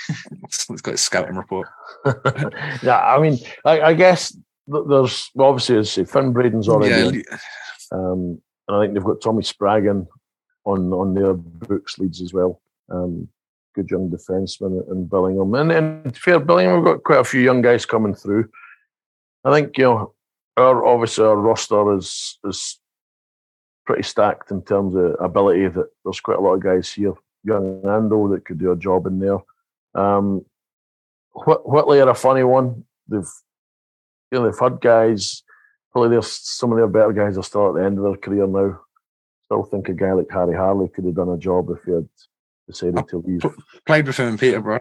it's 0.51 0.67
got 0.83 0.95
a 0.95 0.99
scouting 0.99 1.37
report. 1.37 1.67
yeah, 2.83 3.01
I 3.03 3.19
mean, 3.19 3.39
I, 3.65 3.81
I, 3.81 3.95
guess 3.95 4.37
there's 4.67 5.31
well, 5.35 5.49
obviously, 5.49 5.79
as 5.79 5.91
say, 5.91 6.05
Finn 6.05 6.35
Braden's 6.35 6.69
already. 6.69 7.25
Yeah. 7.31 7.39
Um, 7.91 8.43
and 8.69 8.77
I 8.77 8.83
think 8.83 8.93
they've 8.93 9.03
got 9.03 9.23
Tommy 9.23 9.43
Spraggan 9.43 10.07
on 10.67 10.93
on 10.93 11.15
their 11.15 11.33
books 11.33 11.99
Leeds 11.99 12.21
as 12.21 12.35
well. 12.35 12.61
Um, 12.91 13.29
good 13.75 13.91
young 13.91 14.11
defenseman 14.11 14.87
in 14.93 15.09
Billingham, 15.09 15.59
and 15.59 15.71
then 15.71 16.13
fair 16.13 16.41
Billingham, 16.41 16.77
we've 16.77 16.85
got 16.85 17.03
quite 17.03 17.21
a 17.21 17.25
few 17.25 17.41
young 17.41 17.63
guys 17.63 17.87
coming 17.87 18.15
through. 18.15 18.47
I 19.43 19.55
think 19.55 19.79
you 19.79 19.85
know 19.85 20.15
our 20.59 20.85
obviously 20.85 21.25
our 21.25 21.37
roster 21.37 21.97
is 21.97 22.39
is 22.45 22.79
pretty 23.87 24.03
stacked 24.03 24.51
in 24.51 24.61
terms 24.61 24.95
of 24.97 25.17
ability. 25.19 25.69
That 25.69 25.89
there's 26.05 26.21
quite 26.21 26.37
a 26.37 26.43
lot 26.43 26.55
of 26.55 26.63
guys 26.63 26.93
here 26.93 27.15
young 27.45 27.83
Ando 27.83 28.35
that 28.35 28.45
could 28.45 28.59
do 28.59 28.73
a 28.73 28.77
job 28.77 29.07
in 29.07 29.19
there. 29.21 29.39
Um, 29.95 30.45
Whitley 31.35 32.01
are 32.01 32.09
a 32.09 32.15
funny 32.15 32.45
one. 32.45 32.85
They've 33.09 33.29
you 34.31 34.39
know 34.39 34.51
they've 34.51 34.59
had 34.59 34.81
guys. 34.81 35.43
Probably 35.93 36.11
there's 36.11 36.31
some 36.31 36.73
of 36.73 36.79
their 36.79 36.89
better 36.89 37.13
guys 37.13 37.39
are 37.39 37.43
still 37.45 37.69
at 37.69 37.75
the 37.75 37.85
end 37.85 37.99
of 37.99 38.05
their 38.05 38.17
career 38.17 38.47
now. 38.47 38.81
Still 39.45 39.65
think 39.65 39.89
a 39.89 39.93
guy 39.93 40.13
like 40.13 40.31
Harry 40.31 40.57
Harley 40.57 40.89
could 40.89 41.05
have 41.05 41.15
done 41.15 41.29
a 41.29 41.39
job 41.39 41.71
if 41.71 41.85
he 41.85 41.93
had 41.93 42.09
decided 42.67 43.07
to 43.09 43.19
leave. 43.19 43.43
Played 43.87 44.07
with 44.07 44.17
him 44.17 44.29
in 44.29 44.39
Peterborough. 44.39 44.81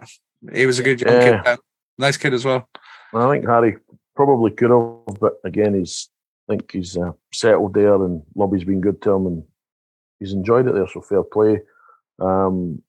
He 0.52 0.66
was 0.66 0.78
a 0.78 0.82
good 0.82 1.00
young 1.00 1.14
yeah. 1.14 1.42
kid. 1.42 1.58
Nice 1.98 2.16
kid 2.16 2.34
as 2.34 2.44
well. 2.44 2.68
I 3.14 3.30
think 3.30 3.46
Harry 3.46 3.76
probably 4.16 4.50
could 4.50 4.70
have, 4.70 5.20
but 5.20 5.34
again, 5.44 5.74
he's 5.74 6.08
I 6.48 6.52
think 6.52 6.72
he's 6.72 6.96
uh, 6.96 7.12
settled 7.32 7.74
there 7.74 7.94
and 7.94 8.22
Lobby's 8.34 8.64
been 8.64 8.80
good 8.80 9.00
to 9.02 9.12
him 9.12 9.26
and 9.26 9.44
he's 10.18 10.32
enjoyed 10.32 10.66
it 10.66 10.74
there. 10.74 10.88
So 10.88 11.00
fair 11.00 11.22
play. 11.22 11.60
Um, 12.20 12.82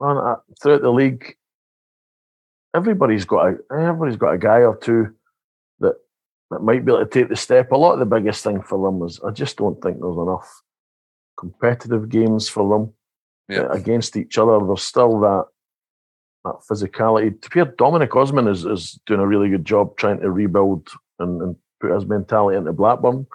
man, 0.00 0.16
uh, 0.16 0.36
throughout 0.60 0.82
the 0.82 0.90
league, 0.90 1.36
everybody's 2.74 3.24
got 3.24 3.48
a 3.48 3.56
everybody's 3.72 4.16
got 4.16 4.34
a 4.34 4.38
guy 4.38 4.60
or 4.60 4.76
two 4.76 5.14
that 5.80 5.94
that 6.50 6.62
might 6.62 6.84
be 6.84 6.92
able 6.92 7.04
to 7.04 7.10
take 7.10 7.28
the 7.28 7.36
step. 7.36 7.72
A 7.72 7.76
lot 7.76 7.94
of 7.94 7.98
the 7.98 8.06
biggest 8.06 8.44
thing 8.44 8.62
for 8.62 8.84
them 8.84 9.02
is 9.06 9.20
I 9.20 9.30
just 9.30 9.56
don't 9.56 9.80
think 9.82 10.00
there's 10.00 10.16
enough 10.16 10.62
competitive 11.36 12.08
games 12.08 12.48
for 12.48 12.68
them 12.68 12.92
yeah. 13.48 13.62
Uh, 13.62 13.70
against 13.70 14.16
each 14.16 14.38
other. 14.38 14.58
There's 14.64 14.82
still 14.82 15.20
that 15.20 15.46
that 16.44 16.56
physicality. 16.70 17.40
To 17.40 17.50
be 17.50 17.72
Dominic 17.76 18.14
Osman 18.14 18.48
is, 18.48 18.64
is 18.64 18.98
doing 19.06 19.20
a 19.20 19.26
really 19.26 19.50
good 19.50 19.64
job 19.64 19.96
trying 19.96 20.20
to 20.20 20.30
rebuild 20.30 20.88
and, 21.18 21.40
and 21.42 21.56
put 21.80 21.92
his 21.92 22.06
mentality 22.06 22.56
into 22.56 22.72
Blackburn. 22.72 23.26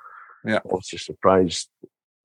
Yeah, 0.46 0.60
obviously 0.66 1.00
surprised 1.00 1.70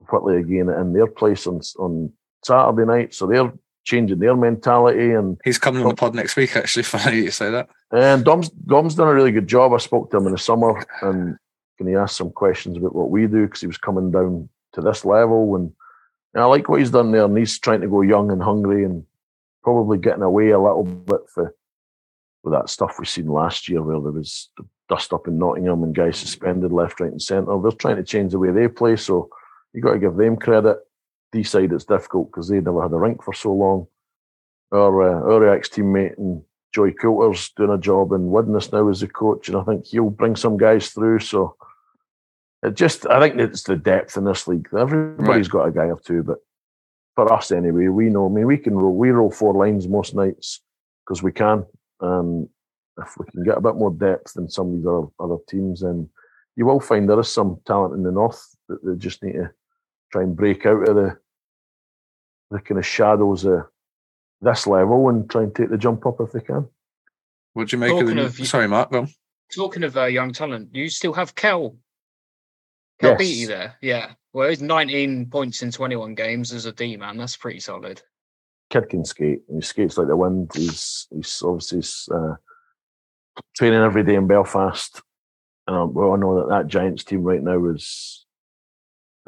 Whitley 0.08 0.38
again 0.38 0.68
in 0.68 0.92
their 0.92 1.06
place 1.06 1.46
on 1.46 1.60
on 1.78 2.12
Saturday 2.44 2.86
night, 2.86 3.14
so 3.14 3.26
they're 3.26 3.52
changing 3.84 4.18
their 4.18 4.36
mentality. 4.36 5.12
And 5.12 5.38
he's 5.44 5.58
coming 5.58 5.82
on 5.82 5.88
the 5.90 5.94
pod 5.94 6.14
next 6.14 6.36
week. 6.36 6.56
Actually, 6.56 6.82
funny 6.94 7.18
you 7.18 7.30
say 7.30 7.50
that. 7.50 7.68
And 7.92 8.24
Dom's 8.24 8.50
Dom's 8.50 8.94
done 8.94 9.08
a 9.08 9.14
really 9.14 9.32
good 9.32 9.48
job. 9.48 9.72
I 9.72 9.78
spoke 9.78 10.10
to 10.10 10.16
him 10.16 10.26
in 10.26 10.32
the 10.32 10.38
summer 10.38 10.84
and 11.02 11.36
can 11.78 11.86
he 11.86 11.94
ask 11.94 12.16
some 12.16 12.30
questions 12.30 12.76
about 12.76 12.94
what 12.94 13.10
we 13.10 13.26
do 13.26 13.46
because 13.46 13.62
he 13.62 13.66
was 13.66 13.78
coming 13.78 14.10
down 14.10 14.48
to 14.74 14.82
this 14.82 15.04
level 15.04 15.56
and, 15.56 15.72
and 16.34 16.42
I 16.42 16.46
like 16.46 16.68
what 16.68 16.78
he's 16.78 16.90
done 16.90 17.10
there 17.10 17.24
and 17.24 17.36
he's 17.36 17.58
trying 17.58 17.80
to 17.80 17.88
go 17.88 18.02
young 18.02 18.30
and 18.30 18.42
hungry 18.42 18.84
and 18.84 19.04
probably 19.62 19.98
getting 19.98 20.22
away 20.22 20.50
a 20.50 20.60
little 20.60 20.84
bit 20.84 21.20
for 21.32 21.54
with 22.42 22.52
that 22.52 22.70
stuff 22.70 22.98
we 22.98 23.06
seen 23.06 23.26
last 23.26 23.68
year 23.68 23.82
where 23.82 24.00
there 24.00 24.12
was 24.12 24.50
dust 24.88 25.12
up 25.12 25.26
in 25.26 25.38
Nottingham 25.38 25.82
and 25.82 25.94
guys 25.94 26.18
suspended 26.18 26.72
left, 26.72 27.00
right, 27.00 27.10
and 27.10 27.22
centre. 27.22 27.58
They're 27.60 27.72
trying 27.72 27.96
to 27.96 28.04
change 28.04 28.32
the 28.32 28.38
way 28.38 28.50
they 28.50 28.68
play, 28.68 28.96
so 28.96 29.30
you 29.72 29.80
got 29.80 29.92
to 29.92 29.98
give 29.98 30.16
them 30.16 30.36
credit. 30.36 30.78
Deeside 31.34 31.72
it's 31.72 31.84
difficult 31.84 32.30
because 32.30 32.48
they 32.48 32.60
never 32.60 32.82
had 32.82 32.92
a 32.92 32.96
rink 32.96 33.22
for 33.22 33.32
so 33.32 33.52
long. 33.52 33.86
Our 34.72 35.02
uh, 35.02 35.32
our 35.32 35.48
ex 35.48 35.68
teammate 35.68 36.18
and 36.18 36.42
Joey 36.72 36.92
Coulter's 36.92 37.50
doing 37.56 37.70
a 37.70 37.78
job 37.78 38.12
in 38.12 38.30
Widnes 38.30 38.72
now 38.72 38.88
as 38.88 39.02
a 39.02 39.08
coach, 39.08 39.48
and 39.48 39.56
I 39.56 39.62
think 39.62 39.86
he'll 39.86 40.10
bring 40.10 40.36
some 40.36 40.56
guys 40.56 40.90
through. 40.90 41.20
So 41.20 41.56
it 42.62 42.74
just, 42.74 43.06
I 43.06 43.20
think 43.20 43.40
it's 43.40 43.62
the 43.62 43.76
depth 43.76 44.16
in 44.16 44.24
this 44.24 44.46
league. 44.46 44.68
Everybody's 44.76 45.52
right. 45.52 45.64
got 45.64 45.68
a 45.68 45.72
guy 45.72 45.86
or 45.86 45.98
two, 45.98 46.22
but 46.22 46.38
for 47.14 47.32
us 47.32 47.50
anyway, 47.50 47.88
we 47.88 48.08
know. 48.08 48.26
I 48.26 48.28
mean, 48.28 48.46
we 48.46 48.58
can 48.58 48.74
roll. 48.74 48.94
We 48.94 49.10
roll 49.10 49.30
four 49.30 49.54
lines 49.54 49.88
most 49.88 50.14
nights 50.14 50.60
because 51.04 51.22
we 51.22 51.32
can. 51.32 51.64
Um, 52.00 52.48
if 52.98 53.14
we 53.18 53.26
can 53.30 53.44
get 53.44 53.56
a 53.56 53.62
bit 53.62 53.76
more 53.76 53.92
depth 53.92 54.36
in 54.36 54.48
some 54.48 54.68
of 54.68 54.76
these 54.76 54.86
other, 54.86 55.06
other 55.20 55.42
teams, 55.48 55.80
then 55.80 56.08
you 56.56 56.66
will 56.66 56.80
find 56.80 57.08
there 57.08 57.18
is 57.20 57.32
some 57.32 57.58
talent 57.66 57.94
in 57.94 58.02
the 58.02 58.12
north 58.12 58.56
that 58.68 58.84
they 58.84 58.96
just 58.96 59.22
need 59.22 59.32
to 59.32 59.50
try 60.12 60.22
and 60.22 60.36
break 60.36 60.66
out 60.66 60.88
of 60.88 60.94
the 60.94 61.18
the 62.50 62.60
kind 62.60 62.78
of 62.78 62.86
shadows 62.86 63.44
of 63.44 63.66
this 64.40 64.66
level 64.66 65.08
and 65.08 65.30
try 65.30 65.42
and 65.42 65.54
take 65.54 65.70
the 65.70 65.78
jump 65.78 66.04
up 66.06 66.20
if 66.20 66.32
they 66.32 66.40
can. 66.40 66.68
What 67.52 67.68
do 67.68 67.76
you 67.76 67.80
make 67.80 67.90
talking 67.90 68.18
of 68.18 68.36
the? 68.36 68.42
Of, 68.42 68.48
sorry, 68.48 68.66
Mark. 68.66 68.90
Go 68.90 69.06
talking 69.50 69.82
of 69.82 69.96
uh, 69.96 70.04
young 70.04 70.32
talent, 70.32 70.72
do 70.72 70.80
you 70.80 70.88
still 70.88 71.12
have 71.12 71.34
Kel? 71.34 71.76
Kel 73.00 73.10
yes. 73.10 73.18
Beattie 73.18 73.46
there, 73.46 73.76
yeah. 73.80 74.12
Well, 74.32 74.48
he's 74.48 74.62
19 74.62 75.26
points 75.26 75.62
in 75.62 75.72
21 75.72 76.14
games 76.14 76.52
as 76.52 76.66
a 76.66 76.72
D 76.72 76.96
man. 76.96 77.16
That's 77.16 77.36
pretty 77.36 77.60
solid. 77.60 78.00
Kid 78.70 78.88
can 78.88 79.04
skate. 79.04 79.40
He 79.52 79.60
skates 79.60 79.98
like 79.98 80.06
the 80.06 80.16
wind. 80.16 80.52
He's 80.54 81.08
he's 81.10 81.42
obviously 81.44 81.82
uh, 82.14 82.36
training 83.56 83.80
every 83.80 84.04
day 84.04 84.14
in 84.14 84.28
Belfast. 84.28 85.02
And 85.66 85.76
um, 85.76 85.94
well, 85.94 86.12
I 86.12 86.16
know 86.16 86.40
that 86.40 86.48
that 86.50 86.66
Giants 86.68 87.02
team 87.02 87.22
right 87.22 87.42
now 87.42 87.64
is, 87.66 87.72
is, 87.74 87.76
is 87.76 88.26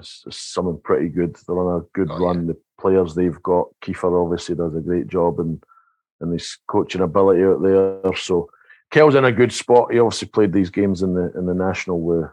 something 0.03 0.81
pretty 0.83 1.09
good. 1.09 1.37
They're 1.47 1.59
on 1.59 1.81
a 1.81 1.85
good 1.93 2.09
oh, 2.11 2.19
run. 2.19 2.47
Yeah. 2.47 2.53
The 2.53 2.61
players 2.81 3.15
they've 3.15 3.43
got, 3.43 3.69
Kiefer 3.83 4.23
obviously 4.23 4.55
does 4.55 4.75
a 4.75 4.81
great 4.81 5.09
job 5.09 5.41
and 5.41 5.63
and 6.21 6.33
his 6.33 6.57
coaching 6.69 7.01
ability 7.01 7.43
out 7.43 7.63
there. 7.63 8.17
So 8.17 8.49
Kel's 8.91 9.17
in 9.17 9.25
a 9.25 9.33
good 9.33 9.53
spot. 9.53 9.93
He 9.93 9.99
obviously 9.99 10.29
played 10.29 10.53
these 10.53 10.71
games 10.71 11.03
in 11.03 11.15
the 11.15 11.33
in 11.37 11.47
the 11.47 11.55
national 11.55 12.01
with 12.01 12.31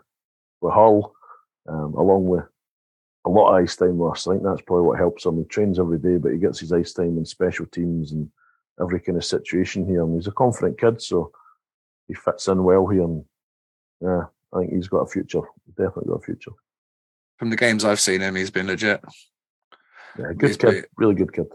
with 0.61 0.73
Hull, 0.73 1.15
um, 1.67 1.93
along 1.95 2.27
with 2.27 2.43
a 3.25 3.29
lot 3.29 3.49
of 3.49 3.63
ice 3.63 3.75
time 3.75 3.97
with 3.97 4.11
us. 4.11 4.27
I 4.27 4.31
think 4.31 4.43
that's 4.43 4.61
probably 4.61 4.85
what 4.85 4.99
helps 4.99 5.25
him. 5.25 5.37
He 5.37 5.45
trains 5.45 5.79
every 5.79 5.97
day, 5.97 6.17
but 6.17 6.31
he 6.31 6.37
gets 6.37 6.59
his 6.59 6.71
ice 6.71 6.93
time 6.93 7.17
in 7.17 7.25
special 7.25 7.65
teams 7.65 8.11
and 8.11 8.29
every 8.79 8.99
kind 8.99 9.17
of 9.17 9.25
situation 9.25 9.87
here. 9.87 10.03
And 10.03 10.15
he's 10.15 10.27
a 10.27 10.31
confident 10.31 10.79
kid, 10.79 11.01
so 11.01 11.31
he 12.07 12.13
fits 12.13 12.47
in 12.47 12.63
well 12.63 12.87
here. 12.87 13.03
And 13.03 13.25
yeah, 14.01 14.23
I 14.53 14.59
think 14.59 14.73
he's 14.73 14.87
got 14.87 15.01
a 15.01 15.07
future. 15.07 15.41
Definitely 15.77 16.09
got 16.09 16.21
a 16.21 16.25
future. 16.25 16.51
From 17.39 17.49
the 17.49 17.55
games 17.55 17.85
I've 17.85 17.99
seen 17.99 18.21
him, 18.21 18.35
he's 18.35 18.51
been 18.51 18.67
legit. 18.67 19.01
Yeah, 20.17 20.33
good 20.35 20.49
he's 20.49 20.57
kid, 20.57 20.85
really 20.97 21.15
good 21.15 21.33
kid. 21.33 21.47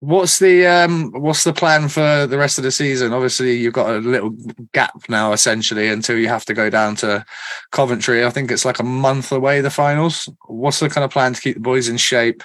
What's 0.00 0.38
the 0.38 0.66
um 0.66 1.12
what's 1.12 1.44
the 1.44 1.52
plan 1.52 1.88
for 1.88 2.26
the 2.26 2.38
rest 2.38 2.58
of 2.58 2.64
the 2.64 2.70
season? 2.70 3.12
Obviously, 3.12 3.56
you've 3.56 3.74
got 3.74 3.90
a 3.90 3.98
little 3.98 4.34
gap 4.72 5.08
now, 5.08 5.32
essentially, 5.32 5.88
until 5.88 6.18
you 6.18 6.28
have 6.28 6.44
to 6.46 6.54
go 6.54 6.70
down 6.70 6.96
to 6.96 7.24
Coventry. 7.72 8.24
I 8.24 8.30
think 8.30 8.50
it's 8.50 8.64
like 8.64 8.78
a 8.78 8.84
month 8.84 9.32
away 9.32 9.60
the 9.60 9.70
finals. 9.70 10.28
What's 10.46 10.80
the 10.80 10.88
kind 10.88 11.04
of 11.04 11.10
plan 11.10 11.34
to 11.34 11.40
keep 11.40 11.54
the 11.54 11.60
boys 11.60 11.88
in 11.88 11.96
shape 11.96 12.42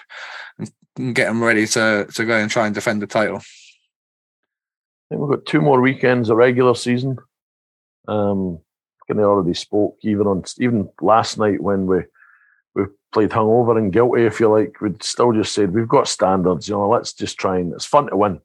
and 0.98 1.16
get 1.16 1.28
them 1.28 1.44
ready 1.44 1.68
to 1.68 2.08
to 2.14 2.26
go 2.26 2.38
and 2.38 2.50
try 2.50 2.66
and 2.66 2.76
defend 2.76 3.02
the 3.02 3.08
title? 3.08 3.38
I 3.38 5.16
think 5.16 5.22
we've 5.22 5.38
got 5.38 5.46
two 5.46 5.62
more 5.62 5.82
weekends 5.82 6.30
of 6.30 6.38
regular 6.38 6.74
season. 6.74 7.18
Um, 8.08 8.60
I 9.20 9.24
already 9.24 9.54
spoke 9.54 9.98
even 10.02 10.28
on 10.28 10.44
even 10.60 10.90
last 11.02 11.38
night 11.38 11.62
when 11.62 11.86
we 11.86 12.00
we 12.74 12.86
played 13.12 13.32
hungover 13.32 13.78
and 13.78 13.92
guilty, 13.92 14.24
if 14.24 14.40
you 14.40 14.50
like, 14.50 14.80
we'd 14.80 15.04
still 15.04 15.34
just 15.34 15.54
said 15.54 15.74
we've 15.74 15.88
got 15.88 16.08
standards. 16.08 16.68
You 16.68 16.76
know, 16.76 16.90
let's 16.90 17.14
just 17.14 17.38
try 17.38 17.58
and 17.58 17.74
it's 17.74 17.86
fun 17.86 18.08
to 18.08 18.18
win. 18.18 18.40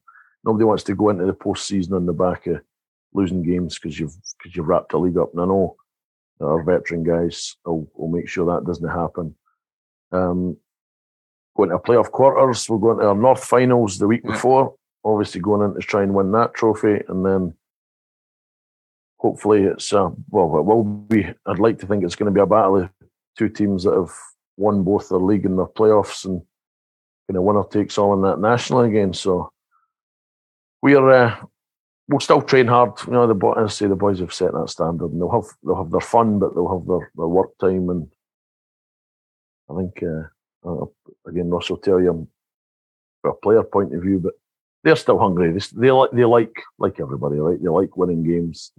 Nobody 0.45 0.65
wants 0.65 0.85
to 0.85 0.95
go 0.95 1.11
into 1.11 1.27
the 1.27 1.33
postseason 1.33 1.93
on 1.93 2.07
the 2.07 2.13
back 2.13 2.47
of 2.47 2.61
losing 3.13 3.43
games 3.43 3.79
because 3.79 3.99
you've 3.99 4.17
because 4.39 4.57
you've 4.57 4.69
wrapped 4.69 4.91
the 4.91 4.99
league 4.99 5.19
up. 5.19 5.33
And 5.33 5.43
I 5.43 5.47
know 5.47 5.77
our 6.41 6.63
veteran 6.63 7.03
guys 7.03 7.57
will, 7.65 7.89
will 7.95 8.09
make 8.09 8.29
sure 8.29 8.47
that 8.47 8.67
doesn't 8.67 8.89
happen. 8.89 9.35
Um, 10.13 10.57
going 11.57 11.71
to 11.71 11.79
playoff 11.79 12.11
quarters, 12.11 12.69
we're 12.69 12.79
going 12.79 12.99
to 12.99 13.07
our 13.07 13.15
North 13.15 13.45
finals 13.45 13.99
the 13.99 14.07
week 14.07 14.23
yeah. 14.25 14.33
before. 14.33 14.75
Obviously, 15.05 15.41
going 15.41 15.63
in 15.69 15.75
to 15.75 15.81
try 15.81 16.03
and 16.03 16.15
win 16.15 16.33
that 16.33 16.55
trophy, 16.55 17.01
and 17.09 17.25
then 17.25 17.55
hopefully 19.19 19.65
it's 19.65 19.93
uh, 19.93 20.11
well, 20.31 20.59
it 20.59 20.65
will 20.65 20.85
be. 20.85 21.27
I'd 21.47 21.59
like 21.59 21.79
to 21.81 21.87
think 21.87 22.05
it's 22.05 22.17
going 22.17 22.33
to 22.33 22.35
be 22.35 22.41
a 22.41 22.47
battle 22.47 22.83
of 22.83 22.91
two 23.39 23.49
teams 23.49 23.85
that 23.85 23.95
have 23.95 24.13
won 24.57 24.83
both 24.83 25.09
their 25.09 25.19
league 25.19 25.47
and 25.47 25.59
their 25.59 25.67
playoffs 25.67 26.25
and 26.25 26.41
kind 27.29 27.37
of 27.37 27.43
winner 27.43 27.65
takes 27.65 27.99
all 27.99 28.15
in 28.15 28.23
that 28.23 28.41
national 28.41 28.81
again. 28.81 29.13
So 29.13 29.51
we 30.83 30.95
are 30.95 31.11
uh, 31.11 31.37
we'll 32.09 32.21
still 32.21 32.43
train 32.43 32.67
hard. 32.67 32.93
You 33.07 33.13
know, 33.13 33.27
the 33.27 33.47
as 33.59 33.65
I 33.65 33.75
say, 33.75 33.87
the 33.87 33.97
boys 33.97 34.21
have 34.21 34.33
set 34.33 34.53
that 34.53 34.71
standard, 34.71 35.13
and 35.13 35.21
they'll 35.21 35.31
have 35.31 35.51
they'll 35.65 35.83
have 35.83 35.91
their 35.91 36.01
fun, 36.01 36.39
but 36.39 36.55
they'll 36.55 36.79
have 36.79 36.87
their, 36.87 37.11
their 37.17 37.27
work 37.27 37.57
time. 37.59 37.89
And 37.91 38.09
I 39.71 39.77
think 39.77 40.03
uh, 40.03 40.87
again, 41.27 41.51
Russ 41.51 41.71
will 41.71 41.79
tell 41.79 42.01
you 42.01 42.29
from 43.23 43.31
a 43.31 43.35
player 43.35 43.63
point 43.63 43.95
of 43.95 44.03
view, 44.03 44.21
but 44.21 44.35
they're 44.85 44.97
still 44.97 45.19
hungry. 45.19 45.53
They 45.53 45.67
they 45.75 45.91
like 45.91 46.11
they 46.13 46.25
like 46.25 46.55
like 46.79 47.01
everybody, 47.01 47.37
right? 47.39 47.61
They 47.61 47.69
like 47.69 47.97
winning 47.97 48.23
games. 48.23 48.73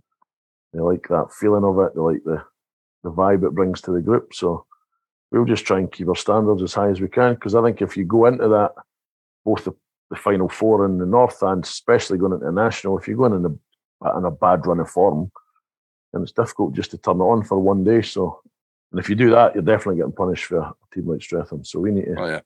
They 0.74 0.80
like 0.80 1.07
that 1.09 1.32
feeling 1.39 1.63
of 1.63 1.80
it. 1.80 1.95
They 1.95 2.01
like 2.01 2.24
the 2.24 2.43
the 3.03 3.11
vibe 3.11 3.45
it 3.45 3.55
brings 3.55 3.82
to 3.82 3.91
the 3.91 4.01
group. 4.01 4.34
So 4.34 4.65
we'll 5.32 5.45
just 5.45 5.65
try 5.65 5.80
and 5.80 5.91
keep 5.91 6.07
our 6.07 6.15
standards 6.15 6.63
as 6.63 6.74
high 6.74 6.89
as 6.89 7.01
we 7.01 7.07
can. 7.07 7.36
Because 7.36 7.55
I 7.55 7.63
think 7.63 7.82
if 7.82 7.95
you 7.95 8.05
go 8.05 8.26
into 8.26 8.47
that, 8.49 8.72
both 9.45 9.65
the, 9.65 9.74
the 10.09 10.15
final 10.15 10.49
four 10.49 10.86
in 10.86 10.97
the 10.97 11.05
north 11.05 11.41
and 11.41 11.63
especially 11.63 12.18
going 12.18 12.34
into 12.34 12.45
the 12.45 12.51
national, 12.51 12.97
if 12.97 13.07
you're 13.07 13.18
going 13.18 13.34
in 13.34 13.45
a 13.45 14.18
in 14.18 14.26
a 14.26 14.32
bad 14.32 14.65
run 14.68 14.80
of 14.80 14.89
form, 14.89 15.32
then 16.13 16.22
it's 16.22 16.32
difficult 16.32 16.74
just 16.74 16.91
to 16.91 16.97
turn 16.97 17.18
it 17.18 17.24
on 17.24 17.43
for 17.43 17.57
one 17.59 17.84
day. 17.84 18.01
So, 18.01 18.41
and 18.91 18.99
if 18.99 19.09
you 19.09 19.15
do 19.15 19.32
that, 19.32 19.55
you're 19.55 19.63
definitely 19.63 19.97
getting 19.97 20.11
punished 20.11 20.45
for 20.45 20.59
a 20.59 20.74
team 20.93 21.07
like 21.07 21.22
Streatham. 21.22 21.63
So 21.63 21.80
we 21.80 21.91
need 21.91 22.05
to. 22.05 22.15
Oh, 22.20 22.28
yeah. 22.28 22.41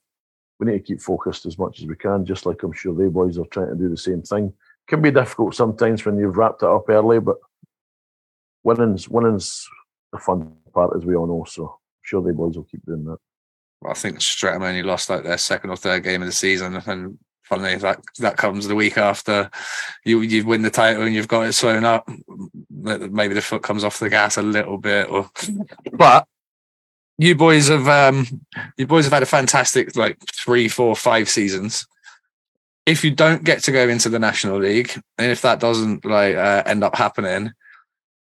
We 0.60 0.68
need 0.68 0.78
to 0.78 0.84
keep 0.84 1.02
focused 1.02 1.48
as 1.48 1.58
much 1.58 1.80
as 1.80 1.88
we 1.88 1.96
can, 1.96 2.24
just 2.24 2.46
like 2.46 2.62
I'm 2.62 2.72
sure 2.72 2.94
they 2.94 3.08
boys 3.08 3.40
are 3.40 3.46
trying 3.46 3.70
to 3.70 3.76
do 3.76 3.90
the 3.90 3.98
same 3.98 4.22
thing. 4.22 4.46
It 4.46 4.88
can 4.88 5.02
be 5.02 5.10
difficult 5.10 5.56
sometimes 5.56 6.06
when 6.06 6.20
you've 6.20 6.38
wrapped 6.38 6.62
it 6.62 6.70
up 6.70 6.88
early, 6.88 7.20
but 7.20 7.38
winning's 8.64 9.10
winning's 9.10 9.68
the 10.12 10.20
fun 10.20 10.54
part, 10.74 10.96
as 10.96 11.06
we 11.06 11.16
all 11.16 11.28
know. 11.28 11.46
So 11.48 11.66
I'm 11.66 12.02
sure 12.04 12.22
the 12.22 12.34
boys 12.34 12.56
will 12.56 12.64
keep 12.64 12.86
doing 12.86 13.06
that. 13.06 13.18
Well, 13.82 13.92
I 13.92 13.96
think 13.96 14.22
Streatham 14.22 14.64
only 14.64 14.84
lost 14.84 15.10
like 15.10 15.24
their 15.24 15.38
second 15.38 15.72
or 15.72 15.76
third 15.76 16.04
game 16.04 16.22
of 16.22 16.28
the 16.28 16.34
season, 16.34 16.76
and 16.76 17.18
funnily 17.44 17.76
that 17.76 18.02
that 18.20 18.38
comes 18.38 18.68
the 18.68 18.76
week 18.76 18.98
after 18.98 19.50
you 20.06 20.22
you 20.22 20.46
win 20.46 20.62
the 20.62 20.70
title 20.70 21.04
and 21.04 21.14
you've 21.14 21.28
got 21.28 21.48
it 21.48 21.54
sewn 21.54 21.84
up. 21.84 22.10
Maybe 22.70 23.34
the 23.34 23.42
foot 23.42 23.64
comes 23.64 23.84
off 23.84 24.00
the 24.00 24.10
gas 24.10 24.38
a 24.38 24.42
little 24.42 24.78
bit, 24.78 25.10
or 25.10 25.30
but 25.94 26.28
you 27.18 27.36
boys 27.36 27.68
have 27.68 27.88
um 27.88 28.42
you 28.78 28.88
boys 28.88 29.06
have 29.06 29.14
had 29.14 29.24
a 29.24 29.28
fantastic 29.28 29.96
like 29.96 30.18
three, 30.34 30.68
four, 30.68 30.96
five 30.96 31.30
seasons. 31.30 31.88
If 32.86 33.04
you 33.04 33.12
don't 33.12 33.44
get 33.44 33.62
to 33.64 33.72
go 33.72 33.88
into 33.88 34.10
the 34.10 34.18
National 34.18 34.60
League, 34.60 34.92
and 35.18 35.32
if 35.32 35.42
that 35.42 35.60
doesn't 35.60 36.04
like 36.04 36.36
uh, 36.36 36.64
end 36.66 36.84
up 36.84 36.96
happening, 36.96 37.52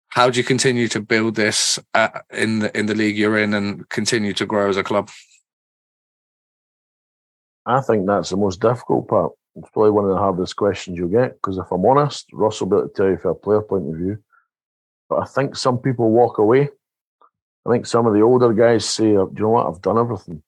how 0.10 0.30
do 0.30 0.39
you 0.39 0.43
continue 0.43 0.88
to 0.89 1.01
build 1.01 1.36
this 1.36 1.80
at, 1.93 2.26
in 2.32 2.60
the 2.60 2.78
in 2.78 2.86
the 2.86 2.95
league 2.95 3.18
you're 3.18 3.38
in 3.38 3.53
and 3.53 3.88
continue 3.89 4.34
to 4.34 4.45
grow 4.45 4.70
as 4.70 4.78
a 4.78 4.84
club? 4.84 5.10
I 7.66 7.82
think 7.82 8.08
that's 8.08 8.30
the 8.30 8.38
most 8.38 8.62
difficult 8.62 9.08
part. 9.08 9.34
It's 9.55 9.70
probably 9.72 9.91
one 9.91 10.05
of 10.05 10.12
the 10.12 10.18
hardest 10.18 10.55
questions 10.55 10.97
you'll 10.97 11.10
get 11.10 11.34
because 11.34 11.58
if 11.58 11.72
I'm 11.72 11.86
honest, 11.86 12.28
Ross 12.32 12.62
will 12.62 12.68
be 12.68 12.78
able 12.78 12.88
to 12.88 12.93
tell 12.93 13.10
you 13.10 13.18
from 13.18 13.32
a 13.32 13.36
player 13.36 13.62
point 13.62 13.89
of 13.89 13.95
view. 13.95 14.18
But 15.10 15.18
I 15.18 15.26
think 15.26 15.55
some 15.55 15.80
people 15.80 16.12
walk 16.12 16.38
away. 16.38 16.70
I 17.66 17.72
think 17.72 17.86
some 17.86 18.05
of 18.05 18.14
the 18.14 18.22
older 18.22 18.53
guys 18.53 18.88
say, 18.88 19.12
"Do 19.12 19.32
you 19.36 19.43
know 19.43 19.49
what? 19.49 19.68
I've 19.68 19.82
done 19.82 19.97
everything. 19.97 20.41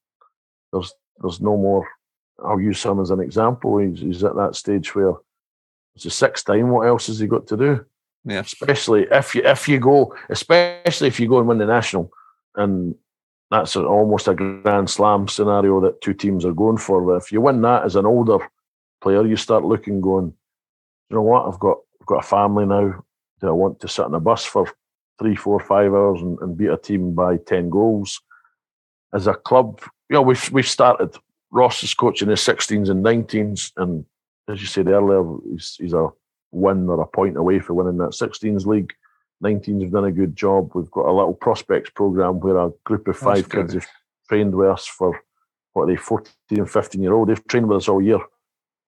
There's 0.72 0.94
there's 1.18 1.42
no 1.42 1.58
more." 1.58 1.88
I'll 2.44 2.62
use 2.62 2.82
him 2.84 3.02
as 3.02 3.12
an 3.12 3.20
example. 3.20 3.80
He's, 3.80 4.00
he's 4.00 4.24
at 4.24 4.36
that 4.36 4.56
stage 4.56 4.96
where 4.96 5.14
it's 5.96 6.06
the 6.06 6.10
sixth 6.10 6.46
time. 6.46 6.70
What 6.70 6.88
else 6.88 7.08
has 7.08 7.20
he 7.20 7.28
got 7.28 7.48
to 7.48 7.58
do? 7.58 7.86
Yeah. 8.26 8.42
Especially 8.42 9.08
if 9.12 9.34
you 9.34 9.42
if 9.44 9.68
you 9.68 9.80
go, 9.80 10.16
especially 10.30 11.08
if 11.08 11.20
you 11.20 11.28
go 11.28 11.40
and 11.40 11.48
win 11.48 11.58
the 11.58 11.66
national, 11.66 12.12
and 12.56 12.96
that's 13.50 13.76
a, 13.76 13.86
almost 13.86 14.28
a 14.28 14.36
grand 14.36 14.90
slam 14.90 15.28
scenario 15.28 15.80
that 15.82 16.02
two 16.02 16.14
teams 16.14 16.46
are 16.46 16.54
going 16.54 16.78
for. 16.78 17.16
If 17.18 17.32
you 17.32 17.42
win 17.42 17.62
that 17.62 17.84
as 17.84 17.96
an 17.96 18.06
older 18.06 18.40
player, 19.02 19.26
you 19.26 19.36
start 19.36 19.64
looking, 19.64 20.02
going, 20.02 20.34
you 21.10 21.16
know 21.16 21.22
what? 21.22 21.48
I've 21.48 21.60
got 21.60 21.78
I've 22.00 22.08
got 22.08 22.24
a 22.24 22.28
family 22.28 22.66
now. 22.66 23.04
Do 23.40 23.48
I 23.48 23.52
want 23.52 23.80
to 23.80 23.88
sit 23.88 24.06
in 24.06 24.14
a 24.14 24.20
bus 24.20 24.44
for 24.44 24.68
three, 25.18 25.36
four, 25.36 25.60
five 25.60 25.94
hours 25.94 26.22
and, 26.22 26.40
and 26.40 26.58
beat 26.58 26.70
a 26.70 26.78
team 26.78 27.14
by 27.14 27.38
ten 27.38 27.70
goals. 27.70 28.22
As 29.14 29.28
a 29.28 29.34
club, 29.34 29.82
you 30.10 30.16
know, 30.16 30.22
we've 30.22 30.52
we've 30.52 30.68
started. 30.68 31.16
Ross 31.52 31.82
is 31.82 31.96
coaching 31.96 32.30
his 32.30 32.42
16s 32.42 32.92
and 32.92 33.04
19s, 33.04 33.72
and 33.78 34.06
as 34.48 34.62
you 34.62 34.68
said 34.68 34.88
earlier, 34.88 35.24
he's, 35.52 35.78
he's 35.80 35.94
a 35.94 36.10
win 36.52 36.90
or 36.90 37.02
a 37.02 37.08
point 37.08 37.38
away 37.38 37.60
for 37.60 37.74
winning 37.74 37.98
that 37.98 38.12
16s 38.12 38.66
league. 38.66 38.94
19s 39.44 39.84
have 39.84 39.92
done 39.92 40.06
a 40.06 40.12
good 40.12 40.36
job. 40.36 40.72
We've 40.74 40.92
got 40.92 41.06
a 41.06 41.14
little 41.14 41.34
prospects 41.34 41.92
program 41.92 42.40
where 42.40 42.58
a 42.58 42.72
group 42.84 43.08
of 43.08 43.18
five 43.18 43.50
kids 43.50 43.74
have 43.74 43.86
trained 44.28 44.54
with 44.54 44.70
us 44.70 44.86
for 44.86 45.22
what 45.74 45.84
are 45.84 45.88
they 45.88 45.96
14 45.96 46.34
and 46.52 46.70
15 46.70 47.02
year 47.02 47.14
old. 47.14 47.30
They've 47.30 47.48
trained 47.48 47.68
with 47.68 47.78
us 47.78 47.88
all 47.88 48.02
year 48.02 48.20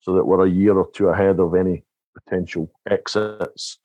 so 0.02 0.14
that 0.16 0.26
we're 0.26 0.46
a 0.46 0.50
year 0.50 0.78
or 0.78 0.90
two 0.92 1.08
ahead 1.08 1.40
of 1.40 1.56
any 1.56 1.84
potential 2.14 2.72
exits. 2.90 3.80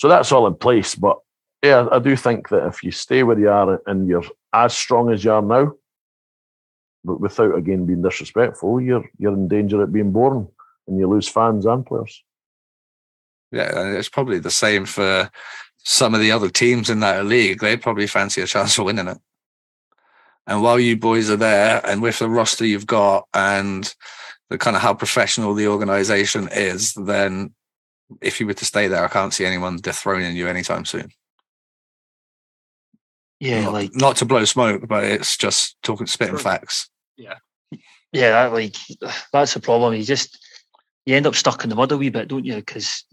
So 0.00 0.08
that's 0.08 0.32
all 0.32 0.46
in 0.46 0.54
place. 0.54 0.94
But 0.94 1.18
yeah, 1.62 1.88
I 1.90 1.98
do 1.98 2.16
think 2.16 2.48
that 2.50 2.66
if 2.66 2.82
you 2.82 2.90
stay 2.90 3.22
where 3.22 3.38
you 3.38 3.48
are 3.48 3.80
and 3.86 4.06
you're 4.06 4.24
as 4.52 4.74
strong 4.74 5.10
as 5.10 5.24
you 5.24 5.32
are 5.32 5.42
now, 5.42 5.72
but 7.04 7.20
without 7.20 7.56
again 7.56 7.86
being 7.86 8.02
disrespectful, 8.02 8.80
you're 8.80 9.08
you're 9.18 9.32
in 9.32 9.48
danger 9.48 9.80
of 9.80 9.92
being 9.92 10.12
boring 10.12 10.48
and 10.86 10.98
you 10.98 11.08
lose 11.08 11.28
fans 11.28 11.64
and 11.64 11.86
players. 11.86 12.22
Yeah, 13.56 13.92
it's 13.92 14.08
probably 14.08 14.38
the 14.38 14.50
same 14.50 14.84
for 14.84 15.30
some 15.78 16.14
of 16.14 16.20
the 16.20 16.32
other 16.32 16.50
teams 16.50 16.90
in 16.90 17.00
that 17.00 17.24
league. 17.24 17.60
They'd 17.60 17.80
probably 17.80 18.06
fancy 18.06 18.42
a 18.42 18.46
chance 18.46 18.76
of 18.76 18.84
winning 18.84 19.08
it. 19.08 19.18
And 20.46 20.62
while 20.62 20.78
you 20.78 20.96
boys 20.96 21.30
are 21.30 21.36
there, 21.36 21.80
and 21.84 22.02
with 22.02 22.18
the 22.18 22.28
roster 22.28 22.66
you've 22.66 22.86
got, 22.86 23.26
and 23.34 23.92
the 24.50 24.58
kind 24.58 24.76
of 24.76 24.82
how 24.82 24.94
professional 24.94 25.54
the 25.54 25.68
organization 25.68 26.48
is, 26.52 26.92
then 26.94 27.54
if 28.20 28.38
you 28.38 28.46
were 28.46 28.54
to 28.54 28.64
stay 28.64 28.88
there, 28.88 29.04
I 29.04 29.08
can't 29.08 29.32
see 29.32 29.44
anyone 29.44 29.78
dethroning 29.78 30.36
you 30.36 30.46
anytime 30.48 30.84
soon. 30.84 31.10
Yeah, 33.40 33.64
not, 33.64 33.72
like 33.72 33.94
not 33.94 34.16
to 34.16 34.24
blow 34.24 34.44
smoke, 34.44 34.86
but 34.86 35.04
it's 35.04 35.36
just 35.36 35.76
talking 35.82 36.06
spitting 36.06 36.38
facts. 36.38 36.88
Yeah, 37.16 37.36
yeah, 38.12 38.30
that, 38.30 38.52
like 38.52 38.76
that's 39.32 39.54
the 39.54 39.60
problem. 39.60 39.94
You 39.94 40.04
just 40.04 40.38
you 41.04 41.16
end 41.16 41.26
up 41.26 41.34
stuck 41.34 41.62
in 41.64 41.70
the 41.70 41.76
mud 41.76 41.92
a 41.92 41.96
wee 41.96 42.10
bit, 42.10 42.28
don't 42.28 42.44
you? 42.44 42.56
Because 42.56 43.04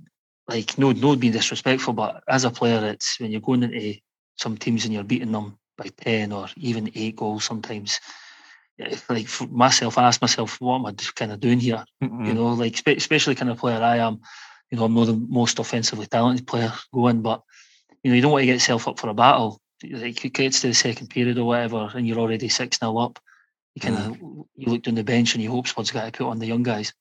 like 0.48 0.78
no, 0.78 0.92
no 0.92 1.16
being 1.16 1.34
disrespectful, 1.34 1.94
but 1.94 2.24
as 2.28 2.44
a 2.44 2.52
player, 2.52 2.86
it's 2.86 3.20
when 3.20 3.32
you're 3.32 3.42
going 3.42 3.64
into 3.64 4.00
some 4.36 4.58
teams 4.58 4.86
and 4.86 4.94
you're 4.94 5.04
beating 5.04 5.32
them 5.32 5.58
by 5.78 5.88
ten 5.98 6.32
or 6.32 6.48
even 6.58 6.92
eight 6.96 7.16
goals 7.16 7.46
sometimes. 7.46 8.00
Like 9.10 9.28
for 9.28 9.48
myself, 9.48 9.98
I 9.98 10.04
ask 10.04 10.22
myself, 10.22 10.60
what 10.60 10.76
am 10.76 10.86
I 10.88 10.94
kind 11.16 11.32
of 11.32 11.40
doing 11.40 11.60
here? 11.60 11.86
Mm-hmm. 12.04 12.26
You 12.26 12.34
know, 12.34 12.48
like 12.48 12.82
especially 12.88 13.36
kind 13.36 13.52
of 13.52 13.60
player 13.60 13.82
I 13.82 13.98
am. 13.98 14.20
You 14.72 14.78
know, 14.78 14.86
I'm 14.86 14.96
not 14.96 15.06
the 15.06 15.14
most 15.14 15.60
offensively 15.60 16.08
talented 16.08 16.48
player 16.48 16.74
going, 16.92 17.22
but 17.22 17.42
you 18.02 18.10
know, 18.10 18.16
you 18.16 18.22
don't 18.22 18.32
want 18.32 18.42
to 18.42 18.48
get 18.48 18.54
yourself 18.54 18.88
up 18.88 19.00
for 19.00 19.10
a 19.10 19.14
battle. 19.14 19.62
Like 19.84 20.26
it 20.26 20.34
gets 20.34 20.62
to 20.62 20.68
the 20.68 20.74
second 20.74 21.10
period 21.10 21.38
or 21.38 21.46
whatever, 21.46 21.90
and 21.94 22.08
you're 22.08 22.20
already 22.20 22.50
six 22.50 22.80
0 22.80 22.98
up. 22.98 23.20
You 23.76 23.82
kind 23.82 23.98
of 23.98 24.18
mm. 24.18 24.46
you 24.56 24.72
look 24.72 24.84
down 24.84 24.96
the 24.96 25.04
bench 25.04 25.36
and 25.36 25.44
you 25.44 25.52
hope 25.52 25.68
Spud's 25.68 25.92
got 25.92 26.06
to 26.06 26.12
put 26.12 26.30
on 26.30 26.40
the 26.40 26.48
young 26.48 26.64
guys 26.64 26.94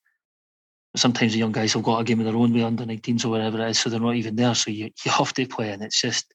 sometimes 0.96 1.32
the 1.32 1.38
young 1.38 1.52
guys 1.52 1.72
have 1.72 1.82
got 1.82 2.00
a 2.00 2.04
game 2.04 2.20
of 2.20 2.26
their 2.26 2.36
own 2.36 2.52
with 2.52 2.62
under 2.62 2.84
19s 2.84 3.24
or 3.24 3.28
whatever 3.28 3.60
it 3.60 3.70
is, 3.70 3.78
so 3.78 3.88
they're 3.88 4.00
not 4.00 4.16
even 4.16 4.36
there. 4.36 4.54
So 4.54 4.70
you, 4.70 4.90
you 5.04 5.10
have 5.10 5.32
to 5.34 5.46
play, 5.46 5.70
and 5.70 5.82
it's 5.82 6.00
just 6.00 6.32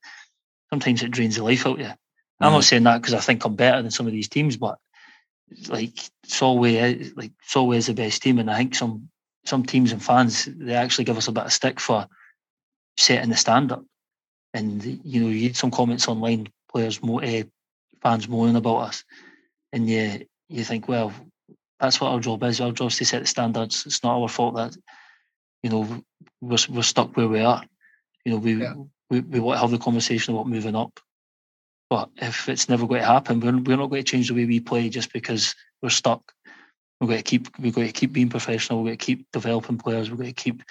sometimes 0.70 1.04
it 1.04 1.12
drains 1.12 1.36
the 1.36 1.44
life 1.44 1.66
out 1.66 1.80
of 1.80 1.80
you. 1.80 1.86
Mm. 1.86 1.96
I'm 2.42 2.52
not 2.54 2.62
mm. 2.62 2.68
saying 2.68 2.84
that 2.84 3.02
because 3.02 3.14
I 3.14 3.20
think 3.20 3.46
I'm 3.46 3.56
better 3.56 3.82
than 3.82 3.92
some 3.92 4.08
of 4.08 4.14
these 4.14 4.30
teams, 4.30 4.58
but 4.58 4.78
like 5.68 5.98
Solway, 6.26 7.12
like 7.16 7.32
Solway 7.44 7.78
is 7.78 7.88
the 7.88 7.94
best 7.94 8.22
team, 8.22 8.40
and 8.40 8.50
I 8.50 8.58
think 8.58 8.76
some 8.76 9.10
some 9.46 9.64
teams 9.64 9.92
and 9.92 10.04
fans 10.04 10.46
they 10.46 10.74
actually 10.74 11.06
give 11.06 11.18
us 11.18 11.28
a 11.28 11.32
bit 11.32 11.46
of 11.46 11.54
stick 11.54 11.80
for 11.80 12.08
setting 12.98 13.30
the 13.30 13.38
standard. 13.38 13.86
And 14.54 14.84
you 14.84 15.22
know, 15.22 15.28
you 15.28 15.48
read 15.48 15.56
some 15.56 15.72
comments 15.72 16.08
online, 16.08 16.48
players, 16.72 17.00
uh, 17.02 17.44
fans 18.02 18.28
moaning 18.28 18.56
about 18.56 18.78
us, 18.78 19.04
and 19.72 19.90
you 19.90 20.26
you 20.50 20.64
think, 20.64 20.88
well, 20.88 21.14
that's 21.80 22.02
what 22.02 22.12
our 22.12 22.20
job 22.20 22.44
is. 22.44 22.60
Our 22.62 22.72
job 22.72 22.90
is 22.90 22.98
to 22.98 23.06
set 23.06 23.22
the 23.22 23.28
standards. 23.28 23.86
It's 23.86 24.04
not 24.04 24.20
our 24.20 24.30
fault 24.30 24.56
that 24.56 24.76
you 25.64 25.70
know 25.70 26.04
we're 26.42 26.58
we're 26.70 26.84
stuck 26.84 27.16
where 27.16 27.28
we 27.28 27.42
are. 27.42 27.64
You 28.26 28.34
know, 28.34 28.38
we 28.40 28.56
yeah. 28.56 28.74
we, 29.10 29.20
we 29.22 29.40
want 29.40 29.58
to 29.58 29.62
have 29.62 29.72
the 29.72 29.78
conversation 29.78 30.34
about 30.34 30.48
moving 30.48 30.76
up. 30.76 31.00
But 31.90 32.10
if 32.18 32.50
it's 32.50 32.68
never 32.68 32.86
going 32.86 33.00
to 33.00 33.08
happen, 33.08 33.40
we're, 33.40 33.58
we're 33.58 33.78
not 33.78 33.90
going 33.90 34.04
to 34.04 34.12
change 34.12 34.28
the 34.28 34.34
way 34.34 34.46
we 34.46 34.60
play 34.60 34.90
just 34.90 35.14
because 35.14 35.56
we're 35.82 35.90
stuck. 35.90 36.34
We're 37.00 37.08
going 37.08 37.20
to 37.20 37.24
keep 37.24 37.48
we're 37.60 37.72
going 37.72 37.88
to 37.88 37.94
keep 37.94 38.12
being 38.12 38.30
professional. 38.30 38.80
We're 38.80 38.90
going 38.90 38.98
to 38.98 39.06
keep 39.06 39.28
developing 39.32 39.78
players. 39.78 40.10
We're 40.10 40.18
going 40.18 40.34
to 40.34 40.44
keep 40.44 40.64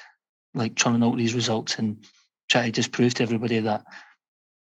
like 0.54 0.74
churning 0.74 1.02
out 1.02 1.16
these 1.16 1.34
results 1.34 1.78
and 1.78 2.04
try 2.48 2.66
to 2.66 2.72
just 2.72 2.92
prove 2.92 3.14
to 3.14 3.22
everybody 3.22 3.60
that 3.60 3.84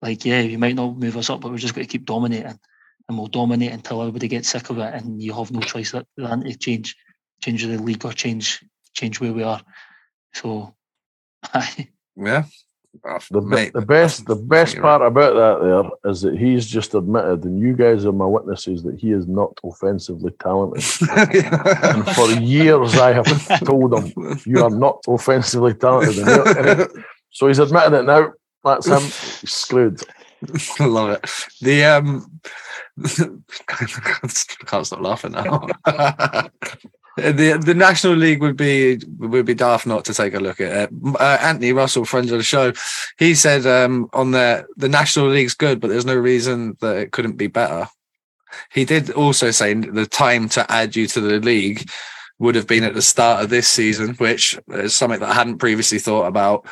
like 0.01 0.25
yeah, 0.25 0.41
you 0.41 0.57
might 0.57 0.75
not 0.75 0.97
move 0.97 1.17
us 1.17 1.29
up, 1.29 1.41
but 1.41 1.51
we're 1.51 1.57
just 1.57 1.73
going 1.73 1.87
to 1.87 1.91
keep 1.91 2.05
dominating 2.05 2.59
and 3.07 3.17
we'll 3.17 3.27
dominate 3.27 3.71
until 3.71 4.01
everybody 4.01 4.27
gets 4.27 4.49
sick 4.49 4.69
of 4.69 4.77
it, 4.79 4.93
and 4.93 5.21
you 5.21 5.33
have 5.33 5.51
no 5.51 5.61
choice 5.61 5.91
than 5.91 6.05
to 6.43 6.55
change 6.57 6.95
change 7.41 7.65
the 7.65 7.77
league 7.77 8.05
or 8.05 8.13
change 8.13 8.63
change 8.93 9.19
where 9.19 9.33
we 9.33 9.43
are. 9.43 9.61
So, 10.33 10.75
yeah. 12.15 12.43
The, 13.29 13.41
Mate, 13.41 13.73
the 13.73 13.81
best 13.81 14.25
the 14.25 14.37
best 14.37 14.77
part 14.77 15.01
right. 15.01 15.07
about 15.07 15.33
that 15.33 15.65
there 15.65 16.11
is 16.11 16.21
that 16.21 16.37
he's 16.37 16.65
just 16.65 16.95
admitted, 16.95 17.43
and 17.43 17.59
you 17.59 17.73
guys 17.73 18.05
are 18.05 18.13
my 18.13 18.25
witnesses, 18.25 18.83
that 18.83 18.97
he 18.97 19.11
is 19.11 19.27
not 19.27 19.51
offensively 19.65 20.31
talented. 20.39 20.83
and 21.11 22.07
for 22.15 22.29
years 22.31 22.95
I 22.95 23.11
have 23.11 23.59
told 23.65 23.93
him 23.93 24.39
you 24.45 24.63
are 24.63 24.69
not 24.69 25.03
offensively 25.07 25.73
talented. 25.73 26.89
so 27.31 27.47
he's 27.47 27.59
admitted 27.59 27.99
it 27.99 28.03
now. 28.03 28.31
That's 28.63 28.87
him. 28.87 29.01
He's 29.01 29.51
screwed. 29.51 30.01
Love 30.79 31.09
it. 31.11 31.29
The 31.61 31.83
um, 31.83 32.39
can't 33.67 34.85
stop 34.85 35.01
laughing 35.01 35.33
now. 35.33 35.67
the 37.17 37.61
the 37.63 37.73
National 37.75 38.13
League 38.13 38.41
would 38.41 38.57
be 38.57 38.99
would 39.17 39.45
be 39.45 39.53
daft 39.53 39.85
not 39.85 40.05
to 40.05 40.13
take 40.13 40.33
a 40.33 40.39
look 40.39 40.61
at 40.61 40.71
it. 40.71 40.89
Uh, 41.19 41.37
Anthony 41.41 41.73
Russell, 41.73 42.05
friend 42.05 42.29
of 42.31 42.37
the 42.37 42.43
show, 42.43 42.73
he 43.17 43.35
said 43.35 43.65
um, 43.65 44.09
on 44.13 44.31
the 44.31 44.65
the 44.77 44.89
National 44.89 45.27
League's 45.27 45.55
good, 45.55 45.79
but 45.79 45.89
there's 45.89 46.05
no 46.05 46.15
reason 46.15 46.77
that 46.81 46.97
it 46.97 47.11
couldn't 47.11 47.37
be 47.37 47.47
better. 47.47 47.87
He 48.71 48.85
did 48.85 49.09
also 49.11 49.51
say 49.51 49.73
the 49.73 50.05
time 50.05 50.47
to 50.49 50.69
add 50.71 50.95
you 50.95 51.07
to 51.07 51.21
the 51.21 51.39
league 51.39 51.89
would 52.39 52.55
have 52.55 52.67
been 52.67 52.83
at 52.83 52.93
the 52.93 53.01
start 53.01 53.43
of 53.43 53.49
this 53.49 53.67
season, 53.67 54.15
which 54.15 54.57
is 54.69 54.93
something 54.93 55.19
that 55.19 55.29
I 55.29 55.33
hadn't 55.33 55.57
previously 55.57 55.99
thought 55.99 56.27
about. 56.27 56.65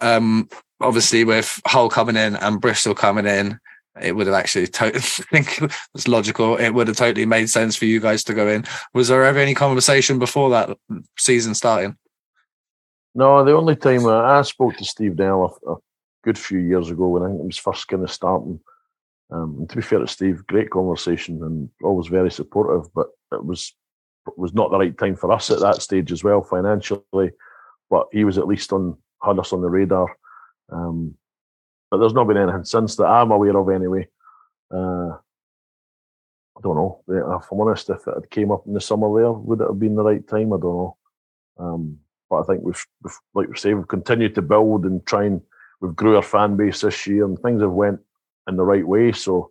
Um, 0.00 0.48
obviously 0.80 1.24
with 1.24 1.60
Hull 1.66 1.88
coming 1.88 2.16
in 2.16 2.36
and 2.36 2.60
Bristol 2.60 2.94
coming 2.94 3.26
in, 3.26 3.58
it 4.00 4.12
would 4.12 4.26
have 4.26 4.34
actually 4.34 4.66
totally 4.66 5.00
think 5.02 5.60
it's 5.94 6.08
logical. 6.08 6.56
It 6.56 6.70
would 6.70 6.88
have 6.88 6.96
totally 6.96 7.26
made 7.26 7.48
sense 7.50 7.76
for 7.76 7.84
you 7.84 8.00
guys 8.00 8.24
to 8.24 8.34
go 8.34 8.48
in. 8.48 8.64
Was 8.94 9.08
there 9.08 9.24
ever 9.24 9.38
any 9.38 9.54
conversation 9.54 10.18
before 10.18 10.50
that 10.50 10.76
season 11.18 11.54
starting? 11.54 11.96
No, 13.14 13.44
the 13.44 13.52
only 13.52 13.76
time 13.76 14.06
I, 14.06 14.38
I 14.38 14.42
spoke 14.42 14.76
to 14.76 14.84
Steve 14.84 15.16
Dale 15.16 15.58
a, 15.66 15.72
a, 15.72 15.76
good 16.24 16.38
few 16.38 16.58
years 16.58 16.90
ago 16.90 17.08
when 17.08 17.22
I 17.22 17.26
think 17.28 17.40
he 17.40 17.46
was 17.46 17.58
first 17.58 17.86
kind 17.88 18.02
of 18.02 18.10
starting. 18.10 18.60
Um, 19.30 19.56
and 19.60 19.70
to 19.70 19.76
be 19.76 19.82
fair 19.82 20.00
to 20.00 20.06
Steve, 20.06 20.46
great 20.46 20.68
conversation 20.68 21.42
and 21.42 21.70
always 21.82 22.08
very 22.08 22.30
supportive. 22.30 22.92
But 22.94 23.08
it 23.32 23.44
was 23.44 23.74
it 24.26 24.36
was 24.36 24.52
not 24.52 24.70
the 24.70 24.78
right 24.78 24.96
time 24.98 25.16
for 25.16 25.32
us 25.32 25.50
at 25.50 25.60
that 25.60 25.80
stage 25.80 26.12
as 26.12 26.24
well 26.24 26.42
financially. 26.42 27.30
But 27.88 28.08
he 28.12 28.24
was 28.24 28.36
at 28.36 28.48
least 28.48 28.72
on 28.72 28.96
had 29.22 29.38
us 29.38 29.52
on 29.52 29.62
the 29.62 29.70
radar 29.70 30.08
um, 30.70 31.14
but 31.90 31.98
there's 31.98 32.14
not 32.14 32.26
been 32.28 32.36
anything 32.36 32.64
since 32.64 32.96
that 32.96 33.06
I'm 33.06 33.30
aware 33.30 33.56
of 33.56 33.68
anyway. 33.68 34.08
Uh, 34.70 35.16
I 36.56 36.60
don't 36.62 36.76
know. 36.76 37.02
If 37.08 37.52
I'm 37.52 37.60
honest, 37.60 37.88
if 37.90 38.06
it 38.06 38.14
had 38.14 38.30
came 38.30 38.50
up 38.50 38.66
in 38.66 38.74
the 38.74 38.80
summer 38.80 39.08
there, 39.16 39.32
would 39.32 39.60
it 39.60 39.68
have 39.68 39.78
been 39.78 39.94
the 39.94 40.02
right 40.02 40.26
time? 40.26 40.52
I 40.52 40.56
don't 40.56 40.62
know. 40.62 40.96
Um, 41.58 41.98
but 42.28 42.40
I 42.40 42.42
think 42.44 42.62
we've, 42.62 42.86
we've, 43.02 43.18
like 43.34 43.48
we 43.48 43.56
say, 43.56 43.74
we've 43.74 43.88
continued 43.88 44.34
to 44.34 44.42
build 44.42 44.84
and 44.84 45.04
try 45.06 45.24
and 45.24 45.40
we've 45.80 45.94
grew 45.94 46.16
our 46.16 46.22
fan 46.22 46.56
base 46.56 46.80
this 46.80 47.06
year, 47.06 47.24
and 47.24 47.38
things 47.38 47.62
have 47.62 47.70
went 47.70 48.00
in 48.48 48.56
the 48.56 48.64
right 48.64 48.86
way. 48.86 49.12
So 49.12 49.50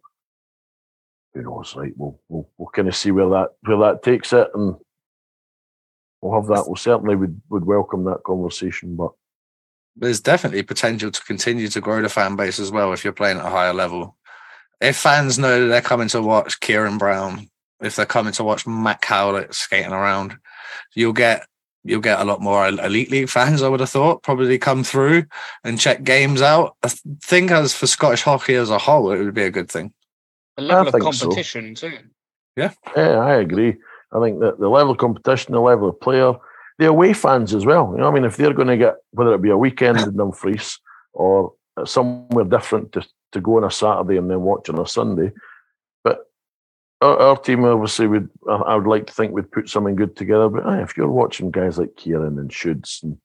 who 1.33 1.43
knows? 1.43 1.75
Right, 1.75 1.93
we'll 1.95 2.19
we'll, 2.27 2.49
we'll 2.57 2.69
kind 2.69 2.87
of 2.87 2.95
see 2.95 3.11
where 3.11 3.29
that 3.29 3.49
where 3.61 3.77
that 3.79 4.03
takes 4.03 4.33
it, 4.33 4.49
and 4.53 4.75
we'll 6.21 6.39
have 6.39 6.49
that. 6.49 6.67
We'll 6.67 6.75
certainly 6.75 7.15
would 7.15 7.41
would 7.49 7.65
welcome 7.65 8.03
that 8.05 8.23
conversation, 8.23 8.95
but 8.95 9.11
there's 9.97 10.21
definitely 10.21 10.63
potential 10.63 11.11
to 11.11 11.23
continue 11.23 11.67
to 11.69 11.81
grow 11.81 12.01
the 12.01 12.09
fan 12.09 12.35
base 12.35 12.59
as 12.59 12.71
well 12.71 12.93
if 12.93 13.03
you're 13.03 13.13
playing 13.13 13.37
at 13.37 13.45
a 13.45 13.49
higher 13.49 13.73
level. 13.73 14.15
If 14.79 14.95
fans 14.95 15.39
know 15.39 15.67
they're 15.67 15.81
coming 15.81 16.07
to 16.09 16.21
watch 16.21 16.59
Kieran 16.59 16.97
Brown, 16.97 17.49
if 17.81 17.95
they're 17.95 18.05
coming 18.05 18.33
to 18.33 18.43
watch 18.43 18.67
Matt 18.67 19.01
Cowlett 19.01 19.53
skating 19.53 19.91
around, 19.91 20.37
you'll 20.95 21.13
get 21.13 21.47
you'll 21.83 22.01
get 22.01 22.19
a 22.19 22.25
lot 22.25 22.41
more 22.41 22.67
elite 22.67 23.09
league 23.09 23.29
fans. 23.29 23.61
I 23.61 23.69
would 23.69 23.79
have 23.79 23.89
thought 23.89 24.23
probably 24.23 24.57
come 24.57 24.83
through 24.83 25.25
and 25.63 25.79
check 25.79 26.03
games 26.03 26.41
out. 26.41 26.75
I 26.83 26.89
think 27.23 27.49
as 27.49 27.73
for 27.73 27.87
Scottish 27.87 28.23
hockey 28.23 28.55
as 28.55 28.69
a 28.69 28.77
whole, 28.77 29.11
it 29.11 29.23
would 29.23 29.33
be 29.33 29.43
a 29.43 29.51
good 29.51 29.69
thing. 29.69 29.93
A 30.57 30.61
level 30.61 30.93
of 30.93 31.01
competition 31.01 31.75
so. 31.75 31.89
too. 31.89 31.97
Yeah, 32.55 32.71
yeah, 32.95 33.19
I 33.19 33.35
agree. 33.35 33.77
I 34.11 34.19
think 34.21 34.39
that 34.39 34.59
the 34.59 34.69
level 34.69 34.91
of 34.91 34.97
competition, 34.97 35.53
the 35.53 35.61
level 35.61 35.89
of 35.89 35.99
player, 35.99 36.33
the 36.77 36.87
away 36.87 37.13
fans 37.13 37.53
as 37.53 37.65
well. 37.65 37.91
You 37.93 38.01
know, 38.01 38.07
I 38.07 38.11
mean, 38.11 38.25
if 38.25 38.37
they're 38.37 38.53
going 38.53 38.67
to 38.67 38.77
get 38.77 38.95
whether 39.11 39.33
it 39.33 39.41
be 39.41 39.49
a 39.49 39.57
weekend 39.57 39.99
in 39.99 40.15
Dumfries 40.17 40.79
or 41.13 41.53
uh, 41.75 41.85
somewhere 41.85 42.45
different 42.45 42.91
to, 42.93 43.05
to 43.31 43.41
go 43.41 43.57
on 43.57 43.63
a 43.63 43.71
Saturday 43.71 44.17
and 44.17 44.29
then 44.29 44.41
watch 44.41 44.69
on 44.69 44.79
a 44.79 44.87
Sunday. 44.87 45.31
But 46.03 46.25
our, 47.01 47.17
our 47.17 47.37
team 47.37 47.63
obviously 47.65 48.07
would 48.07 48.29
I 48.47 48.75
would 48.75 48.87
like 48.87 49.07
to 49.07 49.13
think 49.13 49.33
we'd 49.33 49.51
put 49.51 49.69
something 49.69 49.95
good 49.95 50.15
together. 50.15 50.49
But 50.49 50.65
aye, 50.65 50.81
if 50.81 50.95
you're 50.95 51.09
watching 51.09 51.51
guys 51.51 51.77
like 51.77 51.95
Kieran 51.95 52.37
and 52.37 52.53
Shoods 52.53 52.99
and 53.03 53.17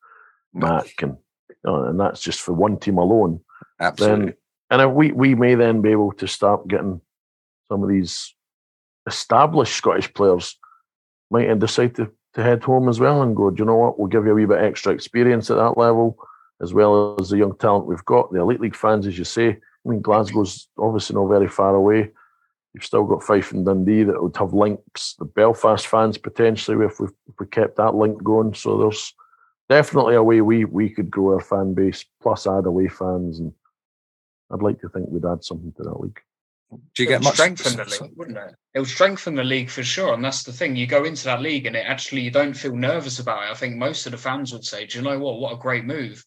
Mac 0.54 1.02
and 1.02 1.16
you 1.48 1.56
know, 1.64 1.84
and 1.84 2.00
that's 2.00 2.20
just 2.20 2.40
for 2.40 2.52
one 2.52 2.78
team 2.78 2.98
alone, 2.98 3.40
Absolutely. 3.80 4.24
then 4.24 4.34
and 4.70 4.94
we 4.94 5.12
we 5.12 5.34
may 5.34 5.54
then 5.54 5.82
be 5.82 5.90
able 5.90 6.12
to 6.12 6.26
start 6.26 6.66
getting 6.66 7.00
some 7.68 7.82
of 7.82 7.90
these 7.90 8.34
established 9.06 9.74
Scottish 9.74 10.12
players 10.14 10.58
might 11.30 11.58
decide 11.58 11.94
to, 11.96 12.10
to 12.34 12.42
head 12.42 12.62
home 12.62 12.88
as 12.88 13.00
well 13.00 13.22
and 13.22 13.36
go, 13.36 13.50
do 13.50 13.62
you 13.62 13.66
know 13.66 13.76
what, 13.76 13.98
we'll 13.98 14.08
give 14.08 14.24
you 14.24 14.32
a 14.32 14.34
wee 14.34 14.46
bit 14.46 14.62
extra 14.62 14.92
experience 14.92 15.50
at 15.50 15.56
that 15.56 15.76
level, 15.76 16.16
as 16.60 16.72
well 16.72 17.16
as 17.20 17.30
the 17.30 17.38
young 17.38 17.56
talent 17.58 17.86
we've 17.86 18.04
got. 18.04 18.32
The 18.32 18.40
Elite 18.40 18.60
League 18.60 18.76
fans, 18.76 19.06
as 19.06 19.18
you 19.18 19.24
say, 19.24 19.48
I 19.50 19.88
mean, 19.88 20.00
Glasgow's 20.00 20.68
obviously 20.78 21.16
not 21.16 21.26
very 21.26 21.48
far 21.48 21.74
away. 21.74 22.10
You've 22.72 22.84
still 22.84 23.04
got 23.04 23.22
Fife 23.22 23.52
and 23.52 23.66
Dundee 23.66 24.04
that 24.04 24.22
would 24.22 24.36
have 24.36 24.54
links. 24.54 25.14
The 25.18 25.26
Belfast 25.26 25.86
fans 25.86 26.16
potentially, 26.16 26.84
if 26.86 27.00
we, 27.00 27.08
if 27.28 27.34
we 27.38 27.46
kept 27.46 27.76
that 27.76 27.94
link 27.94 28.22
going. 28.22 28.54
So 28.54 28.78
there's 28.78 29.12
definitely 29.68 30.14
a 30.14 30.22
way 30.22 30.40
we 30.40 30.64
we 30.64 30.88
could 30.88 31.10
grow 31.10 31.34
our 31.34 31.40
fan 31.40 31.74
base, 31.74 32.04
plus 32.22 32.46
add 32.46 32.64
away 32.64 32.88
fans, 32.88 33.40
and 33.40 33.52
I'd 34.50 34.62
like 34.62 34.80
to 34.80 34.88
think 34.88 35.08
we'd 35.08 35.26
add 35.26 35.44
something 35.44 35.72
to 35.72 35.82
that 35.82 36.00
league. 36.00 36.20
Do 36.94 37.02
you 37.02 37.08
it 37.08 37.12
get 37.12 37.22
much? 37.22 37.34
strengthen 37.34 37.76
the 37.76 37.84
league, 37.84 38.12
wouldn't 38.16 38.38
it? 38.38 38.54
It 38.74 38.78
would 38.80 38.88
strengthen 38.88 39.34
the 39.34 39.44
league 39.44 39.70
for 39.70 39.82
sure, 39.82 40.14
and 40.14 40.24
that's 40.24 40.42
the 40.42 40.52
thing. 40.52 40.76
You 40.76 40.86
go 40.86 41.04
into 41.04 41.24
that 41.24 41.42
league, 41.42 41.66
and 41.66 41.76
it 41.76 41.86
actually 41.86 42.22
you 42.22 42.30
don't 42.30 42.54
feel 42.54 42.74
nervous 42.76 43.18
about 43.18 43.44
it. 43.44 43.50
I 43.50 43.54
think 43.54 43.76
most 43.76 44.06
of 44.06 44.12
the 44.12 44.18
fans 44.18 44.52
would 44.52 44.64
say, 44.64 44.86
"Do 44.86 44.98
you 44.98 45.04
know 45.04 45.18
what? 45.18 45.38
What 45.38 45.52
a 45.52 45.56
great 45.56 45.84
move! 45.84 46.24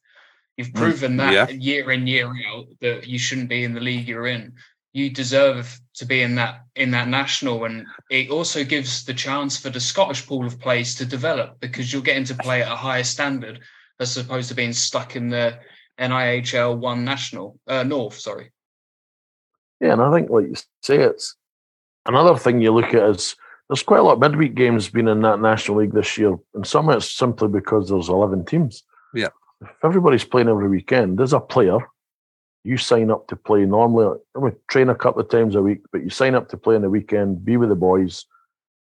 You've 0.58 0.70
Mm, 0.70 0.76
proven 0.76 1.18
that 1.18 1.34
yeah. 1.34 1.50
year 1.50 1.92
in 1.92 2.08
year 2.08 2.32
out 2.48 2.68
that 2.82 3.08
you 3.08 3.20
shouldn't 3.20 3.50
be 3.50 3.64
in 3.64 3.74
the 3.74 3.82
league 3.82 4.08
you're 4.08 4.28
in. 4.28 4.54
You 4.94 5.10
deserve 5.10 5.78
to 5.96 6.06
be 6.06 6.22
in 6.22 6.36
that 6.36 6.62
in 6.76 6.92
that 6.92 7.08
national, 7.10 7.66
and 7.66 7.86
it 8.10 8.30
also 8.30 8.64
gives 8.64 9.04
the 9.06 9.14
chance 9.14 9.58
for 9.60 9.70
the 9.70 9.80
Scottish 9.80 10.26
pool 10.26 10.46
of 10.46 10.60
players 10.60 10.96
to 10.96 11.06
develop 11.06 11.60
because 11.60 11.92
you're 11.92 12.02
getting 12.02 12.24
to 12.26 12.36
play 12.36 12.62
at 12.62 12.72
a 12.72 12.76
higher 12.76 13.04
standard 13.04 13.60
as 14.00 14.16
opposed 14.18 14.50
to 14.50 14.56
being 14.56 14.74
stuck 14.74 15.16
in 15.16 15.30
the 15.30 15.58
NIHL 16.00 16.78
one 16.78 17.04
national 17.06 17.60
uh, 17.68 17.84
North. 17.84 18.20
Sorry. 18.20 18.52
Yeah, 19.86 19.94
and 19.94 20.02
I 20.02 20.12
think, 20.12 20.32
like 20.32 20.48
you 20.48 20.56
say, 20.82 20.98
it's 20.98 21.36
another 22.08 22.36
thing 22.38 22.60
you 22.60 22.72
look 22.74 22.94
at 22.96 23.04
is 23.10 23.36
there's 23.70 23.84
quite 23.84 24.00
a 24.00 24.04
lot 24.04 24.14
of 24.14 24.20
midweek 24.20 24.56
games 24.56 24.90
been 24.90 25.08
in 25.08 25.22
that 25.22 25.40
National 25.40 25.78
League 25.78 25.94
this 25.94 26.18
year, 26.18 26.36
and 26.56 26.66
some 26.66 26.90
of 26.90 26.98
it's 26.98 27.12
simply 27.12 27.50
because 27.50 27.90
there's 27.90 28.10
11 28.10 28.46
teams. 28.46 28.84
Yeah. 29.14 29.30
If 29.62 29.70
everybody's 29.84 30.24
playing 30.24 30.50
every 30.50 30.68
weekend, 30.68 31.22
as 31.22 31.34
a 31.34 31.40
player, 31.40 31.78
you 32.64 32.78
sign 32.78 33.12
up 33.12 33.28
to 33.28 33.36
play 33.36 33.64
normally. 33.66 34.18
I 34.36 34.40
mean, 34.40 34.56
train 34.70 34.90
a 34.90 34.96
couple 34.96 35.22
of 35.22 35.30
times 35.30 35.54
a 35.54 35.62
week, 35.62 35.82
but 35.92 36.04
you 36.04 36.10
sign 36.10 36.34
up 36.34 36.50
to 36.50 36.58
play 36.58 36.76
on 36.76 36.82
the 36.82 36.90
weekend, 36.90 37.46
be 37.46 37.58
with 37.58 37.70
the 37.70 37.76
boys. 37.76 38.26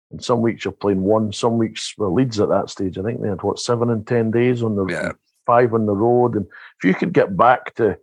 And 0.10 0.24
some 0.24 0.42
weeks 0.42 0.66
you're 0.66 0.72
playing 0.72 1.04
one, 1.04 1.32
some 1.32 1.60
weeks, 1.60 1.94
well, 2.00 2.12
Leeds 2.12 2.40
at 2.40 2.50
that 2.50 2.72
stage, 2.72 2.98
I 2.98 3.04
think 3.04 3.22
they 3.22 3.30
had 3.30 3.44
what, 3.44 3.60
seven 3.60 3.92
and 3.92 4.08
10 4.08 4.32
days 4.32 4.64
on 4.64 4.76
the 4.76 4.88
Yeah. 4.88 5.12
five 5.46 5.76
on 5.76 5.86
the 5.86 5.96
road. 5.96 6.36
And 6.36 6.48
if 6.80 6.84
you 6.84 6.96
could 6.96 7.14
get 7.14 7.38
back 7.38 7.76
to 7.76 7.96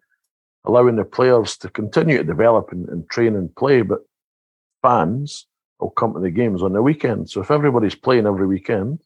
allowing 0.67 0.97
the 0.97 1.05
players 1.05 1.57
to 1.59 1.69
continue 1.69 2.19
to 2.19 2.25
develop 2.25 2.73
and, 2.73 2.89
and 2.89 3.09
train 3.09 3.37
and 3.37 3.55
play, 3.55 3.83
but 3.83 4.01
fans 4.83 5.47
will 5.79 5.91
come 5.91 6.15
to 6.15 6.21
the 6.21 6.31
games 6.31 6.63
on 6.63 6.73
the 6.73 6.83
weekend. 6.83 7.31
So 7.31 7.41
if 7.41 7.51
everybody's 7.51 7.95
playing 7.95 8.27
every 8.27 8.47
weekend, 8.47 9.01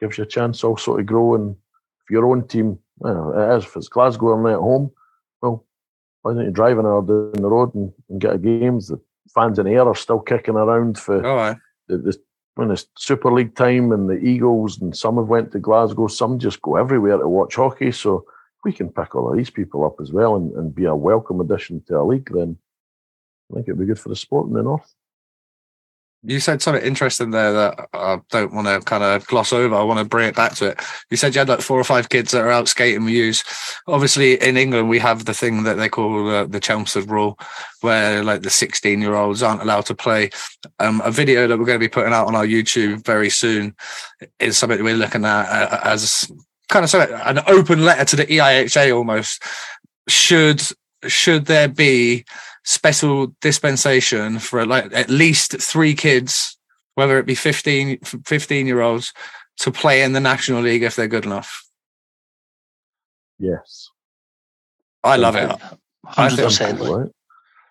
gives 0.00 0.18
you 0.18 0.24
a 0.24 0.26
chance 0.26 0.64
also 0.64 0.96
to 0.96 1.02
grow. 1.02 1.34
And 1.34 1.56
if 2.04 2.10
your 2.10 2.26
own 2.26 2.46
team, 2.46 2.78
well, 2.98 3.32
it 3.32 3.58
is, 3.58 3.64
if 3.64 3.76
it's 3.76 3.88
Glasgow 3.88 4.36
and 4.36 4.46
at 4.46 4.58
home, 4.58 4.90
well, 5.40 5.66
why 6.22 6.34
don't 6.34 6.44
you 6.44 6.50
drive 6.50 6.78
an 6.78 6.86
hour 6.86 7.02
down 7.02 7.32
the 7.32 7.48
road 7.48 7.74
and, 7.74 7.92
and 8.08 8.20
get 8.20 8.34
a 8.34 8.38
games? 8.38 8.88
The 8.88 9.00
fans 9.34 9.58
in 9.58 9.66
the 9.66 9.72
air 9.72 9.86
are 9.86 9.94
still 9.94 10.20
kicking 10.20 10.56
around 10.56 10.98
for 10.98 11.24
oh, 11.26 11.34
right. 11.34 11.56
the, 11.88 11.98
the 11.98 12.16
when 12.54 12.70
it's 12.70 12.86
Super 12.98 13.32
League 13.32 13.54
time 13.54 13.92
and 13.92 14.10
the 14.10 14.18
Eagles 14.18 14.80
and 14.80 14.94
some 14.94 15.16
have 15.16 15.28
went 15.28 15.52
to 15.52 15.58
Glasgow, 15.58 16.06
some 16.06 16.38
just 16.38 16.60
go 16.60 16.76
everywhere 16.76 17.16
to 17.16 17.26
watch 17.26 17.56
hockey. 17.56 17.92
So 17.92 18.26
we 18.64 18.72
can 18.72 18.90
pick 18.90 19.14
all 19.14 19.30
of 19.30 19.36
these 19.36 19.50
people 19.50 19.84
up 19.84 19.96
as 20.00 20.12
well 20.12 20.36
and, 20.36 20.52
and 20.52 20.74
be 20.74 20.84
a 20.84 20.94
welcome 20.94 21.40
addition 21.40 21.82
to 21.88 22.00
a 22.00 22.02
league, 22.02 22.30
then 22.32 22.58
I 23.50 23.54
think 23.54 23.68
it'd 23.68 23.80
be 23.80 23.86
good 23.86 23.98
for 23.98 24.08
the 24.08 24.16
sport 24.16 24.48
in 24.48 24.54
the 24.54 24.62
north. 24.62 24.94
You 26.24 26.38
said 26.38 26.62
something 26.62 26.84
interesting 26.84 27.32
there 27.32 27.52
that 27.52 27.88
I 27.92 28.20
don't 28.30 28.54
want 28.54 28.68
to 28.68 28.80
kind 28.88 29.02
of 29.02 29.26
gloss 29.26 29.52
over. 29.52 29.74
I 29.74 29.82
want 29.82 29.98
to 29.98 30.04
bring 30.04 30.28
it 30.28 30.36
back 30.36 30.54
to 30.56 30.68
it. 30.68 30.80
You 31.10 31.16
said 31.16 31.34
you 31.34 31.40
had 31.40 31.48
like 31.48 31.62
four 31.62 31.80
or 31.80 31.84
five 31.84 32.10
kids 32.10 32.30
that 32.30 32.42
are 32.42 32.50
out 32.50 32.68
skating 32.68 33.04
with 33.04 33.14
you. 33.14 33.32
Obviously, 33.88 34.40
in 34.40 34.56
England, 34.56 34.88
we 34.88 35.00
have 35.00 35.24
the 35.24 35.34
thing 35.34 35.64
that 35.64 35.74
they 35.74 35.88
call 35.88 36.28
uh, 36.28 36.44
the 36.44 36.60
Chelmsford 36.60 37.10
rule, 37.10 37.36
where 37.80 38.22
like 38.22 38.42
the 38.42 38.50
16 38.50 39.00
year 39.00 39.16
olds 39.16 39.42
aren't 39.42 39.62
allowed 39.62 39.86
to 39.86 39.96
play. 39.96 40.30
Um, 40.78 41.02
a 41.04 41.10
video 41.10 41.48
that 41.48 41.58
we're 41.58 41.64
going 41.64 41.80
to 41.80 41.84
be 41.84 41.88
putting 41.88 42.12
out 42.12 42.28
on 42.28 42.36
our 42.36 42.46
YouTube 42.46 43.04
very 43.04 43.28
soon 43.28 43.74
is 44.38 44.56
something 44.56 44.84
we're 44.84 44.94
looking 44.94 45.24
at 45.24 45.48
uh, 45.48 45.80
as 45.82 46.30
kind 46.72 46.84
of 46.84 46.90
something, 46.90 47.14
an 47.14 47.40
open 47.46 47.84
letter 47.84 48.04
to 48.04 48.16
the 48.16 48.26
EIHA 48.26 48.94
almost. 48.96 49.42
Should 50.08 50.62
should 51.06 51.46
there 51.46 51.68
be 51.68 52.24
special 52.64 53.34
dispensation 53.40 54.38
for 54.38 54.64
like 54.66 54.92
at 54.92 55.10
least 55.10 55.60
three 55.60 55.94
kids, 55.94 56.56
whether 56.94 57.18
it 57.18 57.26
be 57.26 57.34
15, 57.34 57.98
15 58.24 58.66
year 58.66 58.80
olds, 58.80 59.12
to 59.58 59.70
play 59.70 60.02
in 60.02 60.12
the 60.12 60.20
National 60.20 60.62
League 60.62 60.82
if 60.82 60.96
they're 60.96 61.08
good 61.08 61.26
enough. 61.26 61.64
Yes. 63.38 63.90
I 65.04 65.16
love 65.16 65.36
it. 65.36 65.50
I 65.50 65.76
Hundred 66.06 66.36
think- 66.36 66.48
percent. 66.48 66.80
Right. 66.80 67.10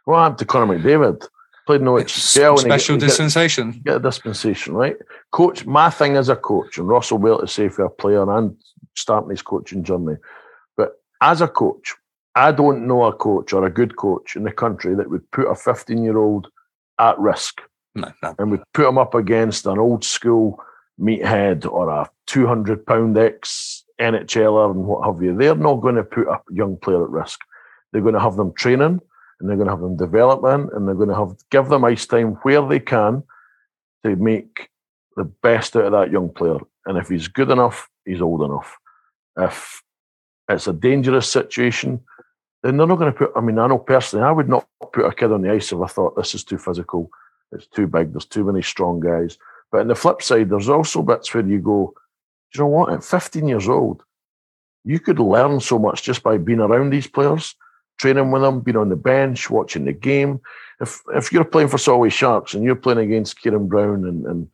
What 0.05 0.19
happened 0.19 0.39
to 0.39 0.45
Connor 0.45 0.77
McDavid? 0.77 1.25
Played 1.67 1.81
no 1.81 1.97
It's 1.97 2.35
and 2.35 2.45
he 2.45 2.59
special 2.61 2.95
get- 2.95 3.01
he 3.03 3.07
get- 3.07 3.07
dispensation. 3.09 3.81
get 3.85 3.95
a 3.97 3.99
dispensation, 3.99 4.73
right? 4.73 4.97
Coach, 5.31 5.65
my 5.65 5.89
thing 5.89 6.17
as 6.17 6.27
a 6.29 6.35
coach, 6.35 6.77
and 6.77 6.87
Russell 6.87 7.17
will 7.19 7.39
to 7.39 7.47
say 7.47 7.69
for 7.69 7.85
a 7.85 7.89
player 7.89 8.29
and 8.37 8.55
starting 8.95 9.29
his 9.29 9.41
coaching 9.41 9.83
journey, 9.83 10.15
but 10.75 10.93
as 11.21 11.41
a 11.41 11.47
coach, 11.47 11.93
I 12.35 12.51
don't 12.51 12.87
know 12.87 13.03
a 13.03 13.13
coach 13.13 13.53
or 13.53 13.65
a 13.65 13.69
good 13.69 13.95
coach 13.97 14.35
in 14.35 14.43
the 14.43 14.51
country 14.51 14.95
that 14.95 15.09
would 15.09 15.29
put 15.31 15.47
a 15.49 15.55
15 15.55 16.03
year 16.03 16.17
old 16.17 16.47
at 16.97 17.17
risk 17.19 17.61
No, 17.95 18.11
no. 18.23 18.35
and 18.39 18.51
would 18.51 18.63
put 18.73 18.87
him 18.87 18.97
up 18.97 19.13
against 19.13 19.65
an 19.65 19.77
old 19.77 20.03
school 20.03 20.59
meathead 20.99 21.65
or 21.71 21.89
a 21.89 22.09
200 22.27 22.85
pound 22.85 23.17
ex 23.17 23.83
NHLer 23.99 24.71
and 24.71 24.85
what 24.85 25.05
have 25.05 25.21
you. 25.21 25.35
They're 25.35 25.55
not 25.55 25.81
going 25.81 25.95
to 25.95 26.03
put 26.03 26.27
a 26.27 26.39
young 26.51 26.77
player 26.77 27.03
at 27.03 27.09
risk. 27.09 27.39
They're 27.91 28.01
going 28.01 28.13
to 28.13 28.19
have 28.19 28.35
them 28.35 28.53
training 28.53 29.01
and 29.41 29.49
they're 29.49 29.57
going 29.57 29.67
to 29.67 29.73
have 29.73 29.81
them 29.81 29.97
developing 29.97 30.69
and 30.73 30.87
they're 30.87 30.95
going 30.95 31.09
to 31.09 31.15
have 31.15 31.35
give 31.49 31.67
them 31.67 31.83
ice 31.83 32.05
time 32.05 32.33
where 32.43 32.65
they 32.67 32.79
can 32.79 33.23
to 34.03 34.15
make 34.15 34.69
the 35.17 35.23
best 35.23 35.75
out 35.75 35.85
of 35.85 35.91
that 35.91 36.11
young 36.11 36.29
player. 36.29 36.59
And 36.85 36.97
if 36.97 37.09
he's 37.09 37.27
good 37.27 37.49
enough, 37.49 37.89
he's 38.05 38.21
old 38.21 38.41
enough. 38.43 38.77
If 39.37 39.83
it's 40.49 40.67
a 40.67 40.73
dangerous 40.73 41.29
situation, 41.29 42.01
then 42.63 42.77
they're 42.77 42.87
not 42.87 42.99
going 42.99 43.11
to 43.11 43.17
put. 43.17 43.31
I 43.35 43.41
mean, 43.41 43.59
I 43.59 43.67
know 43.67 43.79
personally, 43.79 44.25
I 44.25 44.31
would 44.31 44.49
not 44.49 44.67
put 44.93 45.05
a 45.05 45.13
kid 45.13 45.31
on 45.31 45.41
the 45.41 45.51
ice 45.51 45.71
if 45.71 45.79
I 45.79 45.87
thought 45.87 46.15
this 46.15 46.35
is 46.35 46.43
too 46.43 46.57
physical, 46.57 47.09
it's 47.51 47.67
too 47.67 47.87
big, 47.87 48.13
there's 48.13 48.25
too 48.25 48.43
many 48.43 48.61
strong 48.61 48.99
guys. 48.99 49.37
But 49.71 49.81
on 49.81 49.87
the 49.87 49.95
flip 49.95 50.21
side, 50.21 50.49
there's 50.49 50.69
also 50.69 51.01
bits 51.01 51.33
where 51.33 51.45
you 51.45 51.59
go, 51.59 51.93
"Do 52.53 52.57
you 52.57 52.63
know 52.63 52.67
what? 52.67 52.93
At 52.93 53.03
15 53.03 53.47
years 53.47 53.67
old, 53.67 54.03
you 54.83 54.99
could 54.99 55.19
learn 55.19 55.59
so 55.59 55.79
much 55.79 56.03
just 56.03 56.23
by 56.23 56.37
being 56.37 56.59
around 56.59 56.89
these 56.89 57.07
players, 57.07 57.55
training 58.01 58.31
with 58.31 58.41
them, 58.41 58.59
being 58.59 58.77
on 58.77 58.89
the 58.89 58.95
bench, 58.95 59.49
watching 59.49 59.85
the 59.85 59.93
game. 59.93 60.41
If 60.81 61.01
if 61.13 61.31
you're 61.31 61.45
playing 61.45 61.69
for 61.69 61.77
Solway 61.77 62.09
Sharks 62.09 62.53
and 62.53 62.63
you're 62.63 62.75
playing 62.75 62.99
against 62.99 63.39
Kieran 63.39 63.67
Brown 63.67 64.03
and, 64.05 64.25
and 64.25 64.47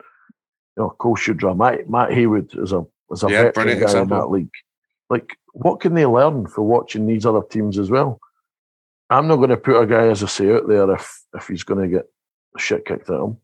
you 0.75 0.83
know 0.83 0.89
Cole 0.99 1.15
Shudra, 1.15 1.55
Matt, 1.55 1.89
Matt 1.89 2.13
Haywood 2.13 2.53
is 2.57 2.73
a 2.73 2.85
is 3.11 3.23
a 3.23 3.29
Yeah, 3.29 3.43
veteran 3.43 3.79
guy 3.79 4.01
in 4.01 4.09
that 4.09 4.29
league. 4.29 4.51
Like, 5.09 5.37
what 5.53 5.79
can 5.79 5.93
they 5.93 6.05
learn 6.05 6.47
for 6.47 6.61
watching 6.63 7.07
these 7.07 7.25
other 7.25 7.41
teams 7.49 7.79
as 7.79 7.89
well? 7.89 8.19
I'm 9.09 9.27
not 9.29 9.37
going 9.37 9.51
to 9.51 9.57
put 9.57 9.81
a 9.81 9.87
guy, 9.87 10.07
as 10.09 10.21
I 10.21 10.27
say, 10.27 10.51
out 10.51 10.67
there 10.67 10.91
if 10.91 11.23
if 11.33 11.47
he's 11.47 11.63
going 11.63 11.81
to 11.81 11.95
get 11.95 12.05
shit 12.57 12.85
kicked 12.85 13.09
at 13.09 13.21
him. 13.21 13.37